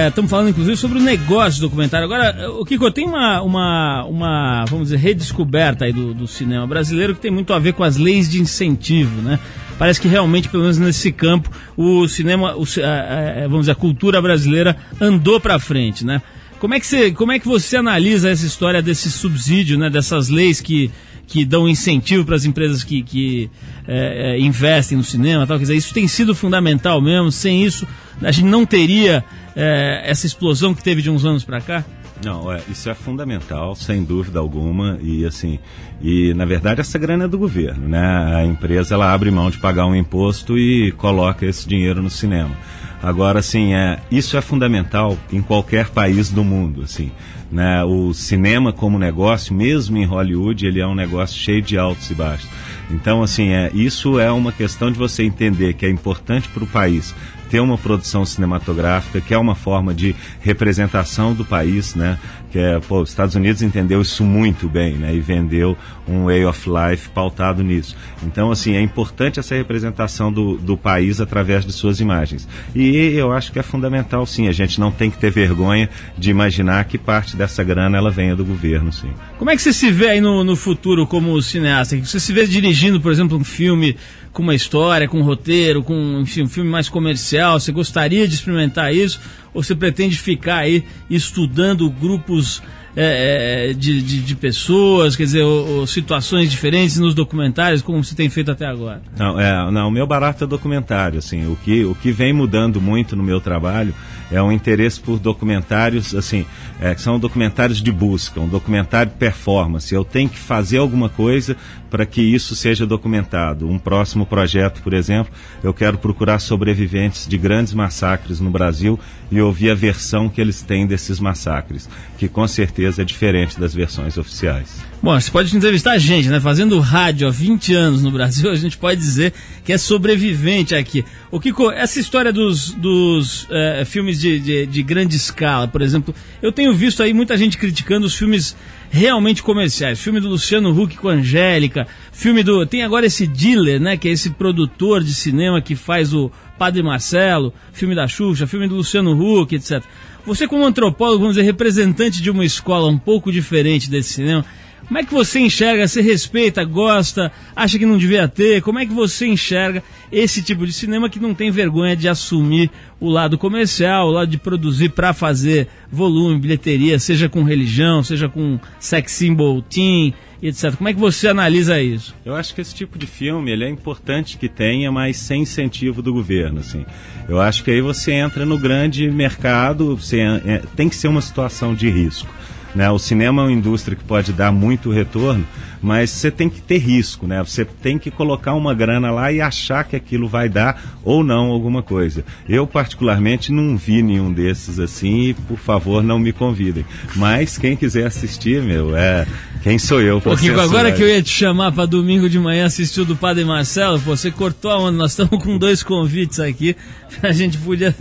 Estamos 0.09 0.31
falando, 0.31 0.51
inclusive, 0.51 0.77
sobre 0.77 0.99
o 0.99 1.03
negócio 1.03 1.61
do 1.61 1.69
documentário. 1.69 2.05
Agora, 2.05 2.51
o 2.53 2.65
Kiko, 2.65 2.91
tem 2.91 3.07
uma, 3.07 3.41
uma, 3.43 4.05
uma 4.05 4.65
vamos 4.67 4.89
dizer, 4.89 4.99
redescoberta 4.99 5.85
aí 5.87 5.93
do, 5.93 6.13
do 6.13 6.27
cinema 6.27 6.67
brasileiro 6.67 7.15
que 7.15 7.21
tem 7.21 7.31
muito 7.31 7.53
a 7.55 7.59
ver 7.59 7.73
com 7.73 7.83
as 7.83 7.97
leis 7.97 8.29
de 8.29 8.41
incentivo, 8.41 9.23
né? 9.23 9.39
Parece 9.79 10.01
que 10.01 10.09
realmente, 10.09 10.49
pelo 10.49 10.63
menos 10.63 10.79
nesse 10.79 11.11
campo, 11.13 11.51
o 11.77 12.07
cinema, 12.09 12.55
o, 12.57 12.65
a- 12.83 13.45
a- 13.45 13.49
vamos 13.49 13.61
dizer, 13.61 13.73
a 13.73 13.77
cultura 13.77 14.21
brasileira 14.21 14.77
andou 15.01 15.41
para 15.41 15.59
frente, 15.59 16.05
né? 16.05 16.21
Como 16.59 16.75
é, 16.75 16.81
que 16.81 16.87
você, 16.87 17.11
como 17.13 17.33
é 17.33 17.39
que 17.39 17.47
você 17.47 17.77
analisa 17.77 18.31
essa 18.31 18.47
história 18.47 18.81
desse 18.83 19.11
subsídio, 19.11 19.79
né? 19.79 19.89
Dessas 19.91 20.29
leis 20.31 20.61
que, 20.61 20.91
que 21.27 21.45
dão 21.45 21.69
incentivo 21.69 22.25
para 22.25 22.37
as 22.37 22.45
empresas 22.45 22.85
que, 22.85 23.03
que 23.03 23.51
é, 23.87 24.35
é, 24.35 24.41
investem 24.41 24.97
no 24.97 25.05
cinema 25.05 25.47
tal? 25.47 25.59
Quer 25.59 25.65
dizer, 25.65 25.77
isso 25.77 25.93
tem 25.93 26.07
sido 26.07 26.35
fundamental 26.35 27.01
mesmo. 27.01 27.33
Sem 27.33 27.65
isso, 27.65 27.87
a 28.23 28.31
gente 28.31 28.47
não 28.47 28.65
teria 28.65 29.25
é, 29.55 30.03
essa 30.05 30.27
explosão 30.27 30.75
que 30.75 30.83
teve 30.83 31.03
de 31.03 31.11
uns 31.11 31.25
anos 31.25 31.45
para 31.45 31.61
cá? 31.61 31.85
Não, 32.25 32.51
é, 32.51 32.61
isso 32.71 32.89
é 32.89 32.95
fundamental, 32.95 33.75
sem 33.75 34.03
dúvida 34.03 34.39
alguma, 34.39 34.99
e 35.03 35.27
assim, 35.27 35.59
e 36.01 36.33
na 36.33 36.47
verdade 36.47 36.81
essa 36.81 36.99
grana 36.99 37.25
é 37.25 37.29
do 37.29 37.39
governo, 37.39 37.87
né? 37.89 38.37
A 38.37 38.45
empresa 38.45 38.95
ela 38.95 39.13
abre 39.13 39.31
mão 39.31 39.51
de 39.51 39.59
pagar 39.59 39.87
um 39.87 39.95
imposto 39.95 40.59
e 40.59 40.93
coloca 40.93 41.45
esse 41.45 41.69
dinheiro 41.69 42.03
no 42.03 42.09
cinema. 42.09 42.57
Agora, 43.03 43.41
assim, 43.41 43.75
é, 43.75 43.99
isso 44.11 44.37
é 44.37 44.41
fundamental 44.41 45.17
em 45.33 45.43
qualquer 45.43 45.91
país 45.91 46.31
do 46.31 46.43
mundo, 46.43 46.83
assim, 46.83 47.11
né? 47.53 47.85
O 47.85 48.13
cinema 48.15 48.73
como 48.73 48.99
negócio, 48.99 49.55
mesmo 49.55 49.97
em 49.97 50.05
Hollywood, 50.05 50.67
ele 50.67 50.81
é 50.81 50.87
um 50.87 50.95
negócio 50.95 51.39
cheio 51.39 51.63
de 51.63 51.79
altos 51.79 52.11
e 52.11 52.15
baixos. 52.15 52.49
Então, 52.91 53.23
assim, 53.23 53.51
é, 53.51 53.71
isso 53.75 54.19
é 54.19 54.31
uma 54.31 54.53
questão 54.53 54.91
de 54.91 54.99
você 54.99 55.25
entender 55.25 55.75
que 55.75 55.85
é 55.85 55.91
importante 55.91 56.49
para 56.49 56.65
o 56.65 56.67
país 56.67 57.15
ter 57.51 57.61
uma 57.61 57.79
produção 57.79 58.25
cinematográfica, 58.25 59.21
que 59.21 59.35
é 59.35 59.39
uma 59.39 59.55
forma 59.55 59.95
de 59.95 60.15
representação 60.41 61.35
do 61.35 61.45
país, 61.45 61.95
né? 61.95 62.19
Que 62.51 62.59
é, 62.59 62.81
pô, 62.81 63.03
os 63.03 63.11
Estados 63.11 63.35
Unidos 63.35 63.63
entendeu 63.63 64.01
isso 64.01 64.25
muito 64.25 64.69
bem, 64.69 64.95
né? 64.95 65.15
E 65.15 65.21
vendeu 65.21 65.77
um 66.09 66.25
way 66.25 66.45
of 66.45 66.69
life 66.69 67.09
pautado 67.11 67.63
nisso. 67.63 67.97
Então, 68.23 68.51
assim, 68.51 68.75
é 68.77 68.81
importante 68.81 69.39
essa 69.39 69.55
representação 69.55 70.33
do, 70.33 70.57
do 70.57 70.77
país 70.77 71.21
através 71.21 71.65
de 71.65 71.73
suas 71.73 72.01
imagens. 72.01 72.49
E 72.75 72.97
eu 73.15 73.33
acho 73.33 73.53
que 73.53 73.59
é 73.59 73.63
fundamental, 73.63 74.25
sim. 74.27 74.49
A 74.49 74.53
gente 74.53 74.79
não 74.81 74.91
tem 74.91 75.11
que 75.11 75.19
ter 75.19 75.31
vergonha 75.31 75.89
de 76.17 76.31
imaginar 76.31 76.85
que 76.85 76.99
parte 76.99 77.37
dessa 77.37 77.63
grana 77.63 77.99
ela 77.99 78.11
venha 78.11 78.37
do 78.37 78.45
governo, 78.45 78.93
sim. 78.93 79.11
Como 79.39 79.51
é 79.51 79.57
que 79.57 79.63
você 79.63 79.73
se 79.73 79.91
vê 79.91 80.11
aí 80.11 80.21
no, 80.21 80.43
no 80.45 80.57
futuro 80.57 81.07
como 81.07 81.41
cineasta? 81.43 81.97
Você 81.97 82.19
se 82.19 82.33
vê 82.33 82.47
dirigindo, 82.47 83.01
por 83.01 83.13
exemplo, 83.13 83.37
um 83.37 83.45
filme 83.45 83.97
com 84.37 84.43
uma 84.43 84.55
história, 84.55 85.09
com 85.09 85.19
um 85.19 85.23
roteiro, 85.23 85.83
com 85.83 86.21
enfim, 86.21 86.43
um 86.43 86.49
filme 86.49 86.69
mais 86.69 86.91
comercial? 86.91 87.59
Você 87.59 87.73
gostaria 87.73 88.29
de 88.29 88.35
experimentar 88.35 88.95
isso? 88.95 89.19
Ou 89.55 89.63
você 89.63 89.75
pretende 89.75 90.19
ficar 90.19 90.59
aí 90.59 90.85
estudando 91.09 91.89
grupos 91.89 92.63
é, 92.95 93.71
é, 93.71 93.73
de, 93.73 94.03
de, 94.03 94.21
de 94.21 94.37
pessoas, 94.37 95.17
quer 95.17 95.23
dizer, 95.23 95.43
ou, 95.43 95.79
ou 95.79 95.87
situações 95.87 96.51
diferentes 96.51 96.99
nos 96.99 97.15
documentários, 97.15 97.81
como 97.81 98.05
você 98.05 98.15
tem 98.15 98.29
feito 98.29 98.51
até 98.51 98.67
agora? 98.67 99.01
Não, 99.19 99.41
é, 99.41 99.71
não, 99.71 99.89
o 99.89 99.91
meu 99.91 100.07
barato 100.07 100.45
é 100.45 100.47
documentário, 100.47 101.19
assim, 101.19 101.51
o 101.51 101.57
que, 101.57 101.85
o 101.87 101.95
que 101.95 102.13
vem 102.13 102.35
mudando 102.35 102.79
muito 102.79 103.17
no 103.17 103.23
meu 103.23 103.41
trabalho 103.41 103.95
é 104.31 104.41
o 104.41 104.51
interesse 104.51 105.01
por 105.01 105.19
documentários, 105.19 106.15
assim, 106.15 106.45
é, 106.81 106.97
são 106.97 107.19
documentários 107.19 107.83
de 107.83 107.93
busca, 107.93 108.41
um 108.41 108.49
documentário 108.49 109.13
performance. 109.13 109.95
Eu 109.95 110.05
tenho 110.05 110.29
que 110.29 110.39
fazer 110.39 110.79
alguma 110.79 111.09
coisa 111.09 111.57
para 111.91 112.05
que 112.05 112.21
isso 112.21 112.55
seja 112.55 112.87
documentado. 112.87 113.69
Um 113.69 113.79
próximo 113.79 114.27
projeto, 114.27 114.83
por 114.83 114.93
exemplo, 114.93 115.33
eu 115.63 115.73
quero 115.73 115.99
procurar 115.99 116.39
sobreviventes 116.39 117.27
de 117.27 117.39
grandes 117.39 117.73
massacres 117.73 118.41
no 118.41 118.51
Brasil 118.51 118.99
e 119.31 119.41
ouvir 119.41 119.71
a 119.71 119.75
versão 119.75 120.29
que 120.29 120.41
eles 120.41 120.63
têm 120.63 120.87
desses 120.87 121.21
massacres, 121.21 121.89
que 122.19 122.29
com 122.29 122.47
certeza 122.47 123.03
é 123.03 123.05
diferente 123.05 123.59
das 123.59 123.75
versões 123.75 124.17
oficiais. 124.17 124.86
Bom, 125.03 125.21
você 125.21 125.31
pode 125.31 125.55
entrevistar 125.55 125.93
a 125.93 125.99
gente, 125.99 126.29
né? 126.29 126.41
Fazendo 126.41 126.81
rádio 126.81 127.29
há 127.29 127.31
20 127.31 127.75
anos 127.75 128.03
no 128.03 128.11
Brasil, 128.11 128.51
a 128.53 128.57
gente 128.57 128.79
pode 128.79 128.99
dizer 128.99 129.33
que 129.65 129.73
é 129.73 129.79
sobrevivente 129.79 130.75
aqui. 130.75 131.05
O 131.31 131.39
Kiko, 131.39 131.71
essa 131.71 132.01
história 132.01 132.33
dos, 132.33 132.71
dos 132.71 133.47
eh, 133.51 133.85
filmes 133.85 134.19
de, 134.19 134.41
de, 134.41 134.67
de 134.67 134.83
grande 134.83 135.15
escala, 135.15 135.69
por 135.69 135.83
exemplo, 135.83 136.15
eu 136.41 136.51
tenho 136.51 136.73
visto 136.73 137.03
aí 137.03 137.13
muita 137.13 137.37
gente 137.37 137.59
criticando 137.59 138.07
os 138.07 138.17
filmes 138.17 138.57
realmente 138.91 139.43
comerciais. 139.43 140.01
Filme 140.01 140.19
do 140.19 140.29
Luciano 140.29 140.71
Huck 140.71 140.97
com 140.97 141.09
a 141.09 141.13
Angélica, 141.13 141.87
filme 142.11 142.43
do. 142.43 142.65
Tem 142.65 142.83
agora 142.83 143.07
esse 143.07 143.27
dealer, 143.27 143.81
né? 143.81 143.97
Que 143.97 144.09
é 144.09 144.13
esse 144.13 144.31
produtor 144.31 145.05
de 145.05 145.13
cinema 145.13 145.61
que 145.61 145.77
faz 145.77 146.15
o 146.15 146.33
Padre 146.59 146.83
Marcelo, 146.83 147.53
filme 147.73 147.95
da 147.95 148.09
Xuxa, 148.09 148.47
filme 148.47 148.67
do 148.67 148.77
Luciano 148.77 149.13
Huck, 149.13 149.55
etc. 149.55 149.83
Você, 150.25 150.49
como 150.49 150.67
antropólogo, 150.67 151.21
vamos 151.21 151.37
dizer, 151.37 151.47
representante 151.47 152.21
de 152.21 152.31
uma 152.31 152.45
escola 152.45 152.89
um 152.89 152.99
pouco 152.99 153.31
diferente 153.31 153.89
desse 153.89 154.15
cinema, 154.15 154.45
como 154.87 154.99
é 154.99 155.05
que 155.05 155.13
você 155.13 155.41
enxerga? 155.41 155.87
Você 155.87 156.01
respeita, 156.01 156.65
gosta, 156.65 157.33
acha 157.55 157.79
que 157.79 157.87
não 157.87 157.99
devia 157.99 158.29
ter? 158.29 158.63
Como 158.63 158.79
é 158.79 158.87
que 158.87 158.93
você 158.93 159.27
enxerga 159.27 159.83
esse 160.13 160.43
tipo 160.43 160.65
de 160.67 160.73
cinema 160.73 161.11
que 161.11 161.19
não 161.19 161.35
tem 161.35 161.51
vergonha 161.51 161.97
de 161.97 162.09
assumir 162.09 162.71
o 163.01 163.11
lado 163.11 163.37
comercial, 163.37 164.09
o 164.09 164.13
lado 164.13 164.31
de 164.31 164.39
produzir 164.39 164.91
para 164.91 165.13
fazer 165.13 165.69
volume, 165.91 166.39
bilheteria, 166.39 166.99
seja 166.99 167.29
com 167.29 167.43
religião, 167.43 168.03
seja 168.03 168.29
com 168.29 168.59
sex 168.79 169.13
symbol, 169.13 169.61
teen, 169.61 170.15
etc. 170.41 170.75
Como 170.77 170.89
é 170.89 170.95
que 170.95 171.01
você 171.01 171.29
analisa 171.29 171.81
isso? 171.81 172.15
Eu 172.25 172.35
acho 172.35 172.55
que 172.55 172.61
esse 172.61 172.75
tipo 172.75 172.99
de 172.99 173.07
filme 173.07 173.51
ele 173.51 173.65
é 173.65 173.69
importante 173.69 174.39
que 174.39 174.49
tenha, 174.49 174.91
mas 174.93 175.17
sem 175.17 175.43
incentivo 175.43 176.01
do 176.01 176.13
governo. 176.13 176.61
Assim. 176.61 176.85
Eu 177.29 177.41
acho 177.41 177.65
que 177.65 177.71
aí 177.71 177.81
você 177.81 178.13
entra 178.13 178.47
no 178.47 178.59
grande 178.59 179.11
mercado, 179.11 179.97
você, 179.97 180.21
é, 180.21 180.63
tem 180.77 180.89
que 180.89 180.97
ser 180.97 181.09
uma 181.09 181.21
situação 181.21 181.75
de 181.75 181.91
risco. 181.91 182.33
Né? 182.77 182.91
O 182.91 182.99
cinema 182.99 183.41
é 183.41 183.45
uma 183.47 183.53
indústria 183.53 183.97
que 183.97 184.05
pode 184.05 184.35
dar 184.35 184.53
muito 184.53 184.91
retorno, 184.91 185.47
mas 185.81 186.11
você 186.11 186.31
tem 186.31 186.51
que 186.51 186.61
ter 186.61 186.77
risco, 186.77 187.27
né? 187.27 187.43
Você 187.43 187.65
tem 187.65 187.99
que 187.99 188.11
colocar 188.11 188.53
uma 188.53 188.75
grana 188.75 189.11
lá 189.11 189.33
e 189.33 189.41
achar 189.41 189.83
que 189.83 189.97
aquilo 189.97 190.29
vai 190.29 190.47
dar 190.47 190.99
ou 191.03 191.25
não 191.25 191.47
alguma 191.47 191.83
coisa. 191.83 192.23
Eu 192.47 192.67
particularmente 192.67 193.51
não 193.51 193.79
vi 193.79 194.03
nenhum 194.03 194.31
desses 194.31 194.79
assim 194.79 195.29
e 195.29 195.35
por 195.35 195.57
favor 195.57 196.03
não 196.03 196.19
me 196.19 196.35
convidem. 196.35 196.85
Mas 197.15 197.57
quem 197.57 197.77
quiser 197.77 198.05
assistir, 198.05 198.61
meu, 198.63 198.95
é 198.95 199.27
quem 199.67 199.81
sou 199.81 200.01
eu? 200.01 200.21
Kiko, 200.21 200.61
agora 200.61 200.93
que 200.93 201.03
eu 201.03 201.09
ia 201.09 201.21
te 201.21 201.29
chamar 201.29 201.73
para 201.73 201.87
domingo 201.87 202.31
de 202.31 202.39
manhã 202.39 202.67
assistir 202.67 203.01
o 203.01 203.05
do 203.05 203.17
Padre 203.17 203.45
Marcelo, 203.45 203.99
você 203.99 204.31
cortou 204.31 204.71
a 204.71 204.79
onda. 204.79 204.97
Nós 204.97 205.11
estamos 205.11 205.43
com 205.43 205.59
dois 205.59 205.83
convites 205.83 206.39
aqui. 206.39 206.77
A 207.21 207.33
gente 207.33 207.59
podia, 207.59 207.93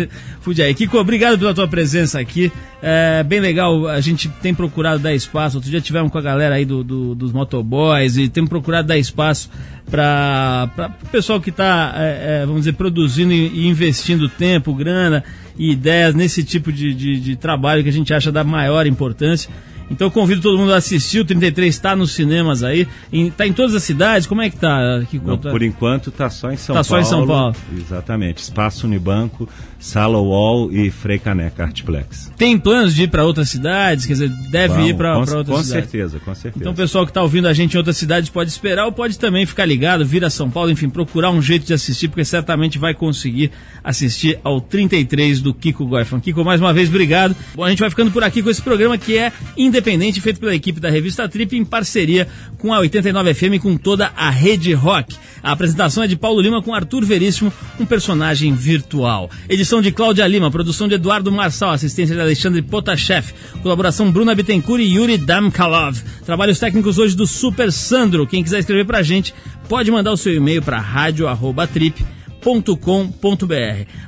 podia 0.44 0.70
ir. 0.70 0.76
Kiko, 0.76 0.96
obrigado 1.00 1.40
pela 1.40 1.56
tua 1.56 1.68
presença 1.68 2.20
aqui. 2.20 2.52
É 2.84 3.24
bem 3.24 3.40
legal, 3.40 3.88
a 3.88 4.00
gente 4.00 4.30
tem 4.44 4.54
procurado 4.54 5.02
dar 5.02 5.16
espaço. 5.16 5.58
Outro 5.58 5.72
dia 5.72 5.82
tivemos 5.82 6.12
com 6.12 6.18
a 6.20 6.22
galera 6.22 6.54
aí 6.54 6.66
do, 6.66 6.84
do 6.84 7.16
dos 7.16 7.32
motoboys 7.32 8.16
e 8.16 8.30
temos 8.30 8.50
procurado 8.50 8.88
dar 8.88 8.98
espaço 8.98 9.50
para 9.90 10.70
o 11.04 11.10
pessoal 11.10 11.42
que 11.42 11.50
está, 11.50 11.96
é, 11.98 12.42
é, 12.42 12.46
vamos 12.46 12.62
dizer, 12.62 12.74
produzindo 12.74 13.34
e, 13.34 13.48
e, 13.48 13.68
investindo 13.68 14.30
tempo, 14.30 14.72
grana 14.74 15.24
e 15.58 15.72
ideias 15.72 16.14
nesse 16.14 16.44
tipo 16.44 16.72
de, 16.72 16.94
de, 16.94 17.20
de 17.20 17.36
trabalho 17.36 17.82
que 17.82 17.90
a 17.90 17.94
gente 17.94 18.14
acha 18.14 18.32
da 18.32 18.44
maior 18.44 18.86
importância. 18.86 19.50
Então 19.90 20.08
eu 20.08 20.12
convido 20.12 20.42
todo 20.42 20.58
mundo 20.58 20.74
a 20.74 20.78
assistir. 20.78 21.20
O 21.20 21.26
33 21.26 21.74
está 21.74 21.96
nos 21.96 22.14
cinemas 22.14 22.64
aí. 22.64 22.88
Está 23.12 23.46
em 23.46 23.54
todas 23.54 23.76
as 23.76 23.84
cidades? 23.84 24.28
Como 24.28 24.42
é 24.42 24.50
que 24.50 24.56
está? 24.56 25.02
Não, 25.24 25.38
por 25.38 25.62
enquanto 25.62 26.10
está 26.10 26.30
só 26.30 26.52
em 26.52 26.58
São 26.58 26.76
tá 26.76 26.84
Paulo. 26.84 26.84
Está 26.84 26.96
só 26.96 27.00
em 27.00 27.04
São 27.06 27.28
Paulo. 27.28 27.56
Exatamente. 27.78 28.42
Espaço 28.42 28.88
Unibanco, 28.88 29.48
Sala 29.80 30.20
Wall 30.20 30.72
e 30.72 30.90
Frei 30.90 31.20
Caneca 31.20 31.64
Artplex. 31.64 32.32
Tem 32.38 32.58
planos 32.58 32.96
de 32.96 33.04
ir 33.04 33.10
para 33.10 33.24
outras 33.24 33.50
cidades? 33.50 34.06
Quer 34.06 34.14
dizer, 34.14 34.30
deve 34.50 34.74
Vamos, 34.74 34.90
ir 34.90 34.96
para 34.96 35.18
outras 35.18 35.38
cidades? 35.38 35.56
Com 35.56 35.64
certeza, 35.64 36.20
com 36.20 36.36
certeza. 36.36 36.64
Então 36.64 36.74
o 36.74 36.76
pessoal 36.76 37.06
que 37.06 37.12
está 37.12 37.22
ouvindo 37.22 37.48
a 37.48 37.54
gente 37.54 37.76
em 37.76 37.78
outras 37.78 37.98
cidades 37.98 38.30
pode 38.30 38.50
esperar 38.50 38.86
ou 38.86 38.92
pode 38.92 39.20
também 39.20 39.46
ficar 39.46 39.66
ligado, 39.66 40.06
vir 40.06 40.26
a 40.26 40.30
São 40.30 40.50
Paulo, 40.50 40.72
enfim, 40.72 40.90
procurar 40.90 41.30
um 41.30 41.42
jeito 41.42 41.66
de 41.66 41.74
assistir, 41.74 42.08
porque 42.08 42.26
certamente 42.26 42.80
vai 42.80 42.94
conseguir 42.94 43.52
assistir 43.84 44.40
ao 44.44 44.60
33 44.60 45.42
do 45.42 45.54
Kiko 45.54 45.86
Goifan. 45.86 46.20
Kiko, 46.20 46.44
mais 46.44 46.60
uma 46.60 46.74
vez, 46.74 46.90
obrigado. 46.90 47.36
Bom, 47.54 47.64
a 47.64 47.70
gente 47.70 47.80
vai 47.80 47.90
ficando 47.90 48.12
por 48.12 48.24
aqui 48.24 48.42
com 48.42 48.50
esse 48.50 48.62
programa 48.62 48.98
que 48.98 49.18
é 49.18 49.32
independente, 49.56 49.75
feito 49.82 50.40
pela 50.40 50.56
equipe 50.56 50.80
da 50.80 50.90
revista 50.90 51.28
Trip 51.28 51.56
em 51.56 51.66
parceria 51.66 52.28
com 52.58 52.74
a 52.74 52.80
89 52.80 53.34
FM 53.34 53.54
e 53.54 53.60
com 53.60 53.78
toda 53.78 54.12
a 54.16 54.30
rede 54.30 54.74
rock. 54.74 55.16
A 55.42 55.52
apresentação 55.52 56.04
é 56.04 56.08
de 56.08 56.16
Paulo 56.16 56.42
Lima 56.42 56.62
com 56.62 56.74
Arthur 56.74 57.06
Veríssimo, 57.06 57.54
um 57.80 57.86
personagem 57.86 58.54
virtual. 58.54 59.30
Edição 59.48 59.82
de 59.82 59.92
Cláudia 59.92 60.28
Lima, 60.28 60.50
produção 60.50 60.88
de 60.88 60.96
Eduardo 60.96 61.32
Marçal, 61.32 61.72
assistência 61.72 62.16
de 62.16 62.22
Alexandre 62.22 62.62
Potashev, 62.62 63.32
colaboração 63.62 64.12
Bruna 64.12 64.34
Bittencourt 64.34 64.82
e 64.82 64.96
Yuri 64.96 65.18
Damkalov. 65.18 66.02
Trabalhos 66.26 66.60
técnicos 66.60 66.98
hoje 66.98 67.16
do 67.16 67.28
Super 67.28 67.72
Sandro. 67.72 68.26
Quem 68.26 68.44
quiser 68.44 68.60
escrever 68.60 68.86
pra 68.86 69.04
gente, 69.04 69.34
pode 69.70 69.92
mandar 69.92 70.12
o 70.12 70.18
seu 70.18 70.34
e-mail 70.34 70.62
para 70.62 70.80
rádio@trip 70.80 72.15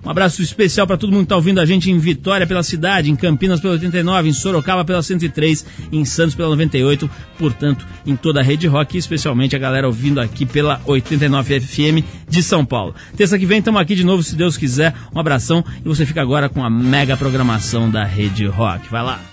Um 0.05 0.11
abraço 0.11 0.43
especial 0.43 0.85
para 0.85 0.95
todo 0.95 1.09
mundo 1.09 1.21
que 1.21 1.25
está 1.25 1.35
ouvindo 1.35 1.59
a 1.59 1.65
gente 1.65 1.89
em 1.89 1.97
Vitória 1.97 2.45
pela 2.45 2.61
cidade, 2.61 3.09
em 3.09 3.15
Campinas 3.15 3.59
pela 3.59 3.73
89, 3.73 4.29
em 4.29 4.33
Sorocaba 4.33 4.85
pela 4.85 5.01
103, 5.01 5.65
em 5.91 6.05
Santos 6.05 6.35
pela 6.35 6.49
98, 6.49 7.09
portanto, 7.39 7.83
em 8.05 8.15
toda 8.15 8.39
a 8.39 8.43
rede 8.43 8.67
rock, 8.67 8.95
especialmente 8.95 9.55
a 9.55 9.59
galera 9.59 9.87
ouvindo 9.87 10.21
aqui 10.21 10.45
pela 10.45 10.79
89 10.85 11.59
FM 11.59 12.05
de 12.29 12.43
São 12.43 12.63
Paulo. 12.63 12.93
Terça 13.15 13.39
que 13.39 13.45
vem 13.47 13.57
estamos 13.57 13.81
aqui 13.81 13.95
de 13.95 14.03
novo, 14.03 14.21
se 14.21 14.35
Deus 14.35 14.55
quiser. 14.55 14.93
Um 15.15 15.19
abração 15.19 15.65
e 15.83 15.87
você 15.87 16.05
fica 16.05 16.21
agora 16.21 16.47
com 16.47 16.63
a 16.63 16.69
mega 16.69 17.17
programação 17.17 17.89
da 17.89 18.03
rede 18.03 18.45
rock. 18.45 18.87
Vai 18.91 19.01
lá. 19.01 19.27